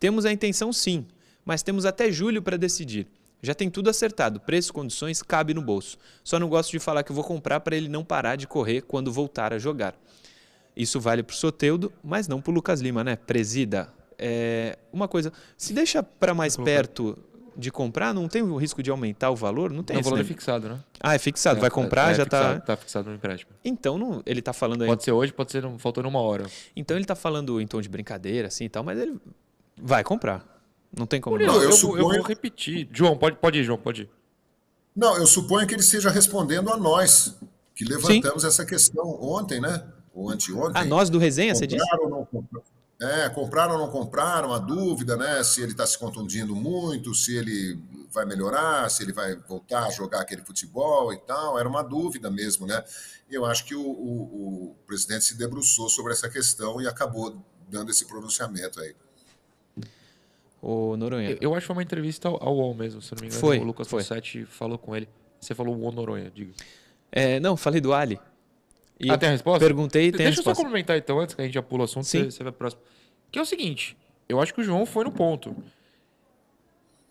Temos 0.00 0.24
a 0.24 0.32
intenção 0.32 0.72
sim, 0.72 1.06
mas 1.44 1.62
temos 1.62 1.86
até 1.86 2.10
julho 2.10 2.42
para 2.42 2.56
decidir. 2.56 3.06
Já 3.42 3.54
tem 3.54 3.70
tudo 3.70 3.90
acertado, 3.90 4.40
preço, 4.40 4.72
condições, 4.72 5.22
cabe 5.22 5.54
no 5.54 5.62
bolso. 5.62 5.98
Só 6.24 6.38
não 6.38 6.48
gosto 6.48 6.70
de 6.70 6.78
falar 6.78 7.02
que 7.02 7.12
vou 7.12 7.22
comprar 7.24 7.60
para 7.60 7.76
ele 7.76 7.88
não 7.88 8.04
parar 8.04 8.36
de 8.36 8.46
correr 8.46 8.82
quando 8.82 9.12
voltar 9.12 9.52
a 9.52 9.58
jogar. 9.58 9.94
Isso 10.76 11.00
vale 11.00 11.22
para 11.22 11.32
o 11.32 11.36
Soteudo, 11.36 11.92
mas 12.02 12.28
não 12.28 12.40
para 12.40 12.50
o 12.50 12.54
Lucas 12.54 12.80
Lima, 12.80 13.02
né? 13.02 13.16
Presida, 13.16 13.88
é, 14.18 14.78
uma 14.92 15.08
coisa, 15.08 15.32
se 15.56 15.72
deixa 15.72 16.02
para 16.02 16.34
mais 16.34 16.56
perto 16.56 17.18
de 17.56 17.70
comprar, 17.70 18.12
não 18.12 18.28
tem 18.28 18.42
o 18.42 18.56
risco 18.56 18.82
de 18.82 18.90
aumentar 18.90 19.30
o 19.30 19.36
valor? 19.36 19.72
Não 19.72 19.82
tem 19.82 19.94
Não, 19.94 20.00
o 20.02 20.04
valor 20.04 20.20
é 20.20 20.24
fixado, 20.24 20.68
né? 20.68 20.78
Ah, 21.00 21.14
é 21.14 21.18
fixado. 21.18 21.58
É, 21.58 21.60
Vai 21.60 21.70
comprar, 21.70 22.10
é, 22.10 22.14
já 22.14 22.22
é 22.22 22.24
fixado, 22.24 22.60
tá. 22.66 22.76
Fixado 22.76 23.08
no 23.08 23.16
empréstimo. 23.16 23.52
Então 23.64 23.96
não, 23.96 24.22
ele 24.26 24.42
tá 24.42 24.52
falando 24.52 24.82
aí. 24.82 24.88
Pode 24.88 25.02
ser 25.02 25.12
hoje, 25.12 25.32
pode 25.32 25.52
ser 25.52 25.64
faltando 25.78 26.08
uma 26.08 26.20
hora. 26.20 26.46
Então 26.74 26.96
ele 26.96 27.06
tá 27.06 27.14
falando 27.14 27.60
em 27.60 27.66
tom 27.66 27.80
de 27.80 27.88
brincadeira, 27.88 28.48
assim 28.48 28.64
e 28.64 28.68
tal, 28.68 28.84
mas 28.84 28.98
ele 28.98 29.16
vai 29.80 30.04
comprar. 30.04 30.55
Não 30.96 31.06
tem 31.06 31.20
como 31.20 31.38
Não, 31.38 31.46
não. 31.46 31.54
eu, 31.56 31.62
eu 31.62 31.70
eu 31.70 31.72
suponho- 31.76 32.02
vou 32.04 32.22
repetir. 32.22 32.88
João, 32.92 33.16
pode, 33.18 33.36
pode 33.36 33.58
ir, 33.58 33.64
João, 33.64 33.78
pode 33.78 34.02
ir. 34.02 34.10
Não, 34.94 35.16
eu 35.18 35.26
suponho 35.26 35.66
que 35.66 35.74
ele 35.74 35.82
esteja 35.82 36.08
respondendo 36.10 36.72
a 36.72 36.76
nós, 36.76 37.36
que 37.74 37.84
levantamos 37.84 38.44
essa 38.44 38.64
questão 38.64 39.04
ontem, 39.22 39.60
né? 39.60 39.86
Ou 40.14 40.30
anteontem. 40.30 40.80
Ah, 40.80 40.84
nós 40.84 41.10
do 41.10 41.18
resenha, 41.18 41.54
você 41.54 41.66
disse? 41.66 41.82
Compraram 41.84 42.04
ou 42.04 42.10
não 42.10 42.24
compraram? 42.24 42.66
É, 42.98 43.28
compraram 43.28 43.72
ou 43.74 43.78
não 43.78 43.90
compraram, 43.90 44.52
a 44.54 44.58
dúvida, 44.58 45.14
né? 45.18 45.44
Se 45.44 45.60
ele 45.60 45.72
está 45.72 45.86
se 45.86 45.98
contundindo 45.98 46.56
muito, 46.56 47.14
se 47.14 47.36
ele 47.36 47.78
vai 48.10 48.24
melhorar, 48.24 48.90
se 48.90 49.02
ele 49.02 49.12
vai 49.12 49.36
voltar 49.36 49.84
a 49.84 49.90
jogar 49.90 50.22
aquele 50.22 50.40
futebol 50.42 51.12
e 51.12 51.18
tal. 51.18 51.58
Era 51.58 51.68
uma 51.68 51.82
dúvida 51.82 52.30
mesmo, 52.30 52.66
né? 52.66 52.82
E 53.30 53.34
eu 53.34 53.44
acho 53.44 53.66
que 53.66 53.74
o, 53.74 53.82
o- 53.82 54.70
o 54.70 54.76
presidente 54.86 55.26
se 55.26 55.36
debruçou 55.36 55.90
sobre 55.90 56.14
essa 56.14 56.30
questão 56.30 56.80
e 56.80 56.88
acabou 56.88 57.36
dando 57.68 57.90
esse 57.90 58.06
pronunciamento 58.06 58.80
aí. 58.80 58.94
Ô, 60.68 60.96
Noronha. 60.96 61.30
Eu, 61.30 61.38
eu 61.42 61.54
acho 61.54 61.60
que 61.60 61.66
foi 61.68 61.76
uma 61.76 61.82
entrevista 61.84 62.26
ao, 62.26 62.42
ao 62.42 62.56
UOL 62.56 62.74
mesmo, 62.74 63.00
se 63.00 63.14
não 63.14 63.20
me 63.20 63.28
engano. 63.28 63.40
Foi, 63.40 63.58
O 63.60 63.62
Lucas 63.62 63.86
foi. 63.86 64.02
Fossetti 64.02 64.44
falou 64.44 64.76
com 64.76 64.96
ele. 64.96 65.08
Você 65.38 65.54
falou 65.54 65.80
o 65.80 65.92
Noronha, 65.92 66.28
diga. 66.34 66.52
É, 67.12 67.38
não, 67.38 67.56
falei 67.56 67.80
do 67.80 67.94
Ali. 67.94 68.18
E 68.98 69.08
ah, 69.08 69.16
tem 69.16 69.28
a 69.28 69.32
resposta? 69.32 69.64
Perguntei 69.64 70.08
e 70.08 70.12
tem 70.12 70.26
a 70.26 70.28
Deixa 70.28 70.40
eu 70.40 70.42
só 70.42 70.50
resposta. 70.50 70.64
complementar 70.64 70.98
então, 70.98 71.20
antes 71.20 71.36
que 71.36 71.40
a 71.40 71.44
gente 71.44 71.54
já 71.54 71.62
pula 71.62 71.82
o 71.82 71.84
assunto, 71.84 72.04
Sim. 72.06 72.24
você, 72.28 72.42
vai 72.42 72.50
próximo. 72.50 72.82
Que 73.30 73.38
é 73.38 73.42
o 73.42 73.44
seguinte, 73.44 73.96
eu 74.28 74.40
acho 74.40 74.52
que 74.52 74.60
o 74.60 74.64
João 74.64 74.84
foi 74.84 75.04
no 75.04 75.12
ponto. 75.12 75.54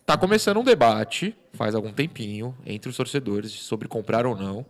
Tá 0.06 0.18
começando 0.18 0.60
um 0.60 0.64
debate, 0.64 1.34
faz 1.53 1.74
algum 1.76 1.93
tempinho, 1.93 2.53
entre 2.66 2.89
os 2.89 2.97
torcedores 2.97 3.53
sobre 3.53 3.88
comprar 3.88 4.26
ou 4.26 4.36
não. 4.36 4.66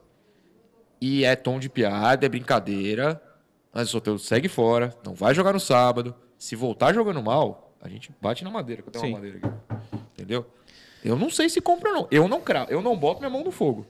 E 1.02 1.26
é 1.26 1.36
tom 1.36 1.58
de 1.58 1.70
piada, 1.70 2.24
é 2.24 2.30
brincadeira. 2.30 3.20
Mas 3.74 3.88
o 3.88 3.92
Soteldo 3.94 4.20
segue 4.20 4.48
fora, 4.48 4.96
não 5.04 5.16
vai 5.16 5.34
jogar 5.34 5.54
no 5.54 5.60
sábado. 5.60 6.14
Se 6.38 6.56
voltar 6.56 6.94
jogando 6.94 7.24
mal, 7.24 7.65
a 7.82 7.90
gente 7.90 8.12
bate 8.22 8.44
na 8.44 8.50
madeira, 8.50 8.82
que 8.82 8.90
eu 8.90 8.92
tenho 8.92 9.06
Sim. 9.06 9.12
uma 9.12 9.18
madeira 9.20 9.38
aqui. 9.38 9.96
Entendeu? 10.14 10.46
Eu 11.04 11.16
não 11.16 11.30
sei 11.30 11.50
se 11.50 11.62
compra 11.62 11.90
ou 11.92 11.96
não. 11.96 12.08
Eu 12.10 12.28
não 12.28 12.42
cravo, 12.42 12.72
eu 12.72 12.82
não 12.82 12.98
boto 12.98 13.20
minha 13.20 13.30
mão 13.30 13.44
no 13.44 13.52
fogo. 13.52 13.86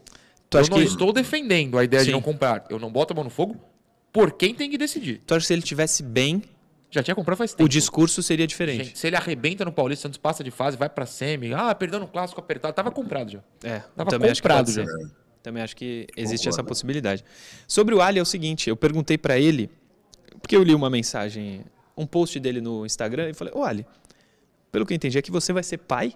Tu 0.50 0.58
eu 0.58 0.68
não 0.70 0.78
que- 0.78 0.84
estou 0.84 1.14
defendendo 1.14 1.78
a 1.78 1.84
ideia 1.84 2.02
Sim. 2.02 2.08
de 2.08 2.12
não 2.12 2.22
comprar. 2.22 2.66
Eu 2.70 2.78
não 2.78 2.92
boto 2.92 3.14
a 3.14 3.16
mão 3.16 3.24
no 3.24 3.30
fogo 3.30 3.56
por 4.12 4.32
quem 4.34 4.54
tem 4.54 4.70
que 4.70 4.78
decidir. 4.78 5.22
Tu 5.26 5.34
acha 5.34 5.42
que 5.44 5.48
se 5.48 5.54
ele 5.54 5.62
tivesse 5.62 6.04
bem, 6.04 6.44
Já 6.92 7.02
tinha 7.02 7.16
comprado 7.16 7.38
faz 7.38 7.52
tempo. 7.54 7.64
o 7.64 7.70
discurso 7.70 8.22
seria 8.22 8.46
diferente? 8.46 8.84
Gente, 8.86 9.00
se 9.00 9.08
ele 9.08 9.16
arrebenta 9.16 9.64
no 9.66 9.72
Paulista, 9.72 10.04
Santos 10.04 10.18
passa 10.18 10.44
de 10.44 10.52
fase, 10.52 10.78
vai 10.78 10.90
pra 10.90 11.06
semi. 11.06 11.54
Ah, 11.54 11.74
perdeu 11.74 12.00
no 12.00 12.08
clássico 12.08 12.40
apertado. 12.40 12.74
Tava 12.74 12.92
comprado 12.92 13.32
já. 13.32 13.40
É, 13.64 13.80
Tava 13.96 14.10
também 14.10 14.30
acho 14.32 14.42
que 14.42 14.48
comprado 14.48 14.72
já. 14.72 14.86
ser. 14.86 15.12
Também 15.42 15.62
acho 15.64 15.76
que 15.76 16.08
existe 16.18 16.46
Concordo. 16.46 16.50
essa 16.50 16.64
possibilidade. 16.64 17.24
Sobre 17.68 17.94
o 17.96 18.02
Ali 18.02 18.20
é 18.20 18.22
o 18.22 18.26
seguinte, 18.26 18.70
eu 18.70 18.76
perguntei 18.76 19.18
pra 19.18 19.38
ele, 19.38 19.70
porque 20.42 20.56
eu 20.56 20.64
li 20.64 20.74
uma 20.74 20.90
mensagem, 20.90 21.64
um 21.98 22.06
post 22.06 22.40
dele 22.40 22.62
no 22.62 22.86
Instagram 22.86 23.30
e 23.30 23.34
falei: 23.34 23.54
"Ô 23.56 23.64
Ali, 23.64 23.86
pelo 24.72 24.86
que 24.86 24.94
eu 24.94 24.96
entendi 24.96 25.18
é 25.18 25.22
que 25.22 25.32
você 25.32 25.54
vai 25.54 25.64
ser 25.64 25.78
pai?" 25.78 26.14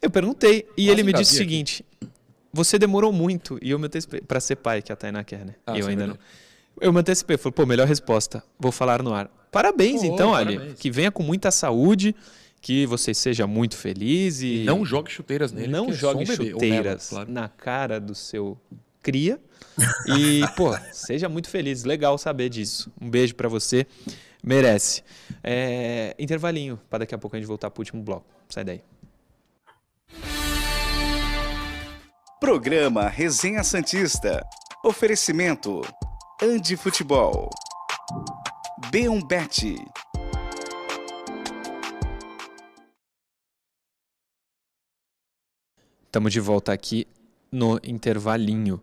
Eu 0.00 0.10
perguntei 0.10 0.58
e 0.76 0.86
Quase 0.86 0.90
ele 0.90 1.02
me 1.02 1.12
disse 1.12 1.34
o 1.34 1.36
seguinte: 1.36 1.84
"Você 2.52 2.78
demorou 2.78 3.12
muito 3.12 3.58
e 3.62 3.70
eu 3.70 3.78
me 3.78 3.86
antecipei 3.86 4.20
para 4.20 4.40
ser 4.40 4.56
pai, 4.56 4.80
que 4.82 4.92
a 4.92 4.96
Tainá 4.96 5.24
quer, 5.24 5.44
né? 5.44 5.54
Ah, 5.66 5.76
e 5.76 5.80
eu 5.80 5.86
ainda 5.88 6.06
não. 6.06 6.18
Eu 6.80 6.92
me 6.92 7.00
antecipei, 7.00 7.36
falei: 7.36 7.52
"Pô, 7.52 7.66
melhor 7.66 7.86
resposta. 7.86 8.42
Vou 8.58 8.70
falar 8.72 9.02
no 9.02 9.12
ar." 9.12 9.28
Parabéns 9.50 10.02
Pô, 10.02 10.06
então, 10.06 10.34
Ali. 10.34 10.56
parabéns. 10.56 10.78
Que 10.78 10.90
venha 10.90 11.10
com 11.10 11.22
muita 11.22 11.50
saúde, 11.50 12.14
que 12.60 12.86
você 12.86 13.14
seja 13.14 13.46
muito 13.46 13.76
feliz 13.76 14.42
e 14.42 14.62
Não 14.64 14.84
jogue 14.84 15.10
chuteiras 15.10 15.52
nele. 15.52 15.68
não 15.68 15.88
é 15.88 15.92
jogue 15.92 16.22
um 16.24 16.26
bebê. 16.26 16.50
Chuteiras 16.50 17.10
nela, 17.10 17.24
claro. 17.26 17.32
na 17.32 17.48
cara 17.48 17.98
do 18.00 18.14
seu 18.14 18.58
cria. 19.02 19.40
E, 20.06 20.42
pô, 20.56 20.76
seja 20.92 21.28
muito 21.28 21.48
feliz. 21.48 21.84
Legal 21.84 22.18
saber 22.18 22.48
disso. 22.48 22.92
Um 23.00 23.08
beijo 23.08 23.34
pra 23.34 23.48
você. 23.48 23.86
Merece. 24.42 25.02
É, 25.42 26.14
intervalinho, 26.18 26.78
para 26.88 27.00
daqui 27.00 27.14
a 27.14 27.18
pouco 27.18 27.36
a 27.36 27.38
gente 27.38 27.48
voltar 27.48 27.70
pro 27.70 27.80
último 27.80 28.02
bloco. 28.02 28.26
Sai 28.48 28.64
daí. 28.64 28.82
Programa 32.40 33.08
Resenha 33.08 33.64
Santista. 33.64 34.46
Oferecimento: 34.84 35.82
Andi 36.42 36.76
Futebol. 36.76 37.50
B1Bet. 38.92 39.76
Estamos 46.06 46.32
de 46.32 46.40
volta 46.40 46.72
aqui 46.72 47.06
no 47.52 47.78
intervalinho. 47.84 48.82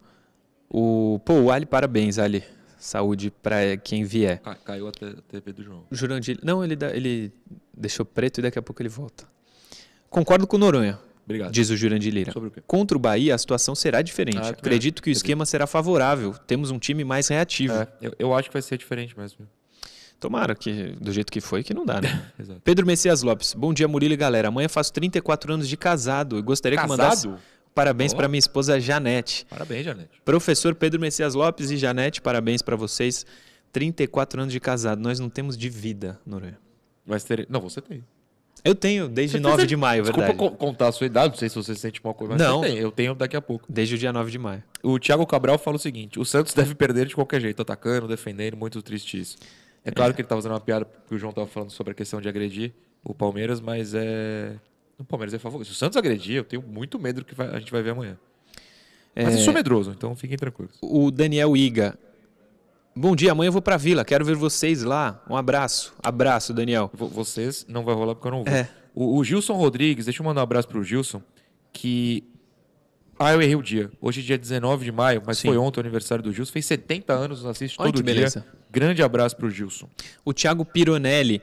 O, 0.70 1.20
pô, 1.26 1.34
o 1.34 1.52
Ali, 1.52 1.66
parabéns, 1.66 2.20
Ali. 2.20 2.44
Saúde 2.86 3.32
pra 3.42 3.76
quem 3.78 4.04
vier. 4.04 4.40
Ca- 4.40 4.56
Caiu 4.56 4.88
a 4.88 4.92
TV 4.92 5.54
do 5.54 5.64
João. 5.64 5.84
Jurandir. 5.92 6.38
Não, 6.44 6.64
ele, 6.64 6.76
dá- 6.76 6.96
ele 6.96 7.32
deixou 7.76 8.06
preto 8.06 8.40
e 8.40 8.42
daqui 8.44 8.60
a 8.60 8.62
pouco 8.62 8.82
ele 8.82 8.90
volta. 8.90 9.26
Concordo 10.10 10.46
com 10.48 10.56
o 10.56 10.60
Noronha, 10.60 11.00
Obrigado. 11.26 11.52
diz 11.52 11.70
o 11.70 11.76
Jurandir 11.76 12.14
Lira. 12.14 12.32
Sobre 12.32 12.50
o 12.50 12.52
quê? 12.52 12.62
Contra 12.68 12.96
o 12.96 13.00
Bahia, 13.00 13.34
a 13.34 13.38
situação 13.38 13.74
será 13.76 14.02
diferente. 14.02 14.38
Ah, 14.38 14.46
eu 14.48 14.50
Acredito 14.52 14.98
acho. 15.00 15.04
que 15.04 15.10
o 15.10 15.12
esquema 15.12 15.46
será 15.46 15.66
favorável. 15.68 16.34
Temos 16.48 16.70
um 16.72 16.78
time 16.80 17.04
mais 17.04 17.28
reativo. 17.28 17.74
É, 17.74 17.88
eu, 18.02 18.14
eu 18.20 18.34
acho 18.36 18.50
que 18.50 18.54
vai 18.54 18.62
ser 18.62 18.78
diferente 18.78 19.18
mesmo. 19.18 19.48
Tomara 20.20 20.56
que, 20.56 20.96
do 21.02 21.12
jeito 21.12 21.32
que 21.32 21.42
foi, 21.42 21.62
que 21.64 21.74
não 21.74 21.86
dá, 21.86 22.00
né? 22.00 22.32
Pedro 22.64 22.86
Messias 22.86 23.22
Lopes. 23.22 23.54
Bom 23.54 23.74
dia, 23.74 23.88
Murilo 23.88 24.14
e 24.14 24.18
galera. 24.18 24.48
Amanhã 24.48 24.70
faço 24.70 24.94
34 24.94 25.54
anos 25.54 25.68
de 25.68 25.76
casado 25.76 26.38
e 26.40 26.42
gostaria 26.42 26.80
que 26.80 26.88
mandasse 26.88 27.28
Casado? 27.28 27.42
Parabéns 27.76 28.14
Ó. 28.14 28.16
para 28.16 28.28
minha 28.28 28.40
esposa 28.40 28.80
Janete. 28.80 29.46
Parabéns, 29.50 29.86
Janete. 29.86 30.22
Professor 30.24 30.74
Pedro 30.74 31.00
Messias 31.00 31.36
Lopes 31.36 31.70
e 31.70 31.78
Janete, 31.78 32.22
parabéns 32.22 32.62
para 32.64 32.76
vocês. 32.76 33.26
34 33.72 34.42
anos 34.42 34.54
de 34.54 34.60
casado. 34.60 35.00
Nós 35.02 35.20
não 35.20 35.30
temos 35.30 35.58
de 35.58 35.70
vida, 35.70 36.20
Noronha. 36.26 36.58
Mas 37.06 37.24
ter... 37.24 37.46
Não, 37.50 37.60
você 37.60 37.82
tem. 37.82 38.04
Eu 38.64 38.74
tenho 38.74 39.08
desde 39.08 39.38
Você 39.38 39.42
9 39.44 39.56
fez- 39.58 39.68
de 39.68 39.76
maio, 39.76 40.02
Desculpa 40.04 40.28
verdade. 40.30 40.50
co- 40.50 40.56
contar 40.56 40.88
a 40.88 40.92
sua 40.92 41.06
idade, 41.06 41.34
não 41.34 41.38
sei 41.38 41.50
se 41.50 41.56
você 41.56 41.76
sente 41.76 42.02
uma 42.04 42.14
coisa, 42.16 42.34
mas 42.34 42.42
Não. 42.42 42.62
tem. 42.62 42.78
Eu 42.78 42.90
tenho 42.92 43.14
daqui 43.14 43.36
a 43.36 43.42
pouco. 43.42 43.66
Desde 43.70 43.94
o 43.94 43.98
dia 43.98 44.12
9 44.12 44.32
de 44.32 44.40
maio. 44.40 44.64
O 44.82 44.98
Thiago 44.98 45.24
Cabral 45.28 45.60
fala 45.60 45.76
o 45.76 45.80
seguinte: 45.80 46.18
o 46.20 46.26
Santos 46.26 46.52
deve 46.54 46.74
perder 46.74 47.06
de 47.06 47.14
qualquer 47.14 47.40
jeito, 47.42 47.62
atacando, 47.62 48.08
defendendo, 48.08 48.58
muito 48.58 48.82
triste 48.82 49.20
isso. 49.20 49.38
É 49.84 49.92
claro 49.92 50.16
que 50.16 50.22
ele 50.22 50.28
tá 50.28 50.34
fazendo 50.36 50.54
uma 50.54 50.60
piada 50.62 50.84
porque 50.86 51.14
o 51.14 51.18
João 51.18 51.32
tava 51.32 51.46
falando 51.46 51.70
sobre 51.70 51.92
a 51.92 51.94
questão 51.94 52.20
de 52.20 52.28
agredir 52.28 52.74
o 53.04 53.14
Palmeiras, 53.14 53.60
mas 53.62 53.94
é. 53.94 54.56
O 54.98 55.04
Palmeiras 55.04 55.34
é 55.34 55.40
favorito. 55.40 55.68
Se 55.68 55.74
o 55.74 55.76
Santos 55.76 55.98
agredir, 55.98 56.36
eu 56.38 56.44
tenho 56.44 56.62
muito 56.62 56.98
medo 57.00 57.22
do 57.22 57.26
que 57.26 57.36
vai- 57.36 57.50
a 57.50 57.60
gente 57.60 57.72
vai 57.72 57.82
ver 57.82 57.92
amanhã. 57.92 58.18
Mas 59.16 59.36
É. 59.36 59.38
eu 59.40 59.40
sou 59.40 59.54
medroso, 59.54 59.92
então 59.92 60.16
fiquem 60.16 60.38
tranquilos. 60.38 60.78
O 60.82 61.10
Daniel 61.12 61.56
Iga. 61.56 61.98
Bom 62.96 63.14
dia, 63.16 63.32
amanhã 63.34 63.50
eu 63.50 63.52
vou 63.54 63.62
pra 63.62 63.76
vila. 63.78 64.06
Quero 64.06 64.24
ver 64.24 64.36
vocês 64.36 64.84
lá. 64.84 65.22
Um 65.30 65.36
abraço. 65.36 65.94
Abraço, 66.02 66.54
Daniel. 66.54 66.90
Vo- 66.94 67.08
Vocês 67.10 67.66
não 67.68 67.84
vai 67.84 67.94
rolar 67.94 68.16
porque 68.16 68.28
eu 68.28 68.32
não 68.32 68.44
vou. 68.44 68.54
É. 68.54 68.70
O, 68.94 69.18
o 69.18 69.24
Gilson 69.24 69.54
Rodrigues, 69.54 70.06
deixa 70.06 70.22
eu 70.22 70.26
mandar 70.26 70.40
um 70.42 70.44
abraço 70.44 70.68
pro 70.68 70.82
Gilson, 70.84 71.22
que. 71.74 72.24
Ah, 73.20 73.32
eu 73.34 73.42
errei 73.42 73.56
o 73.56 73.62
dia. 73.62 73.90
Hoje 74.02 74.20
é 74.22 74.24
dia 74.24 74.38
19 74.38 74.84
de 74.86 74.92
maio, 74.92 75.22
mas 75.26 75.38
Sim. 75.38 75.48
foi 75.50 75.58
ontem 75.58 75.80
o 75.80 75.82
aniversário 75.82 76.22
do 76.24 76.32
Gilson. 76.34 76.52
Fez 76.52 76.66
70 76.66 77.14
anos, 77.14 77.40
nos 77.44 77.50
assiste 77.50 77.76
Olha 77.80 77.92
todo 77.92 78.04
dia. 78.04 78.14
beleza. 78.14 78.46
Grande 78.72 79.02
abraço 79.04 79.36
pro 79.38 79.50
Gilson. 79.50 79.90
O 80.26 80.34
Thiago 80.34 80.66
Pironelli. 80.66 81.42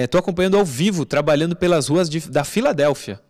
Estou 0.00 0.18
acompanhando 0.18 0.56
ao 0.56 0.64
vivo, 0.64 1.04
trabalhando 1.04 1.54
pelas 1.54 1.88
ruas 1.88 2.08
de- 2.08 2.30
da 2.30 2.44
Filadélfia. 2.44 3.20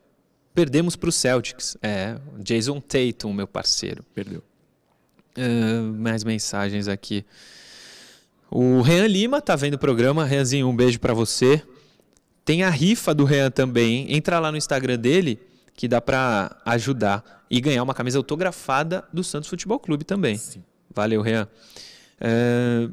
Perdemos 0.54 0.94
para 0.96 1.08
o 1.08 1.12
Celtics. 1.12 1.76
É, 1.82 2.16
Jason 2.38 2.80
Tatum, 2.80 3.32
meu 3.32 3.46
parceiro. 3.46 4.04
Perdeu. 4.14 4.42
Ah, 5.36 5.82
mais 5.98 6.22
mensagens 6.24 6.88
aqui. 6.88 7.24
O 8.50 8.82
Rean 8.82 9.06
Lima 9.06 9.40
tá 9.40 9.56
vendo 9.56 9.74
o 9.74 9.78
programa. 9.78 10.24
Reanzinho, 10.24 10.68
um 10.68 10.76
beijo 10.76 11.00
para 11.00 11.14
você. 11.14 11.62
Tem 12.44 12.62
a 12.62 12.70
rifa 12.70 13.14
do 13.14 13.24
Rean 13.24 13.50
também. 13.50 14.00
hein? 14.00 14.16
Entra 14.16 14.38
lá 14.38 14.50
no 14.52 14.58
Instagram 14.58 14.98
dele 14.98 15.38
que 15.74 15.88
dá 15.88 16.00
para 16.02 16.54
ajudar 16.66 17.44
e 17.50 17.60
ganhar 17.60 17.82
uma 17.82 17.94
camisa 17.94 18.18
autografada 18.18 19.04
do 19.12 19.24
Santos 19.24 19.48
Futebol 19.48 19.80
Clube 19.80 20.04
também. 20.04 20.36
Sim. 20.36 20.62
Valeu, 20.94 21.22
Rean. 21.22 21.48
É, 22.20 22.88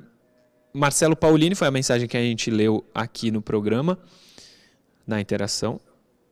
Marcelo 0.74 1.16
Paulini 1.16 1.56
foi 1.56 1.68
a 1.68 1.72
mensagem 1.72 2.08
que 2.08 2.18
a 2.18 2.22
gente 2.22 2.52
leu 2.52 2.86
aqui 2.94 3.32
no 3.32 3.42
programa, 3.42 3.98
na 5.06 5.20
interação. 5.20 5.80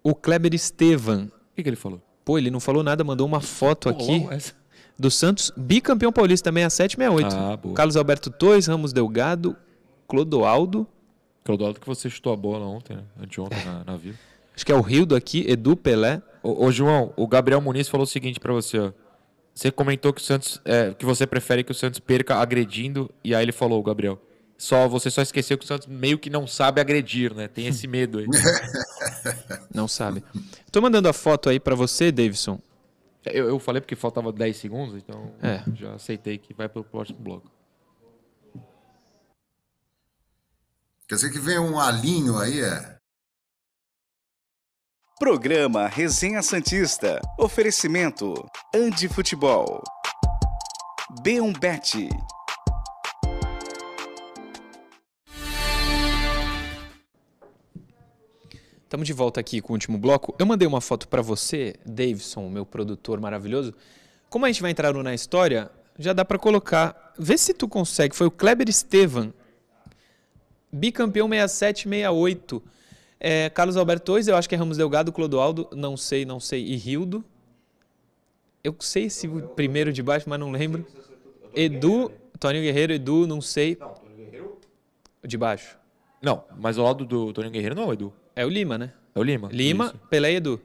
O 0.03 0.13
Kleber 0.13 0.53
Estevan. 0.53 1.25
O 1.25 1.55
que, 1.55 1.63
que 1.63 1.69
ele 1.69 1.75
falou? 1.75 2.01
Pô, 2.23 2.37
ele 2.37 2.51
não 2.51 2.59
falou 2.59 2.83
nada, 2.83 3.03
mandou 3.03 3.25
uma 3.25 3.41
foto 3.41 3.89
aqui 3.89 4.19
logo 4.19 4.31
essa. 4.31 4.53
do 4.97 5.09
Santos, 5.09 5.51
bicampeão 5.55 6.11
paulista, 6.11 6.51
67 6.51 6.97
68. 6.97 7.35
Ah, 7.35 7.57
boa. 7.57 7.73
Carlos 7.73 7.97
Alberto 7.97 8.29
Torres, 8.29 8.67
Ramos 8.67 8.93
Delgado, 8.93 9.55
Clodoaldo, 10.07 10.87
Clodoaldo 11.47 11.79
que 11.79 11.87
você 11.87 12.09
chutou 12.09 12.33
a 12.33 12.35
bola 12.35 12.65
ontem, 12.65 12.97
né? 12.97 13.03
anteontem 13.21 13.63
na, 13.63 13.83
na 13.85 13.95
Vila. 13.95 14.15
acho 14.53 14.65
que 14.65 14.71
é 14.71 14.75
o 14.75 14.81
Rildo 14.81 15.15
aqui, 15.15 15.45
Edu 15.47 15.77
Pelé. 15.77 16.21
Ô, 16.43 16.65
ô, 16.65 16.71
João, 16.71 17.13
o 17.15 17.25
Gabriel 17.25 17.61
Muniz 17.61 17.87
falou 17.87 18.03
o 18.03 18.07
seguinte 18.07 18.37
pra 18.37 18.51
você, 18.51 18.77
ó. 18.77 18.91
Você 19.55 19.71
comentou 19.71 20.11
que 20.11 20.21
o 20.21 20.23
Santos, 20.23 20.61
é, 20.65 20.93
que 20.93 21.05
você 21.05 21.25
prefere 21.25 21.63
que 21.63 21.71
o 21.71 21.73
Santos 21.73 21.99
perca 22.01 22.35
agredindo, 22.35 23.09
e 23.23 23.33
aí 23.33 23.43
ele 23.43 23.53
falou, 23.53 23.81
Gabriel, 23.81 24.19
só 24.57 24.87
você 24.87 25.09
só 25.11 25.21
esqueceu 25.21 25.57
que 25.57 25.63
o 25.63 25.67
Santos 25.67 25.87
meio 25.87 26.17
que 26.17 26.29
não 26.29 26.47
sabe 26.47 26.81
agredir, 26.81 27.33
né? 27.33 27.47
Tem 27.47 27.67
esse 27.67 27.87
medo 27.87 28.19
aí. 28.19 28.25
Não 29.73 29.87
sabe. 29.87 30.23
Tô 30.71 30.81
mandando 30.81 31.07
a 31.07 31.13
foto 31.13 31.49
aí 31.49 31.59
pra 31.59 31.75
você, 31.75 32.11
Davidson. 32.11 32.59
eu, 33.25 33.47
eu 33.49 33.59
falei 33.59 33.79
porque 33.81 33.95
faltava 33.95 34.31
10 34.31 34.57
segundos, 34.57 34.95
então 34.95 35.31
É. 35.43 35.61
já 35.75 35.93
aceitei 35.93 36.37
que 36.39 36.53
vai 36.53 36.67
pro 36.67 36.83
próximo 36.83 37.19
bloco. 37.19 37.51
Quer 41.07 41.15
dizer 41.15 41.31
que 41.31 41.39
vem 41.39 41.59
um 41.59 41.79
alinho 41.79 42.37
aí, 42.37 42.59
é? 42.61 42.97
Programa 45.19 45.87
Resenha 45.87 46.41
Santista. 46.41 47.19
Oferecimento 47.39 48.33
Andi 48.73 49.07
Futebol. 49.07 49.83
B1 51.23 51.57
Estamos 58.87 59.05
de 59.05 59.11
volta 59.11 59.37
aqui 59.41 59.59
com 59.59 59.73
o 59.73 59.75
último 59.75 59.97
bloco. 59.97 60.33
Eu 60.39 60.45
mandei 60.45 60.65
uma 60.65 60.79
foto 60.79 61.09
para 61.09 61.21
você, 61.21 61.75
Davidson, 61.85 62.47
meu 62.47 62.65
produtor 62.65 63.19
maravilhoso. 63.19 63.73
Como 64.29 64.45
a 64.45 64.47
gente 64.47 64.61
vai 64.61 64.71
entrar 64.71 64.93
no 64.93 65.03
na 65.03 65.13
história, 65.13 65.69
já 65.99 66.13
dá 66.13 66.23
para 66.23 66.39
colocar. 66.39 67.13
Vê 67.19 67.37
se 67.37 67.53
tu 67.53 67.67
consegue. 67.67 68.15
Foi 68.15 68.27
o 68.27 68.31
Kleber 68.31 68.69
Estevan, 68.69 69.33
bicampeão 70.71 71.27
67-68. 71.27 72.61
É, 73.19 73.49
Carlos 73.49 73.75
Alberto 73.75 74.05
Torres, 74.05 74.29
eu 74.29 74.37
acho 74.37 74.47
que 74.47 74.55
é 74.55 74.57
Ramos 74.57 74.77
Delgado, 74.77 75.11
Clodoaldo, 75.11 75.67
não 75.73 75.97
sei, 75.97 76.23
não 76.23 76.39
sei, 76.39 76.65
e 76.65 76.77
Rildo. 76.77 77.25
Eu 78.63 78.73
sei 78.79 79.07
esse 79.07 79.27
primeiro 79.53 79.91
de 79.91 80.01
baixo, 80.01 80.29
mas 80.29 80.39
não 80.39 80.49
lembro. 80.49 80.87
Edu, 81.53 82.09
Toninho 82.39 82.63
Guerreiro, 82.63 82.93
Edu, 82.93 83.27
não 83.27 83.41
sei. 83.41 83.77
De 85.25 85.37
baixo. 85.37 85.77
Não, 86.21 86.45
mas 86.57 86.77
ao 86.77 86.85
lado 86.85 87.03
do 87.03 87.33
Toninho 87.33 87.51
Guerreiro 87.51 87.75
não, 87.75 87.91
Edu. 87.91 88.13
É 88.37 88.45
o 88.45 88.49
Lima, 88.49 88.77
né? 88.77 88.93
É 89.15 89.19
o 89.19 89.23
Lima. 89.23 89.49
Lima, 89.51 89.85
Isso. 89.87 89.97
Pelé 90.09 90.33
e 90.33 90.35
Edu. 90.35 90.61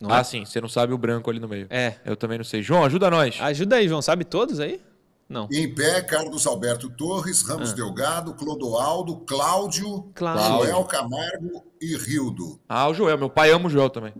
Não 0.00 0.10
Ah, 0.10 0.18
é? 0.20 0.24
sim, 0.24 0.44
você 0.44 0.60
não 0.60 0.68
sabe 0.68 0.92
o 0.92 0.98
branco 0.98 1.30
ali 1.30 1.38
no 1.38 1.46
meio. 1.48 1.66
É. 1.70 1.96
Eu 2.04 2.16
também 2.16 2.38
não 2.38 2.44
sei. 2.44 2.62
João, 2.62 2.84
ajuda 2.84 3.10
nós. 3.10 3.38
Ajuda 3.40 3.76
aí, 3.76 3.88
João. 3.88 4.02
Sabe 4.02 4.24
todos 4.24 4.60
aí? 4.60 4.80
Não. 5.28 5.48
Em 5.50 5.72
pé, 5.74 6.02
Carlos 6.02 6.46
Alberto 6.46 6.90
Torres, 6.90 7.42
Ramos 7.42 7.72
Ah. 7.72 7.74
Delgado, 7.74 8.34
Clodoaldo, 8.34 9.16
Cláudio, 9.26 10.10
Cláudio. 10.14 10.66
Joel 10.68 10.84
Camargo 10.84 11.64
e 11.80 11.96
Rildo. 11.96 12.58
Ah, 12.68 12.88
o 12.88 12.94
Joel. 12.94 13.16
Meu 13.18 13.30
pai 13.30 13.50
ama 13.50 13.66
o 13.66 13.70
Joel 13.70 13.88
também. 13.90 14.12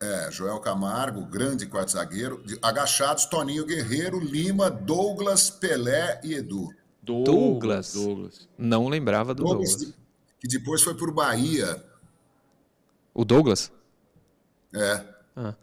É, 0.00 0.28
Joel 0.30 0.58
Camargo, 0.60 1.24
grande 1.24 1.66
quarto 1.66 1.92
zagueiro. 1.92 2.42
Agachados, 2.60 3.24
Toninho 3.26 3.64
Guerreiro, 3.64 4.18
Lima, 4.20 4.68
Douglas, 4.70 5.48
Pelé 5.50 6.20
e 6.22 6.34
Edu. 6.34 6.68
Douglas. 7.02 7.92
Douglas. 7.94 8.48
Não 8.58 8.88
lembrava 8.88 9.32
do 9.34 9.44
Douglas, 9.44 9.70
Douglas. 9.76 9.94
Que 10.40 10.48
depois 10.48 10.82
foi 10.82 10.94
por 10.94 11.12
Bahia. 11.12 11.82
O 13.14 13.24
Douglas? 13.24 13.72
É. 14.74 15.02
Ah. 15.36 15.54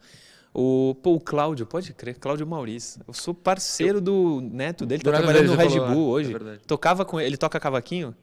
O, 0.53 0.95
pô, 1.01 1.13
o 1.15 1.19
Cláudio, 1.19 1.65
pode 1.65 1.93
crer, 1.93 2.15
Cláudio 2.19 2.45
Maurício. 2.45 3.01
Eu 3.07 3.13
sou 3.13 3.34
parceiro 3.34 3.99
do 3.99 4.39
neto 4.41 4.86
dele, 4.86 5.01
Do 5.01 5.11
tá 5.11 5.17
neto 5.17 5.24
trabalhando 5.26 5.51
no 5.51 5.57
Red 5.57 5.80
Bull 5.93 6.09
hoje. 6.09 6.30
é 6.30 6.34
verdade. 6.38 6.61
Tocava 6.67 7.03
com 7.05 7.19
ele, 7.19 7.30
ele 7.30 7.38
toca 7.38 7.59
cavaquinho? 7.59 8.15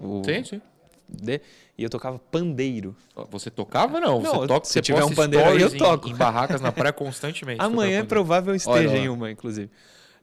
O 0.00 0.22
Sim, 0.24 0.44
sim. 0.44 0.62
D, 1.08 1.40
e 1.76 1.82
eu 1.82 1.88
tocava 1.90 2.18
pandeiro. 2.18 2.94
Você 3.30 3.50
tocava, 3.50 3.98
não? 3.98 4.20
Não, 4.20 4.34
você 4.40 4.46
toca, 4.46 4.66
se 4.66 4.72
você 4.74 4.82
tiver 4.82 5.02
um 5.04 5.14
pandeiro 5.14 5.46
aí, 5.48 5.52
eu 5.60 5.68
stories 5.68 5.74
em- 5.74 5.78
toco. 5.78 6.08
Em, 6.08 6.14
barracas 6.14 6.60
na 6.60 6.70
praia 6.70 6.92
constantemente. 6.92 7.60
Amanhã 7.64 8.00
é 8.00 8.04
provável 8.04 8.52
eu 8.52 8.56
esteja 8.56 8.90
Olha 8.90 8.98
em 8.98 9.08
uma, 9.08 9.30
inclusive. 9.30 9.70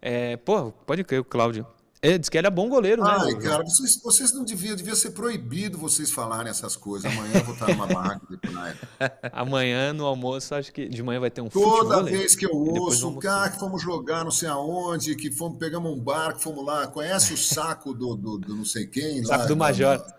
É, 0.01 0.37
pô, 0.37 0.71
pode 0.71 1.03
crer, 1.03 1.19
o 1.21 1.23
Cláudio. 1.25 1.65
Ele 2.05 2.19
disse 2.19 2.29
que 2.29 2.37
ele 2.37 2.47
é 2.47 2.51
bom 2.51 2.69
goleiro, 2.69 3.03
né? 3.03 3.17
Ai, 3.19 3.33
cara, 3.35 3.63
vocês, 3.63 3.99
vocês 4.01 4.31
não 4.33 4.43
deviam, 4.45 4.75
devia 4.75 4.95
ser 4.95 5.11
proibido 5.11 5.77
vocês 5.77 6.11
falarem 6.11 6.49
essas 6.51 6.75
coisas. 6.75 7.11
Amanhã 7.11 7.31
eu 7.39 7.43
vou 7.43 7.53
estar 7.53 7.67
numa 7.69 7.87
barraca 7.87 8.21
de 8.29 8.37
praia. 8.37 8.77
Amanhã 9.33 9.91
no 9.93 10.05
almoço, 10.05 10.53
acho 10.53 10.71
que 10.71 10.87
de 10.87 11.01
manhã 11.01 11.19
vai 11.19 11.31
ter 11.31 11.41
um 11.41 11.47
Toda 11.49 11.95
futebol. 11.95 12.03
vez 12.03 12.35
que 12.35 12.45
eu 12.45 12.51
ouço, 12.55 13.05
almoço. 13.07 13.27
cara, 13.27 13.49
que 13.49 13.59
fomos 13.59 13.81
jogar 13.81 14.23
não 14.23 14.31
sei 14.31 14.47
aonde, 14.49 15.15
que 15.15 15.31
fomos, 15.31 15.57
pegamos 15.57 15.91
um 15.91 15.99
barco, 15.99 16.39
fomos 16.39 16.65
lá, 16.65 16.85
conhece 16.87 17.33
o 17.33 17.37
saco 17.37 17.93
do, 17.93 18.15
do, 18.15 18.37
do 18.37 18.55
não 18.55 18.65
sei 18.65 18.85
quem? 18.85 19.23
Saco 19.25 19.39
lá, 19.41 19.45
do 19.47 19.57
Major. 19.57 19.97
da- 19.97 20.15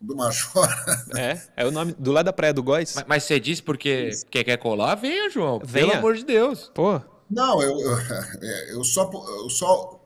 do 0.00 0.16
Major. 0.16 0.68
É, 1.16 1.40
é 1.58 1.66
o 1.66 1.70
nome 1.70 1.94
do 1.98 2.10
lado 2.10 2.24
da 2.26 2.32
praia 2.32 2.52
do 2.54 2.62
Góis. 2.62 2.94
Mas, 2.96 3.04
mas 3.06 3.22
você 3.24 3.38
disse 3.38 3.62
porque, 3.62 4.10
porque 4.22 4.42
quer 4.44 4.56
colar? 4.56 4.94
Venha, 4.94 5.28
João. 5.30 5.60
Venha. 5.64 5.86
Pelo 5.88 5.98
amor 5.98 6.14
de 6.16 6.24
Deus. 6.24 6.70
Pô, 6.74 7.00
Não, 7.30 7.62
eu, 7.62 7.78
eu, 7.78 7.98
é, 8.42 8.72
eu 8.74 8.82
só, 8.82 9.10
eu 9.42 9.48
só 9.50 10.00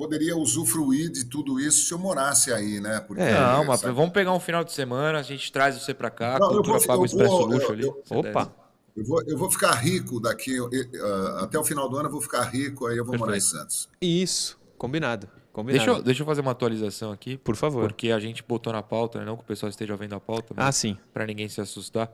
poderia 0.00 0.36
usufruir 0.36 1.10
de 1.10 1.24
tudo 1.24 1.60
isso 1.60 1.86
se 1.86 1.92
eu 1.92 1.98
morasse 1.98 2.52
aí, 2.52 2.80
né? 2.80 3.00
Porque, 3.00 3.22
É. 3.22 3.38
não, 3.38 3.64
mas 3.64 3.80
sabe, 3.80 3.92
vamos 3.92 4.12
pegar 4.12 4.32
um 4.32 4.40
final 4.40 4.64
de 4.64 4.72
semana, 4.72 5.18
a 5.18 5.22
gente 5.22 5.52
traz 5.52 5.76
você 5.80 5.92
pra 5.92 6.10
cá, 6.10 6.38
Não, 6.38 6.46
eu 6.48 6.54
cultura 6.54 6.78
vou- 6.78 6.86
paga 6.86 6.98
o 6.98 7.02
eu 7.02 7.06
expresso 7.06 7.30
vou- 7.36 7.46
luxo 7.46 7.66
eu- 7.66 7.72
ali. 7.72 7.82
eu- 7.84 8.02
opa. 8.18 8.52
eu, 8.96 9.04
vou, 9.04 9.22
eu 9.26 9.36
vou 9.38 9.50
ficar 9.50 9.72
rico 9.72 10.18
daqui, 10.20 10.54
eu- 10.56 10.70
eu- 10.72 11.36
até 11.38 11.58
o 11.58 11.64
final 11.64 11.88
do 11.88 11.96
ano 11.96 12.08
eu 12.08 12.12
vou 12.12 12.20
ficar 12.20 12.42
rico, 12.44 12.86
aí 12.86 12.96
eu 12.96 13.04
vou 13.04 13.16
morar 13.18 13.32
em 13.32 13.40
Perfeito. 13.40 13.58
Santos. 13.60 13.88
Isso, 14.00 14.58
combinado. 14.78 15.28
Combinado. 15.52 15.84
Deixa 15.84 15.98
eu, 15.98 16.02
deixa 16.02 16.22
eu 16.22 16.26
fazer 16.26 16.40
uma 16.40 16.52
atualização 16.52 17.10
aqui. 17.12 17.36
Por 17.36 17.56
favor. 17.56 17.82
Porque 17.88 18.10
a 18.12 18.18
gente 18.20 18.42
botou 18.42 18.72
na 18.72 18.82
pauta, 18.82 19.18
né? 19.18 19.24
não 19.24 19.36
que 19.36 19.42
o 19.42 19.46
pessoal 19.46 19.68
esteja 19.68 19.96
vendo 19.96 20.14
a 20.14 20.20
pauta, 20.20 20.54
mas 20.56 20.64
Ah, 20.66 20.72
sim. 20.72 20.96
para 21.12 21.26
ninguém 21.26 21.48
se 21.48 21.60
assustar. 21.60 22.10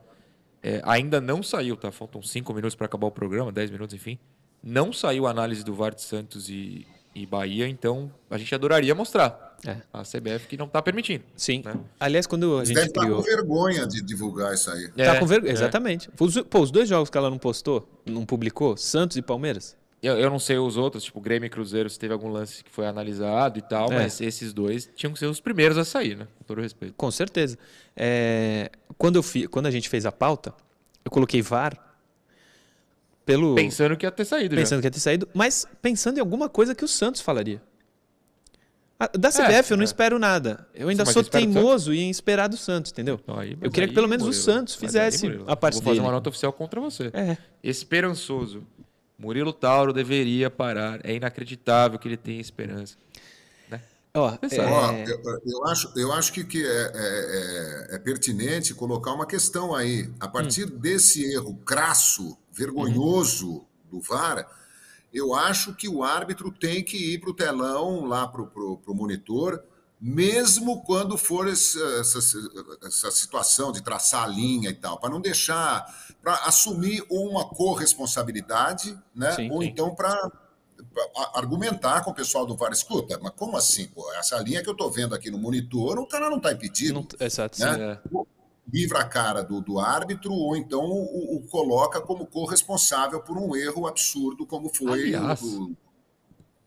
É, 0.62 0.80
ainda 0.84 1.20
não 1.20 1.42
saiu, 1.42 1.76
tá? 1.76 1.92
Faltam 1.92 2.20
cinco 2.22 2.52
minutos 2.54 2.74
para 2.74 2.86
acabar 2.86 3.06
o 3.06 3.10
programa, 3.12 3.52
10 3.52 3.70
minutos, 3.70 3.94
enfim. 3.94 4.18
Não 4.62 4.92
saiu 4.92 5.26
a 5.26 5.30
análise 5.30 5.62
do 5.62 5.74
VAR 5.74 5.94
de 5.94 6.00
Santos 6.02 6.48
e, 6.48 6.86
e 7.16 7.26
Bahia, 7.26 7.66
então 7.66 8.10
a 8.30 8.36
gente 8.38 8.54
adoraria 8.54 8.94
mostrar. 8.94 9.56
É. 9.66 9.78
A 9.92 10.02
CBF 10.02 10.46
que 10.48 10.56
não 10.56 10.68
tá 10.68 10.82
permitindo. 10.82 11.24
Sim. 11.34 11.62
Né? 11.64 11.74
Aliás, 11.98 12.26
quando 12.26 12.58
a 12.58 12.60
Você 12.60 12.66
gente 12.66 12.74
deve 12.76 12.86
estar 12.88 13.00
criou. 13.00 13.16
com 13.16 13.22
vergonha 13.22 13.86
de 13.86 14.02
divulgar 14.02 14.52
isso 14.52 14.70
aí. 14.70 14.88
Tá 14.88 15.02
É, 15.02 15.18
com 15.18 15.26
vergonha. 15.26 15.50
é. 15.50 15.54
Exatamente. 15.54 16.10
Pô, 16.10 16.60
os 16.60 16.70
dois 16.70 16.88
jogos 16.88 17.08
que 17.08 17.16
ela 17.16 17.30
não 17.30 17.38
postou, 17.38 17.88
não 18.04 18.26
publicou, 18.26 18.76
Santos 18.76 19.16
e 19.16 19.22
Palmeiras. 19.22 19.74
Eu, 20.02 20.18
eu 20.18 20.28
não 20.28 20.38
sei 20.38 20.58
os 20.58 20.76
outros, 20.76 21.02
tipo 21.04 21.20
Grêmio 21.22 21.46
e 21.46 21.50
Cruzeiro, 21.50 21.88
se 21.88 21.98
teve 21.98 22.12
algum 22.12 22.28
lance 22.28 22.62
que 22.62 22.70
foi 22.70 22.86
analisado 22.86 23.58
e 23.58 23.62
tal, 23.62 23.90
É. 23.90 23.96
mas 24.02 24.20
esses 24.20 24.52
dois 24.52 24.88
tinham 24.94 25.12
que 25.12 25.18
ser 25.18 25.26
os 25.26 25.40
primeiros 25.40 25.78
a 25.78 25.84
sair, 25.86 26.16
né? 26.16 26.28
Com 26.38 26.44
todo 26.44 26.60
respeito. 26.60 26.94
Com 26.96 27.10
certeza. 27.10 27.56
É, 27.96 28.70
quando, 28.98 29.16
eu 29.16 29.22
fi, 29.22 29.48
quando 29.48 29.66
a 29.66 29.70
gente 29.70 29.88
fez 29.88 30.04
a 30.04 30.12
pauta, 30.12 30.52
eu 31.02 31.10
coloquei 31.10 31.40
VAR 31.40 31.76
pelo. 33.26 33.54
Pensando 33.56 33.96
que 33.96 34.06
ia 34.06 34.10
ter 34.10 34.24
saído 34.24 34.56
pensando 34.56 34.80
que 34.80 34.86
ia 34.86 34.90
ter 34.90 35.00
saído, 35.00 35.28
mas 35.34 35.66
pensando 35.82 36.16
em 36.16 36.20
alguma 36.20 36.48
coisa 36.48 36.74
que 36.74 36.84
o 36.84 36.88
Santos 36.88 37.20
falaria. 37.20 37.60
Da 39.12 39.30
CBF 39.30 39.72
eu 39.72 39.76
não 39.76 39.82
é. 39.82 39.84
espero 39.84 40.18
nada. 40.18 40.66
Eu 40.74 40.88
ainda 40.88 41.04
mas 41.04 41.12
sou 41.12 41.20
eu 41.20 41.28
teimoso 41.28 41.92
em 41.92 42.08
esperar 42.08 42.48
do 42.48 42.56
Santos, 42.56 42.92
entendeu? 42.92 43.20
já. 43.28 43.40
Aí- 43.40 43.58
eu 43.60 43.70
queria 43.70 43.88
que 43.88 43.90
aí, 43.90 43.94
pelo 43.94 44.08
menos 44.08 44.22
o 44.24 44.28
Murilo, 44.28 44.42
Santos 44.42 44.78
mas 44.80 44.96
aí, 44.96 45.10
fizesse 45.10 45.26
Murilo, 45.26 45.44
a 45.46 45.54
parte 45.54 45.74
Vou 45.74 45.82
fazer 45.82 45.96
dele. 45.96 46.06
uma 46.06 46.12
nota 46.12 46.30
oficial 46.30 46.50
contra 46.50 46.80
você. 46.80 47.10
É. 47.12 47.36
Esperançoso. 47.62 48.62
Murilo 49.18 49.52
Tauro 49.52 49.92
deveria 49.92 50.48
parar. 50.48 51.00
É 51.04 51.14
inacreditável 51.14 51.98
que 51.98 52.08
ele 52.08 52.16
tenha 52.16 52.40
esperança. 52.40 52.96
Ó, 54.16 54.36
Pensa, 54.38 54.66
Ó, 54.66 54.90
é, 54.92 55.04
eu, 55.10 55.40
eu 55.44 55.64
acho, 55.66 55.92
eu 55.96 56.12
acho 56.12 56.32
que, 56.32 56.42
que 56.44 56.64
é, 56.64 56.68
é- 56.94 57.88
é- 57.92 57.96
é 57.96 57.98
pertinente 57.98 58.72
colocar 58.74 59.12
uma 59.12 59.26
questão 59.26 59.74
aí. 59.74 60.10
A 60.18 60.26
partir 60.26 60.66
desse 60.66 61.24
erro 61.32 61.54
crasso, 61.64 62.36
vergonhoso 62.52 63.64
do 63.90 64.00
VAR, 64.00 64.48
eu 65.12 65.34
acho 65.34 65.74
que 65.74 65.88
o 65.88 66.02
árbitro 66.02 66.50
tem 66.50 66.82
que 66.82 66.96
ir 67.14 67.20
para 67.20 67.30
o 67.30 67.34
telão, 67.34 68.04
lá 68.06 68.26
para 68.26 68.42
o 68.42 68.80
monitor, 68.94 69.62
mesmo 70.00 70.82
quando 70.82 71.16
for 71.16 71.48
esse- 71.48 71.82
essa, 72.00 72.18
essa 72.86 73.10
situação 73.10 73.72
de 73.72 73.82
traçar 73.82 74.24
a 74.24 74.26
linha 74.26 74.68
e 74.70 74.74
tal, 74.74 74.98
para 74.98 75.08
não 75.10 75.20
deixar, 75.20 75.86
para 76.22 76.34
assumir 76.44 77.04
uma 77.10 77.48
corresponsabilidade, 77.48 78.98
né? 79.14 79.32
Sim, 79.32 79.50
ou 79.50 79.62
sim. 79.62 79.68
então 79.68 79.94
para 79.94 80.30
argumentar 81.34 82.02
com 82.04 82.10
o 82.10 82.14
pessoal 82.14 82.46
do 82.46 82.56
VAR. 82.56 82.72
Escuta, 82.72 83.18
mas 83.22 83.32
como 83.36 83.56
assim? 83.56 83.86
Pô, 83.88 84.10
essa 84.14 84.36
linha 84.38 84.62
que 84.62 84.68
eu 84.68 84.72
estou 84.72 84.90
vendo 84.90 85.14
aqui 85.14 85.30
no 85.30 85.38
monitor, 85.38 85.98
o 85.98 86.06
cara 86.06 86.28
não 86.30 86.36
está 86.38 86.52
impedido. 86.52 86.94
não- 86.94 87.26
exato, 87.26 87.56
sim. 87.56 87.64
né? 87.64 87.98
livra 88.72 88.98
a 88.98 89.04
cara 89.04 89.42
do, 89.44 89.60
do 89.60 89.78
árbitro 89.78 90.32
ou 90.32 90.56
então 90.56 90.80
o, 90.82 91.36
o 91.36 91.46
coloca 91.48 92.00
como 92.00 92.26
corresponsável 92.26 93.20
por 93.20 93.38
um 93.38 93.54
erro 93.54 93.86
absurdo 93.86 94.44
como 94.44 94.68
foi 94.74 95.04
Aliás, 95.04 95.40
o 95.40 95.68
do- 95.68 95.76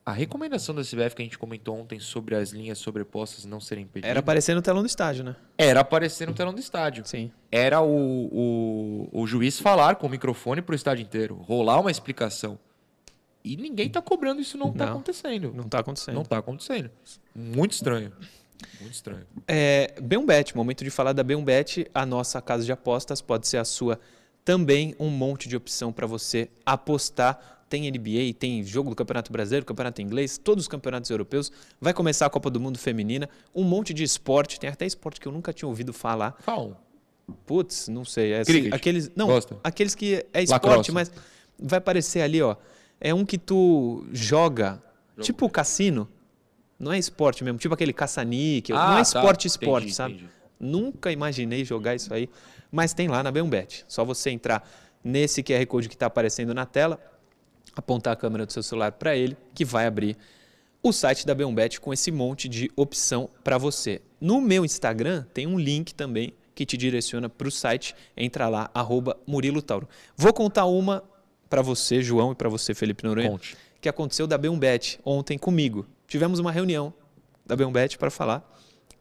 A 0.05 0.13
recomendação 0.13 0.73
da 0.73 0.81
CBF 0.81 1.13
que 1.13 1.21
a 1.21 1.25
gente 1.25 1.37
comentou 1.37 1.77
ontem 1.77 1.99
sobre 1.99 2.35
as 2.35 2.51
linhas 2.51 2.77
sobrepostas 2.77 3.43
não 3.43 3.59
serem 3.59 3.83
impedidas 3.83 4.09
Era 4.09 4.21
aparecer 4.21 4.55
no 4.55 4.61
telão 4.61 4.81
do 4.81 4.85
estádio, 4.87 5.25
né? 5.25 5.35
era 5.57 5.81
aparecer 5.81 6.25
no 6.25 6.33
telão 6.33 6.53
do 6.53 6.59
estádio. 6.61 7.05
Sim. 7.05 7.33
Era 7.51 7.81
o, 7.81 7.89
o, 9.11 9.21
o 9.21 9.27
juiz 9.27 9.59
falar 9.59 9.95
com 9.95 10.07
o 10.07 10.09
microfone 10.09 10.61
pro 10.61 10.73
estádio 10.73 11.03
inteiro, 11.03 11.35
rolar 11.35 11.81
uma 11.81 11.91
explicação. 11.91 12.57
E 13.43 13.55
ninguém 13.55 13.89
tá 13.89 14.01
cobrando 14.01 14.41
isso, 14.41 14.57
não, 14.57 14.71
tá 14.73 14.85
Não. 14.85 14.93
acontecendo. 14.93 15.53
Não 15.55 15.63
tá 15.63 15.79
acontecendo. 15.79 16.15
Não 16.15 16.23
tá 16.25 16.37
acontecendo. 16.37 16.89
Muito 17.33 17.71
estranho. 17.71 18.11
Muito 18.81 18.93
estranho. 18.93 19.25
É, 19.47 19.95
Bembet, 20.01 20.55
momento 20.55 20.83
de 20.83 20.89
falar 20.89 21.13
da 21.13 21.23
Bembet, 21.23 21.87
a 21.93 22.05
nossa 22.05 22.41
casa 22.41 22.65
de 22.65 22.71
apostas 22.71 23.21
pode 23.21 23.47
ser 23.47 23.57
a 23.57 23.63
sua 23.65 23.99
também, 24.43 24.95
um 24.99 25.09
monte 25.09 25.47
de 25.47 25.55
opção 25.55 25.91
para 25.91 26.05
você 26.07 26.49
apostar. 26.65 27.57
Tem 27.69 27.89
NBA, 27.89 28.33
tem 28.37 28.63
jogo 28.63 28.89
do 28.89 28.95
Campeonato 28.95 29.31
Brasileiro, 29.31 29.63
Campeonato 29.65 30.01
Inglês, 30.01 30.39
todos 30.39 30.63
os 30.63 30.67
campeonatos 30.67 31.09
europeus. 31.11 31.51
Vai 31.79 31.93
começar 31.93 32.25
a 32.25 32.29
Copa 32.29 32.49
do 32.49 32.59
Mundo 32.59 32.79
Feminina, 32.79 33.29
um 33.53 33.63
monte 33.63 33.93
de 33.93 34.03
esporte, 34.03 34.59
tem 34.59 34.69
até 34.69 34.87
esporte 34.87 35.19
que 35.21 35.27
eu 35.27 35.31
nunca 35.31 35.53
tinha 35.53 35.69
ouvido 35.69 35.93
falar. 35.93 36.35
Fala 36.39 36.63
um. 36.63 37.33
Putz, 37.45 37.87
não 37.87 38.03
sei, 38.03 38.33
é 38.33 38.39
assim, 38.39 38.51
Cricket. 38.53 38.73
aqueles, 38.73 39.11
não, 39.15 39.27
Gosta? 39.27 39.57
aqueles 39.63 39.93
que 39.93 40.25
é 40.33 40.41
esporte, 40.41 40.65
Lacrosse. 40.65 40.91
mas 40.91 41.11
vai 41.59 41.77
aparecer 41.77 42.21
ali, 42.21 42.41
ó. 42.41 42.55
É 43.01 43.13
um 43.13 43.25
que 43.25 43.37
tu 43.37 44.05
joga, 44.11 44.81
tipo 45.21 45.45
o 45.45 45.49
cassino. 45.49 46.07
Não 46.79 46.93
é 46.93 46.97
esporte 46.97 47.43
mesmo, 47.43 47.57
tipo 47.59 47.73
aquele 47.73 47.91
caça-níquel. 47.93 48.75
não 48.75 48.83
Ah, 48.83 48.91
é 48.93 48.95
tá. 48.97 49.01
esporte, 49.01 49.47
esporte, 49.47 49.83
Entendi, 49.85 49.93
sabe? 49.95 50.13
entendi. 50.15 50.29
Nunca 50.59 51.11
imaginei 51.11 51.63
jogar 51.65 51.95
isso 51.95 52.13
aí, 52.13 52.29
mas 52.71 52.93
tem 52.93 53.07
lá 53.07 53.21
na 53.23 53.31
Bembet. 53.31 53.85
Só 53.87 54.03
você 54.05 54.29
entrar 54.29 54.67
nesse 55.03 55.41
QR 55.43 55.65
Code 55.65 55.87
que 55.89 55.95
está 55.95 56.05
aparecendo 56.07 56.53
na 56.53 56.65
tela, 56.65 56.99
apontar 57.75 58.13
a 58.13 58.15
câmera 58.15 58.45
do 58.45 58.51
seu 58.51 58.63
celular 58.63 58.91
para 58.93 59.15
ele, 59.15 59.37
que 59.53 59.63
vai 59.63 59.85
abrir 59.87 60.17
o 60.81 60.91
site 60.93 61.25
da 61.25 61.33
Bembet 61.35 61.79
com 61.81 61.91
esse 61.93 62.11
monte 62.11 62.47
de 62.49 62.69
opção 62.75 63.29
para 63.43 63.57
você. 63.57 64.01
No 64.19 64.39
meu 64.41 64.63
Instagram 64.65 65.25
tem 65.33 65.47
um 65.47 65.57
link 65.59 65.93
também 65.93 66.33
que 66.55 66.65
te 66.65 66.75
direciona 66.77 67.29
para 67.29 67.47
o 67.47 67.51
site. 67.51 67.95
Entra 68.17 68.47
lá, 68.49 68.69
arroba 68.73 69.17
Murilo 69.25 69.61
Tauro. 69.61 69.87
Vou 70.15 70.33
contar 70.33 70.65
uma 70.65 71.03
para 71.49 71.61
você, 71.61 72.01
João, 72.01 72.31
e 72.31 72.35
para 72.35 72.49
você, 72.49 72.73
Felipe 72.73 73.03
Noronha, 73.03 73.29
Conte. 73.29 73.57
que 73.81 73.89
aconteceu 73.89 74.27
da 74.27 74.37
Bembet 74.37 74.99
ontem 75.03 75.37
comigo. 75.37 75.85
Tivemos 76.07 76.39
uma 76.39 76.51
reunião 76.51 76.93
da 77.45 77.55
Bembet 77.55 77.97
para 77.97 78.11
falar 78.11 78.47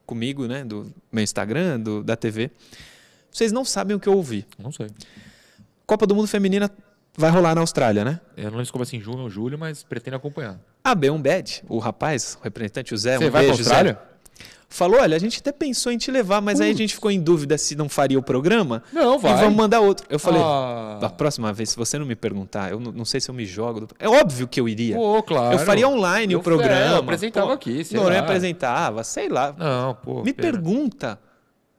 comigo, 0.06 0.46
né, 0.46 0.64
do 0.64 0.90
meu 1.12 1.22
Instagram, 1.22 1.78
do, 1.80 2.02
da 2.02 2.16
TV. 2.16 2.50
Vocês 3.30 3.52
não 3.52 3.64
sabem 3.64 3.94
o 3.94 4.00
que 4.00 4.08
eu 4.08 4.14
ouvi. 4.14 4.46
Não 4.58 4.72
sei. 4.72 4.88
Copa 5.86 6.06
do 6.06 6.14
Mundo 6.14 6.26
Feminina 6.28 6.70
vai 7.16 7.30
rolar 7.30 7.54
na 7.54 7.60
Austrália, 7.60 8.04
né? 8.04 8.20
Eu 8.36 8.44
não 8.44 8.52
lembro 8.52 8.66
se 8.66 8.72
começa 8.72 8.96
em 8.96 9.00
junho 9.00 9.18
ou 9.20 9.30
julho, 9.30 9.58
mas 9.58 9.82
pretendo 9.82 10.16
acompanhar. 10.16 10.58
A 10.82 10.96
B1Bet, 10.96 11.62
o 11.68 11.78
rapaz, 11.78 12.38
o 12.40 12.44
representante, 12.44 12.94
o 12.94 12.96
Zé, 12.98 13.18
Você 13.18 13.26
um 13.26 13.30
vai 13.30 13.44
pra 13.44 13.54
beijo, 13.54 13.64
Zé. 13.64 13.98
Falou, 14.70 15.00
olha, 15.00 15.16
a 15.16 15.18
gente 15.18 15.38
até 15.40 15.50
pensou 15.50 15.90
em 15.90 15.96
te 15.96 16.10
levar, 16.10 16.42
mas 16.42 16.60
aí 16.60 16.70
a 16.70 16.74
gente 16.74 16.94
ficou 16.94 17.10
em 17.10 17.18
dúvida 17.20 17.56
se 17.56 17.74
não 17.74 17.88
faria 17.88 18.18
o 18.18 18.22
programa. 18.22 18.82
Não, 18.92 19.14
E 19.16 19.18
vai. 19.18 19.36
vamos 19.36 19.56
mandar 19.56 19.80
outro. 19.80 20.06
Eu 20.10 20.18
falei, 20.18 20.42
Ah. 20.44 20.98
da 21.00 21.08
próxima 21.08 21.50
vez, 21.54 21.70
se 21.70 21.76
você 21.76 21.98
não 21.98 22.04
me 22.04 22.14
perguntar, 22.14 22.70
eu 22.70 22.78
não, 22.78 23.04
sei 23.04 23.18
se 23.18 23.30
eu 23.30 23.34
me 23.34 23.46
jogo. 23.46 23.80
do- 23.80 23.88
É 23.98 24.06
óbvio 24.08 24.46
que 24.46 24.60
eu 24.60 24.68
iria. 24.68 24.94
Pô, 24.94 25.22
claro. 25.22 25.54
Eu 25.54 25.58
faria 25.60 25.88
online 25.88 26.34
Eu- 26.34 26.40
o 26.40 26.42
programa. 26.42 26.74
é, 26.80 26.92
eu 26.92 26.96
apresentava 26.96 27.54
aqui, 27.54 27.82
sei 27.82 27.98
Não, 27.98 28.08
lá. 28.10 28.18
apresentava, 28.18 29.02
sei 29.04 29.28
lá. 29.30 29.54
Não, 29.58 29.94
pô. 29.94 30.22
me 30.22 30.34
pena. 30.34 30.52
pergunta, 30.52 31.18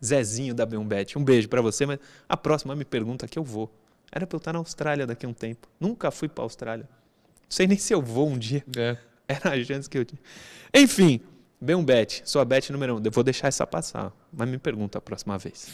Zezinho 0.04 0.56
da 0.56 0.66
B1Bet. 0.66 1.16
Um 1.16 1.24
beijo 1.24 1.48
pra 1.48 1.62
você, 1.62 1.86
mas 1.86 2.00
a 2.28 2.36
próxima 2.36 2.76
me 2.76 2.86
pergunta 2.86 3.28
que 3.28 3.38
eu 3.38 3.44
vou. 3.44 3.72
Era 4.12 4.26
pra 4.26 4.36
eu 4.36 4.40
estar 4.40 4.52
na 4.54 4.60
Austrália 4.60 5.06
daqui 5.06 5.26
a 5.28 5.30
um 5.30 5.34
tempo. 5.34 5.68
Nunca 5.80 6.10
fui 6.10 6.28
pra 6.28 6.44
Austrália. 6.44 6.86
Não 6.86 7.50
sei 7.50 7.68
nem 7.68 7.78
se 7.78 7.94
eu 7.94 8.02
vou 8.02 8.28
um 8.30 8.38
dia. 8.38 8.64
É. 8.76 8.98
Era 9.28 9.52
a 9.54 9.64
chance 9.64 9.88
que 9.88 9.96
eu 9.98 10.04
tinha. 10.06 10.20
Enfim, 10.74 11.20
B1Bet, 11.64 12.22
sua 12.26 12.46
bet 12.46 12.72
número 12.72 12.96
um. 12.98 13.02
Eu 13.04 13.12
vou 13.12 13.24
deixar 13.24 13.48
essa 13.48 13.66
passar, 13.68 14.12
mas 14.32 14.48
me 14.50 14.58
pergunta 14.58 14.98
a 14.98 15.02
próxima 15.02 15.38
vez. 15.38 15.68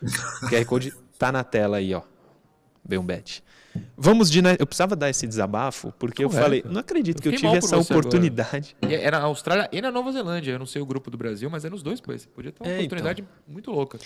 O 0.42 0.48
QR 0.48 0.64
Code 0.64 0.94
tá 1.18 1.32
na 1.32 1.42
tela 1.42 1.78
aí, 1.78 1.92
ó. 1.92 2.02
B1Bet. 2.88 3.42
Vamos 3.96 4.30
de. 4.30 4.40
Eu 4.58 4.66
precisava 4.66 4.94
dar 4.96 5.10
esse 5.10 5.26
desabafo, 5.26 5.92
porque 5.98 6.24
eu 6.24 6.28
Correto. 6.28 6.44
falei, 6.44 6.64
não 6.64 6.80
acredito 6.80 7.18
Eu 7.18 7.22
que 7.22 7.28
eu 7.28 7.32
tive 7.32 7.56
essa 7.56 7.76
oportunidade. 7.76 8.76
E 8.82 8.94
é 8.94 9.10
na 9.10 9.20
Austrália 9.20 9.68
e 9.72 9.80
na 9.82 9.90
Nova 9.90 10.10
Zelândia. 10.12 10.52
Eu 10.52 10.58
não 10.58 10.66
sei 10.66 10.80
o 10.80 10.86
grupo 10.86 11.10
do 11.10 11.18
Brasil, 11.18 11.50
mas 11.50 11.64
é 11.64 11.70
nos 11.70 11.82
dois 11.82 12.00
países. 12.00 12.26
Podia 12.26 12.50
ter 12.52 12.62
uma 12.62 12.70
É, 12.72 12.76
oportunidade 12.78 13.24
muito 13.46 13.70
louca. 13.70 13.98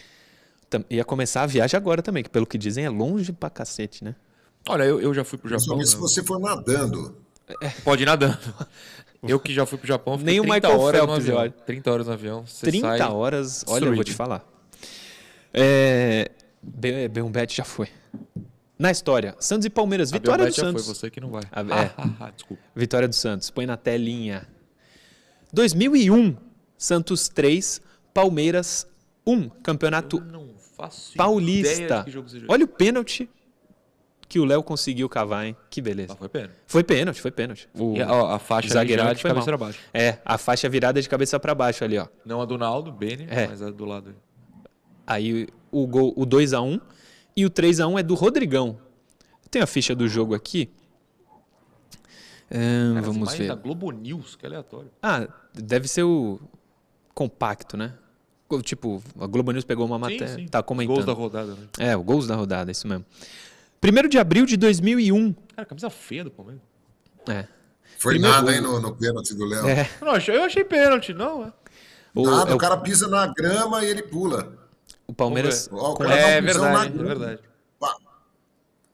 Tam- 0.68 0.84
Ia 0.90 1.04
começar 1.04 1.42
a 1.42 1.46
viagem 1.46 1.76
agora 1.76 2.02
também, 2.02 2.22
que 2.22 2.30
pelo 2.30 2.46
que 2.46 2.56
dizem 2.58 2.84
é 2.84 2.88
longe 2.90 3.32
pra 3.32 3.48
cacete, 3.50 4.02
né? 4.02 4.14
Olha, 4.68 4.84
eu, 4.84 5.00
eu 5.00 5.12
já 5.14 5.24
fui 5.24 5.38
pro 5.38 5.48
Japão. 5.48 5.76
Principalmente 5.76 5.88
se 5.90 5.94
né? 5.96 6.00
você 6.00 6.22
for 6.24 6.38
nadando. 6.40 7.16
Pode 7.84 8.02
ir 8.02 8.06
nadando. 8.06 8.38
Eu 9.26 9.38
que 9.38 9.54
já 9.54 9.64
fui 9.64 9.78
pro 9.78 9.86
Japão, 9.86 10.16
Nem 10.16 10.40
o 10.40 10.42
30 10.42 10.54
Michael 10.68 10.80
horas 10.80 11.00
no 11.00 11.06
Phelps, 11.08 11.28
eu 11.28 11.38
avião. 11.38 11.54
acho. 11.56 11.64
30 11.66 11.92
horas 11.92 12.06
no 12.08 12.12
avião. 12.12 12.46
Você 12.46 12.66
30 12.66 12.88
sai 12.88 13.00
horas, 13.10 13.64
olha, 13.68 13.84
eu 13.86 13.94
vou 13.94 14.04
te 14.04 14.12
falar. 14.12 14.44
É, 15.54 16.30
B- 16.62 17.08
B1Bet 17.08 17.54
já 17.54 17.64
foi. 17.64 17.88
Na 18.78 18.90
história, 18.90 19.36
Santos 19.38 19.64
e 19.64 19.70
Palmeiras, 19.70 20.12
A 20.12 20.16
vitória 20.16 20.46
do 20.46 20.52
Santos. 20.52 20.84
foi, 20.86 20.94
você 20.94 21.08
que 21.10 21.20
não 21.20 21.30
vai. 21.30 21.42
Ah, 21.52 21.60
é. 21.60 21.92
Ah, 21.96 22.10
ah, 22.20 22.30
desculpa. 22.34 22.62
Vitória 22.74 23.06
do 23.06 23.14
Santos. 23.14 23.48
Põe 23.50 23.64
na 23.64 23.76
telinha. 23.76 24.48
2001, 25.52 26.36
Santos 26.76 27.28
3, 27.28 27.80
Palmeiras 28.12 28.86
1. 29.26 29.48
Campeonato 29.62 30.20
Paulista. 31.16 32.04
Olha 32.48 32.64
o 32.64 32.68
pênalti 32.68 33.30
que 34.32 34.40
o 34.40 34.46
Léo 34.46 34.62
conseguiu 34.62 35.10
cavar, 35.10 35.44
hein? 35.44 35.54
Que 35.68 35.82
beleza. 35.82 36.14
Ah, 36.14 36.16
foi 36.16 36.26
pena. 36.30 36.50
Foi 36.66 36.82
pênalti, 36.82 37.20
foi 37.20 37.30
pênalti. 37.30 37.68
O 37.78 37.94
E, 37.94 38.02
ó, 38.02 38.30
a 38.34 38.38
faixa 38.38 38.80
ligeira 38.80 39.06
que 39.10 39.16
de 39.16 39.22
cabeça 39.24 39.34
mal. 39.34 39.44
pra 39.44 39.56
baixo. 39.58 39.78
É, 39.92 40.18
a 40.24 40.38
faixa 40.38 40.70
virada 40.70 41.02
de 41.02 41.06
cabeça 41.06 41.38
para 41.38 41.54
baixo 41.54 41.84
ali, 41.84 41.98
ó. 41.98 42.06
Não 42.24 42.40
a 42.40 42.46
do 42.46 42.56
Naldo, 42.56 42.90
Beni, 42.90 43.26
É. 43.28 43.46
mas 43.48 43.60
a 43.60 43.70
do 43.70 43.84
lado. 43.84 44.14
Aí 45.06 45.46
o 45.70 45.86
gol, 45.86 46.14
o 46.16 46.24
2 46.24 46.54
a 46.54 46.62
1 46.62 46.80
e 47.36 47.44
o 47.44 47.50
3 47.50 47.78
a 47.80 47.86
1 47.86 47.98
é 47.98 48.02
do 48.02 48.14
Rodrigão. 48.14 48.78
Tem 49.50 49.60
a 49.60 49.66
ficha 49.66 49.94
do 49.94 50.08
jogo 50.08 50.34
aqui. 50.34 50.70
Ahn, 52.50 52.94
Cara, 52.94 53.06
vamos 53.06 53.34
ver. 53.34 53.48
Da 53.48 53.54
Globo 53.54 53.90
News, 53.90 54.34
que 54.34 54.46
é 54.46 54.48
aleatório. 54.48 54.90
Ah, 55.02 55.28
deve 55.52 55.88
ser 55.88 56.04
o 56.04 56.40
compacto, 57.14 57.76
né? 57.76 57.92
Tipo, 58.62 59.02
a 59.18 59.26
Globo 59.26 59.50
News 59.52 59.64
pegou 59.64 59.84
uma 59.86 59.98
matéria, 59.98 60.28
sim. 60.28 60.46
tá 60.46 60.60
Os 60.60 60.66
comentando. 60.66 60.94
Gols 60.94 61.06
da 61.06 61.12
rodada, 61.12 61.52
né? 61.54 61.66
É, 61.78 61.96
o 61.96 62.02
gols 62.02 62.26
da 62.26 62.34
rodada, 62.34 62.70
isso 62.70 62.86
mesmo. 62.88 63.04
1 63.82 64.08
de 64.08 64.18
abril 64.18 64.46
de 64.46 64.56
2001. 64.56 65.32
Cara, 65.56 65.66
camisa 65.66 65.90
feia 65.90 66.24
do 66.24 66.30
Palmeiras. 66.30 66.62
É. 67.28 67.46
Foi 67.98 68.14
Primeiro 68.14 68.34
nada, 68.36 68.46
gol. 68.46 68.54
hein, 68.54 68.60
no, 68.60 68.80
no 68.80 68.96
pênalti 68.96 69.34
do 69.34 69.44
Léo. 69.44 69.66
É. 69.68 69.88
Não, 70.00 70.08
eu 70.16 70.42
achei- 70.44 70.64
pênalti, 70.64 71.12
não. 71.14 71.44
É, 71.44 71.52
O, 72.14 72.28
Nada, 72.28 72.50
é 72.50 72.52
o 72.52 72.56
o, 72.56 72.58
cara 72.58 72.76
pisa 72.76 73.06
na 73.08 73.26
grama 73.32 73.84
e 73.84 73.88
ele 73.88 74.02
pula. 74.02 74.52
o 75.06 75.12
Palmeiras. 75.14 75.68
O 75.72 75.94
cara 75.94 76.14
é 76.14 76.40
verdade, 76.40 76.94
na 76.96 77.02
é 77.02 77.06
verdade. 77.06 77.40
Pá. 77.78 77.96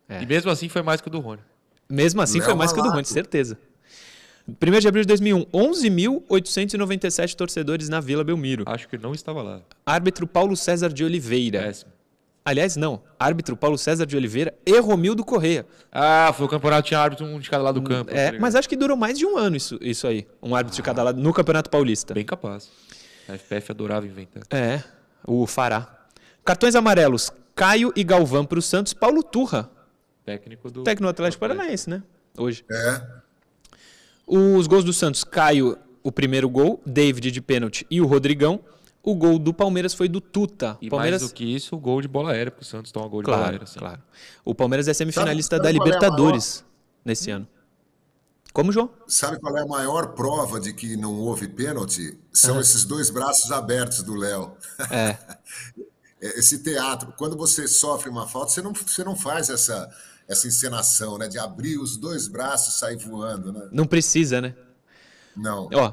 É. 0.09 0.23
E 0.23 0.27
mesmo 0.27 0.51
assim 0.51 0.69
foi 0.69 0.83
mais 0.83 1.01
que 1.01 1.09
o 1.09 1.11
do 1.11 1.21
Rony. 1.21 1.41
Mesmo 1.89 2.21
assim, 2.21 2.39
Léo 2.39 2.47
foi 2.47 2.55
mais 2.55 2.71
que 2.73 2.79
o 2.79 2.83
do 2.83 2.89
Malato. 2.89 2.97
Rony, 3.07 3.07
certeza. 3.07 3.59
1 4.49 4.79
de 4.81 4.89
abril 4.89 5.03
de 5.03 5.09
2001, 5.09 5.45
11.897 5.53 7.35
torcedores 7.35 7.89
na 7.89 8.01
Vila 8.01 8.25
Belmiro. 8.25 8.65
Acho 8.67 8.89
que 8.89 8.97
não 8.97 9.13
estava 9.13 9.43
lá. 9.43 9.61
Árbitro 9.85 10.27
Paulo 10.27 10.57
César 10.57 10.91
de 10.93 11.05
Oliveira. 11.05 11.61
Péssimo. 11.63 11.93
Aliás, 12.49 12.77
não. 12.77 13.03
Árbitro 13.19 13.57
Paulo 13.57 13.77
César 13.77 14.07
de 14.07 14.17
Oliveira 14.17 14.55
e 14.65 14.79
Romildo 14.81 15.25
Correia. 15.25 15.67
Ah, 15.93 16.33
foi 16.35 16.47
o 16.47 16.49
campeonato, 16.49 16.89
tinha 16.89 16.99
árbitro 17.01 17.27
um 17.27 17.39
de 17.39 17.51
cada 17.51 17.63
lado 17.63 17.81
do 17.81 17.89
campo. 17.89 18.11
tá 18.11 18.17
É, 18.17 18.27
ligado? 18.27 18.41
mas 18.41 18.55
acho 18.55 18.69
que 18.69 18.77
durou 18.77 18.97
mais 18.97 19.19
de 19.19 19.27
um 19.27 19.37
ano 19.37 19.57
isso, 19.57 19.79
isso 19.83 20.07
aí. 20.07 20.27
Um 20.43 20.55
árbitro 20.55 20.77
de 20.77 20.83
cada 20.83 21.03
lado 21.03 21.21
no 21.21 21.33
Campeonato 21.33 21.69
Paulista. 21.69 22.15
Bem 22.15 22.25
capaz. 22.25 22.71
A 23.29 23.35
FPF 23.37 23.73
adorava 23.73 24.07
inventar. 24.07 24.43
É, 24.51 24.83
o 25.27 25.47
Fará. 25.47 26.07
Cartões 26.45 26.75
amarelos. 26.75 27.31
Caio 27.55 27.93
e 27.97 28.03
Galvão 28.05 28.45
para 28.47 28.59
o 28.59 28.63
Santos. 28.63 28.95
Paulo 28.95 29.23
Turra, 29.23 29.69
Técnico 30.25 30.71
do. 30.71 30.83
técnico 30.85 31.03
do 31.05 31.09
Atlético 31.11 31.41
Paranaense, 31.41 31.91
né? 31.91 32.03
Hoje. 32.39 32.65
É. 32.71 33.03
Os 34.27 34.67
gols 34.67 34.85
do 34.85 34.93
Santos, 34.93 35.25
Caio, 35.25 35.77
o 36.03 36.13
primeiro 36.13 36.49
gol, 36.49 36.81
David 36.87 37.31
de 37.31 37.41
pênalti 37.41 37.87
e 37.91 38.01
o 38.01 38.07
Rodrigão. 38.07 38.61
O 39.11 39.15
gol 39.15 39.39
do 39.39 39.55
Palmeiras 39.55 39.95
foi 39.95 40.07
do 40.07 40.21
Tuta. 40.21 40.77
E 40.83 40.91
Palmeiras, 40.91 41.23
mais 41.23 41.33
do 41.33 41.35
que 41.35 41.43
isso, 41.45 41.75
o 41.75 41.79
gol 41.79 42.03
de 42.03 42.09
bola 42.09 42.33
aérea, 42.33 42.51
porque 42.51 42.63
o 42.63 42.67
Santos 42.69 42.93
toma 42.93 43.09
gol 43.09 43.23
de 43.23 43.27
bola 43.27 43.39
claro, 43.39 43.53
aérea. 43.53 43.65
assim. 43.65 43.79
claro. 43.79 44.03
O 44.45 44.55
Palmeiras 44.55 44.87
é 44.87 44.93
semifinalista 44.93 45.57
Sabe- 45.57 45.63
da 45.63 45.69
sabe 45.69 45.79
qual 45.79 45.89
é 45.89 45.95
Libertadores 45.95 46.65
nesse 47.03 47.31
ano. 47.31 47.49
Como, 48.53 48.71
João? 48.71 48.91
Sabe 49.07 49.41
qual 49.41 49.57
é 49.57 49.63
a 49.63 49.67
maior 49.67 50.09
prova 50.09 50.61
de 50.61 50.75
que 50.75 50.95
não 50.97 51.15
houve 51.15 51.49
pênalti? 51.49 52.19
São 52.33 52.61
esses 52.61 52.85
dois 52.85 53.09
braços 53.09 53.51
abertos 53.51 54.03
do 54.03 54.15
Léo. 54.15 54.53
É. 54.91 55.17
É, 56.21 56.37
Esse 56.37 56.59
teatro. 56.65 57.15
Quando 57.17 57.37
você 57.37 57.69
sofre 57.69 58.11
uma 58.11 58.27
falta, 58.27 58.51
você 58.51 58.61
não, 58.61 58.73
você 58.73 59.05
não 59.05 59.15
faz 59.15 59.49
essa, 59.51 59.89
essa 60.27 60.49
encenação, 60.49 61.17
né? 61.17 61.29
De 61.29 61.39
abrir 61.39 61.79
os 61.79 61.97
dois 61.97 62.27
braços 62.27 62.75
e 62.75 62.79
sair 62.81 62.97
voando, 62.97 63.53
né? 63.53 63.69
Não 63.71 63.87
precisa, 63.87 64.41
né? 64.41 64.53
Não. 65.37 65.69
Ó, 65.73 65.93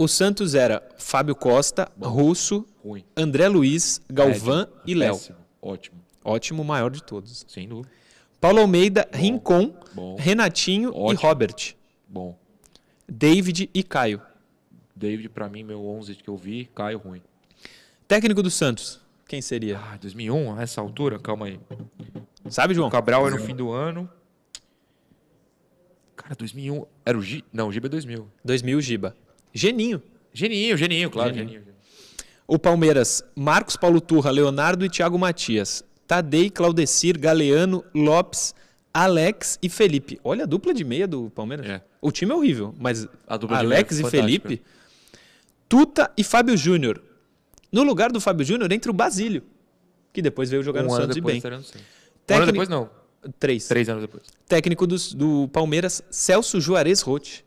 o 0.00 0.08
Santos 0.08 0.54
era 0.54 0.82
Fábio 0.96 1.36
Costa, 1.36 1.86
Russo, 2.00 2.66
Ruim. 2.82 3.04
André 3.14 3.48
Luiz, 3.48 4.00
Galvão 4.10 4.64
Péssimo. 4.64 4.82
e 4.86 4.94
Léo. 4.94 5.12
Péssimo. 5.12 5.36
Ótimo. 5.60 6.00
Ótimo, 6.24 6.62
o 6.62 6.64
maior 6.64 6.90
de 6.90 7.02
todos. 7.02 7.44
Sem 7.46 7.68
dúvida. 7.68 7.92
Paulo 8.40 8.60
Almeida, 8.60 9.06
Rincon, 9.12 9.74
Bom. 9.92 10.16
Renatinho 10.18 10.88
e 10.88 10.92
Ótimo. 10.96 11.20
Robert. 11.28 11.74
Bom. 12.08 12.34
David 13.06 13.68
e 13.74 13.82
Caio. 13.82 14.22
David, 14.96 15.28
pra 15.28 15.50
mim, 15.50 15.62
meu 15.62 15.86
11 15.86 16.14
que 16.14 16.28
eu 16.28 16.36
vi, 16.36 16.70
Caio 16.74 16.96
ruim. 16.96 17.20
Técnico 18.08 18.42
do 18.42 18.50
Santos, 18.50 19.02
quem 19.28 19.42
seria? 19.42 19.78
Ah, 19.78 19.98
2001, 20.00 20.56
a 20.56 20.62
essa 20.62 20.80
altura? 20.80 21.18
Calma 21.18 21.44
aí. 21.44 21.60
Sabe, 22.48 22.72
João? 22.72 22.88
O 22.88 22.90
Cabral 22.90 23.28
é 23.28 23.30
no 23.32 23.38
fim 23.38 23.54
do 23.54 23.70
ano. 23.70 24.08
Cara, 26.16 26.34
2001. 26.34 26.86
Era 27.04 27.18
o 27.18 27.22
Giba? 27.22 27.46
Não, 27.52 27.68
o 27.68 27.72
Giba 27.72 27.86
é 27.86 27.90
2000. 27.90 28.26
2000, 28.42 28.80
Giba. 28.80 29.14
Geninho. 29.52 30.02
Geninho, 30.32 30.76
Geninho, 30.76 31.10
claro. 31.10 31.34
Geninho. 31.34 31.48
Geninho. 31.60 31.70
O 32.46 32.58
Palmeiras, 32.58 33.22
Marcos 33.34 33.76
Paulo 33.76 34.00
Turra, 34.00 34.30
Leonardo 34.30 34.84
e 34.84 34.90
Thiago 34.90 35.18
Matias. 35.18 35.84
Tadei, 36.06 36.50
Claudecir, 36.50 37.18
Galeano, 37.18 37.84
Lopes, 37.94 38.54
Alex 38.92 39.58
e 39.62 39.68
Felipe. 39.68 40.18
Olha 40.24 40.42
a 40.42 40.46
dupla 40.46 40.74
de 40.74 40.82
meia 40.82 41.06
do 41.06 41.30
Palmeiras. 41.30 41.66
É. 41.66 41.80
O 42.00 42.10
time 42.10 42.32
é 42.32 42.34
horrível, 42.34 42.74
mas 42.78 43.06
A 43.26 43.36
dupla 43.36 43.58
de 43.58 43.64
Alex 43.66 44.00
e 44.00 44.10
Felipe. 44.10 44.62
Tuta 45.68 46.10
e 46.16 46.24
Fábio 46.24 46.56
Júnior. 46.56 47.00
No 47.70 47.84
lugar 47.84 48.10
do 48.10 48.20
Fábio 48.20 48.44
Júnior 48.44 48.72
entra 48.72 48.90
o 48.90 48.94
Basílio, 48.94 49.44
que 50.12 50.20
depois 50.20 50.50
veio 50.50 50.62
jogar 50.62 50.82
Um 50.82 50.86
no 50.88 50.92
ano 50.94 51.02
Santos 51.02 51.16
e 51.16 51.20
depois 51.20 51.40
bem. 51.42 51.50
no. 51.52 51.58
Um 51.58 51.62
Técnico- 52.26 52.52
depois, 52.52 52.68
não. 52.68 52.90
Três. 53.38 53.68
Três 53.68 53.88
anos 53.88 54.02
depois. 54.02 54.24
Técnico 54.48 54.86
dos- 54.86 55.14
do, 55.14 55.46
Palmeiras, 55.52 56.02
Celso 56.10 56.60
Juarez 56.60 57.02
Roth. 57.02 57.44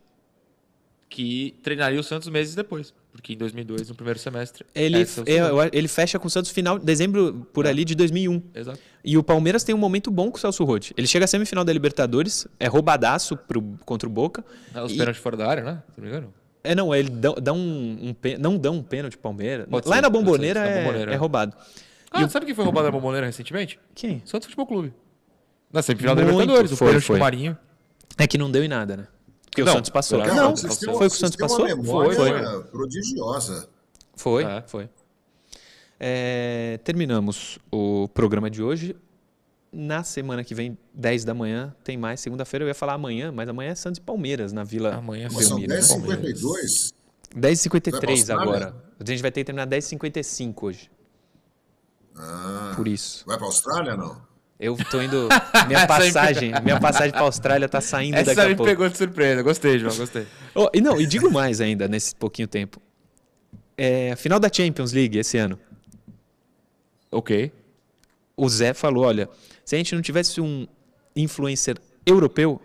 Que 1.14 1.54
treinaria 1.62 2.00
o 2.00 2.04
Santos 2.04 2.28
meses 2.28 2.56
depois. 2.56 2.92
Porque 3.12 3.34
em 3.34 3.38
2002, 3.38 3.88
no 3.90 3.94
primeiro 3.94 4.18
semestre. 4.18 4.66
Ele, 4.74 5.06
é 5.28 5.54
o 5.54 5.62
é, 5.62 5.70
ele 5.72 5.88
fecha 5.88 6.18
com 6.18 6.26
o 6.26 6.30
Santos 6.30 6.50
final 6.50 6.80
de 6.80 6.86
dezembro, 6.86 7.48
por 7.54 7.68
ali, 7.68 7.86
de 7.86 7.94
2001. 7.94 8.42
Exato. 8.56 8.80
E 9.06 9.16
o 9.16 9.22
Palmeiras 9.24 9.64
tem 9.64 9.76
um 9.76 9.78
momento 9.78 10.10
bom 10.10 10.32
com 10.32 10.38
o 10.38 10.40
Celso 10.40 10.64
Roth. 10.64 10.90
Ele 10.98 11.06
chega 11.06 11.26
à 11.26 11.28
semifinal 11.28 11.64
da 11.64 11.72
Libertadores, 11.72 12.48
é 12.60 12.66
roubadaço 12.68 13.38
pro, 13.38 13.62
contra 13.86 14.10
o 14.10 14.12
Boca. 14.12 14.44
Ah, 14.74 14.84
Os 14.84 14.92
E- 14.94 14.98
pênaltis 14.98 15.22
fora 15.22 15.38
da 15.38 15.48
área, 15.48 15.64
né? 15.64 15.84
Se 15.94 16.02
não 16.02 16.08
me 16.08 16.10
engano. 16.10 16.34
É, 16.64 16.74
não, 16.74 16.96
ele 16.96 17.10
dá, 17.12 17.30
dá 17.34 17.54
um, 17.54 17.98
um 18.02 18.14
pê- 18.16 18.36
não 18.40 18.58
dá 18.58 18.72
um 18.72 18.82
pênalti 18.82 19.16
Palmeiras. 19.16 19.68
Pode 19.70 19.88
Lá 19.88 19.98
ser, 19.98 20.02
na 20.02 20.10
pode 20.10 20.24
Bomboneira 20.26 20.62
ser, 20.62 20.66
na 20.66 20.72
é, 20.72 20.84
Bombonera. 20.84 21.14
é 21.14 21.16
roubado. 21.16 21.56
Ah, 22.10 22.28
sabe 22.28 22.48
quem 22.48 22.56
foi 22.56 22.64
roubado 22.64 22.86
na 22.88 22.92
bomboneira 22.92 23.28
recentemente? 23.28 23.80
Quem? 23.94 24.24
Santos 24.26 24.46
Futebol 24.48 24.66
Clube. 24.66 24.94
Na 25.72 25.84
semifinal 25.84 26.16
da 26.16 26.24
Muito, 26.24 26.32
Libertadores. 26.40 26.72
O 26.72 26.78
foi, 26.78 26.88
pênalti 26.88 27.06
foi. 27.06 27.18
do 27.18 27.20
Marinho. 27.20 27.58
É 28.18 28.26
que 28.26 28.38
não 28.40 28.50
deu 28.50 28.64
em 28.64 28.68
nada, 28.68 28.98
né? 28.98 29.08
Porque 29.54 29.62
o 29.62 29.66
Não, 29.66 29.74
Santos 29.74 29.92
passou. 29.92 30.20
pelo 30.20 30.34
Não, 30.36 30.58
foi 30.58 30.68
que 31.10 31.16
o 31.16 31.20
Santos 31.20 31.36
passou? 31.36 31.60
Uma 31.66 31.76
memória 31.76 32.16
Foi, 32.16 32.64
prodigiosa. 32.72 33.70
Foi, 34.16 34.44
É. 34.44 34.64
foi. 34.66 34.90
É, 36.00 36.80
terminamos 36.84 37.60
o 37.72 38.08
programa 38.16 38.50
de 38.50 38.64
hoje. 38.64 38.96
Na 39.72 40.04
semana 40.04 40.44
que 40.44 40.56
vem, 40.56 40.76
10 40.94 41.24
da 41.24 41.34
manhã, 41.36 41.76
tem 41.84 41.98
mais. 41.98 42.20
Segunda-feira 42.20 42.64
eu 42.64 42.68
ia 42.68 42.74
falar 42.76 42.94
amanhã, 42.94 43.32
mas 43.32 43.48
amanhã 43.48 43.72
é 43.72 43.76
Santos 43.76 44.00
e 44.00 44.02
Palmeiras 44.02 44.52
na 44.54 44.64
Vila 44.64 44.96
Amanhã 44.96 45.28
Mas 45.32 45.46
são 45.46 45.58
Belmiro. 45.60 45.80
10h52. 45.80 46.94
10h53 47.36 47.92
Vai 47.92 48.02
pra 48.02 48.12
Austrália? 48.12 48.44
agora. 48.44 48.76
A 49.00 49.10
gente 49.12 49.22
vai 49.22 49.32
ter 49.32 49.42
que 49.42 49.46
terminar 49.46 49.68
10h55 49.68 50.64
hoje. 50.64 50.92
Ah, 52.16 52.74
Por 52.76 52.88
isso. 52.88 53.24
vai 53.26 53.38
para 53.38 53.46
a 53.46 53.50
Austrália 53.50 53.96
não? 53.98 54.20
Eu 54.60 54.78
tô 54.90 55.02
indo. 55.02 55.28
Minha 55.68 55.86
passagem, 55.88 56.52
minha 56.64 56.80
passagem 56.80 57.12
pra 57.12 57.22
Austrália 57.22 57.68
tá 57.68 57.82
saindo 57.82 58.16
daqui 58.16 58.30
Essa 58.32 58.44
a 58.44 58.48
me 58.50 58.56
pouco. 58.56 58.70
pegou 58.70 58.88
de 58.88 58.98
surpresa. 58.98 59.42
Gostei, 59.42 59.80
João, 59.80 59.96
gostei. 59.96 60.26
Oh, 60.56 60.70
e 60.74 60.80
não, 60.80 61.02
e 61.02 61.06
digo 61.08 61.32
mais 61.32 61.60
ainda 61.60 61.88
nesse 61.88 62.16
pouquinho 62.16 62.48
tempo. 62.48 62.80
É, 63.76 64.16
final 64.16 64.40
da 64.40 64.48
Champions 64.54 64.94
League 64.94 65.18
esse 65.18 65.38
ano. 65.38 65.60
ok. 67.12 67.52
O 68.38 68.48
Zé 68.50 68.74
falou: 68.74 69.04
olha, 69.06 69.30
se 69.66 69.76
a 69.76 69.78
gente 69.78 69.94
não 69.96 70.02
tivesse 70.02 70.40
um 70.42 70.68
influencer 71.16 71.78
europeu, 72.06 72.60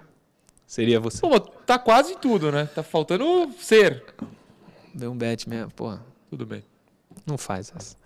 seria 0.66 0.98
você. 1.00 1.20
Pô, 1.20 1.38
tá 1.40 1.78
quase 1.78 2.16
tudo, 2.18 2.50
né? 2.52 2.66
Tá 2.74 2.82
faltando 2.82 3.50
ser. 3.60 4.02
Deu 4.94 5.12
um 5.12 5.16
bet 5.16 5.48
mesmo, 5.48 5.70
porra. 5.72 6.04
Tudo 6.30 6.44
bem. 6.46 6.62
Não 7.26 7.36
faz 7.38 7.72
essa. 7.76 7.96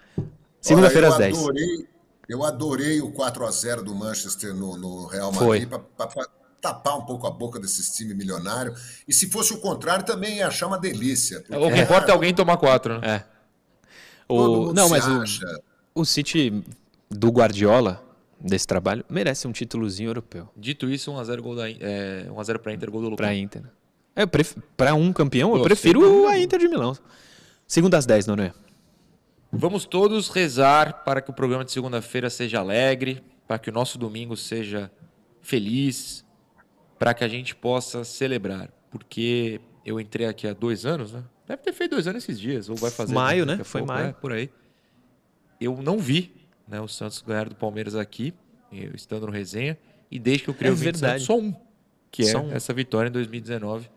Segunda-feira 0.60 1.08
às 1.08 1.14
Olha, 1.14 1.24
10. 1.24 1.36
eu 1.36 1.42
Adorei, 1.42 1.86
eu 2.32 2.44
adorei 2.44 3.00
o 3.02 3.12
4x0 3.12 3.82
do 3.82 3.94
Manchester 3.94 4.54
no, 4.54 4.76
no 4.76 5.06
Real. 5.06 5.30
Madrid 5.30 5.68
para 5.68 6.26
tapar 6.60 6.96
um 6.96 7.04
pouco 7.04 7.26
a 7.26 7.30
boca 7.30 7.60
desses 7.60 7.90
times 7.90 8.16
milionários. 8.16 9.02
E 9.06 9.12
se 9.12 9.28
fosse 9.30 9.52
o 9.52 9.58
contrário, 9.58 10.04
também 10.04 10.38
ia 10.38 10.46
achar 10.46 10.66
uma 10.66 10.78
delícia. 10.78 11.40
porque, 11.40 11.54
O 11.54 11.70
que 11.70 11.80
importa 11.80 12.10
é 12.10 12.14
alguém 12.14 12.32
tomar 12.32 12.56
quatro, 12.56 13.00
né? 13.00 13.16
É. 13.16 13.24
O, 14.26 14.72
não, 14.72 14.88
mas 14.88 15.06
o, 15.06 15.20
acha. 15.20 15.60
o 15.94 16.04
City 16.06 16.64
do 17.10 17.28
Guardiola, 17.28 18.02
desse 18.40 18.66
trabalho, 18.66 19.04
merece 19.10 19.46
um 19.46 19.52
títulozinho 19.52 20.08
europeu 20.08 20.48
Dito 20.56 20.88
isso, 20.88 21.12
1x0 21.12 21.40
gol 21.42 21.54
da 21.54 21.68
é, 21.68 22.26
1x0 22.30 22.58
pra 22.58 22.72
Inter, 22.72 22.90
gol 22.90 23.02
do 23.02 23.08
Lucas. 23.10 23.26
pra 23.26 23.34
Inter. 23.34 23.62
É, 24.16 24.24
pref... 24.24 24.56
Pra 24.74 24.94
um 24.94 25.12
campeão, 25.12 25.54
eu 25.54 25.62
prefiro 25.62 26.26
a 26.28 26.38
Inter 26.38 26.58
de 26.58 26.68
Milão. 26.68 26.96
Segunda 27.66 27.98
às 27.98 28.06
10, 28.06 28.26
não 28.26 28.34
é? 28.36 28.54
Vamos 29.54 29.84
todos 29.84 30.28
rezar 30.30 31.04
para 31.04 31.20
que 31.20 31.30
o 31.30 31.34
programa 31.34 31.62
de 31.64 31.72
segunda-feira 31.72 32.30
seja 32.30 32.58
alegre, 32.60 33.22
para 33.46 33.58
que 33.58 33.68
o 33.68 33.72
nosso 33.72 33.98
domingo 33.98 34.34
seja 34.34 34.90
feliz, 35.42 36.24
para 36.98 37.12
que 37.12 37.22
a 37.22 37.28
gente 37.28 37.54
possa 37.54 38.02
celebrar. 38.02 38.70
Porque 38.90 39.60
eu 39.84 40.00
entrei 40.00 40.26
aqui 40.26 40.48
há 40.48 40.54
dois 40.54 40.86
anos, 40.86 41.12
né? 41.12 41.22
Deve 41.46 41.60
ter 41.62 41.72
feito 41.74 41.90
dois 41.90 42.06
anos 42.06 42.24
esses 42.24 42.40
dias, 42.40 42.70
ou 42.70 42.76
vai 42.76 42.90
fazer. 42.90 43.12
Maio, 43.12 43.44
né? 43.44 43.62
Foi 43.62 43.82
pouco, 43.82 43.92
maio. 43.92 44.06
é, 44.08 44.12
por 44.12 44.32
aí. 44.32 44.48
Eu 45.60 45.82
não 45.82 45.98
vi 45.98 46.34
né, 46.66 46.80
o 46.80 46.88
Santos 46.88 47.20
ganhar 47.20 47.48
do 47.48 47.54
Palmeiras 47.54 47.94
aqui, 47.94 48.32
eu 48.72 48.94
estando 48.94 49.26
no 49.26 49.32
resenha, 49.32 49.76
e 50.10 50.18
desde 50.18 50.44
que 50.44 50.50
eu 50.50 50.54
criei 50.54 50.70
É 50.70 50.72
o 50.72 50.76
20 50.76 50.84
verdade. 50.84 51.24
Santos, 51.24 51.26
só 51.26 51.38
um, 51.38 51.54
que 52.10 52.24
Só 52.24 52.38
é 52.38 52.42
um. 52.42 52.52
essa 52.52 52.72
vitória 52.72 53.08
em 53.10 53.12
2019, 53.12 53.90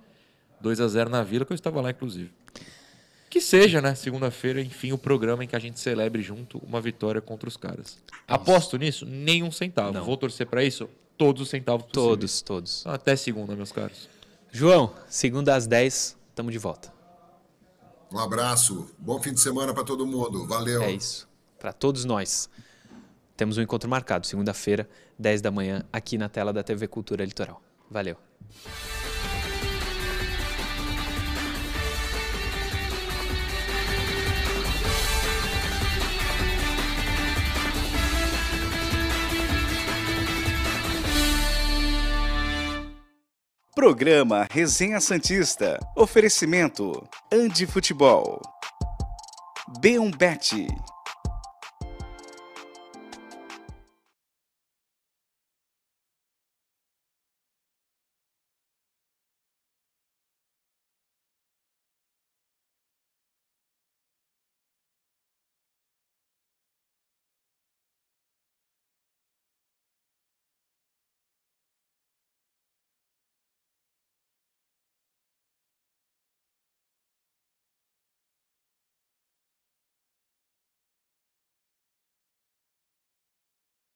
2 0.60 0.82
a 0.82 0.88
0 0.88 1.10
na 1.10 1.24
Vila, 1.24 1.46
que 1.46 1.54
eu 1.54 1.56
estava 1.56 1.80
lá, 1.80 1.92
inclusive. 1.92 2.32
Que 3.36 3.42
seja, 3.42 3.82
né, 3.82 3.94
segunda-feira, 3.94 4.62
enfim, 4.62 4.94
o 4.94 4.98
programa 4.98 5.44
em 5.44 5.48
que 5.48 5.58
a 5.58 5.60
gente 5.60 5.78
celebre 5.78 6.22
junto 6.22 6.58
uma 6.60 6.80
vitória 6.80 7.20
contra 7.20 7.50
os 7.50 7.58
caras. 7.58 7.98
Aposto 8.26 8.78
nisso? 8.78 9.06
Nenhum 9.06 9.52
centavo. 9.52 9.92
Não. 9.92 10.06
Vou 10.06 10.16
torcer 10.16 10.48
para 10.48 10.64
isso? 10.64 10.90
Todos 11.18 11.42
os 11.42 11.50
centavos 11.50 11.86
possíveis. 11.86 12.08
Todos, 12.08 12.42
todos. 12.42 12.80
Então, 12.80 12.94
até 12.94 13.14
segunda, 13.18 13.54
meus 13.54 13.74
caros. 13.74 14.08
João, 14.54 14.96
segunda 15.10 15.54
às 15.54 15.68
10, 15.68 16.16
tamo 16.34 16.50
de 16.50 16.58
volta. 16.58 16.94
Um 18.10 18.20
abraço, 18.20 18.90
bom 18.98 19.22
fim 19.22 19.34
de 19.34 19.42
semana 19.42 19.74
para 19.74 19.84
todo 19.84 20.08
mundo. 20.08 20.48
Valeu. 20.48 20.82
É 20.82 20.94
isso. 20.94 21.28
Pra 21.60 21.74
todos 21.74 22.06
nós. 22.06 22.50
Temos 23.36 23.58
um 23.58 23.62
encontro 23.62 23.90
marcado, 23.90 24.26
segunda-feira, 24.26 24.88
10 25.20 25.42
da 25.42 25.52
manhã, 25.52 25.84
aqui 25.92 26.18
na 26.18 26.30
tela 26.30 26.54
da 26.54 26.64
TV 26.64 26.88
Cultura 26.88 27.26
Litoral. 27.26 27.62
Valeu. 27.92 28.16
Programa 43.76 44.48
Resenha 44.50 45.02
Santista. 45.02 45.78
Oferecimento 45.98 47.06
Andi 47.30 47.68
Futebol. 47.68 48.42
B1Bet. 49.82 50.66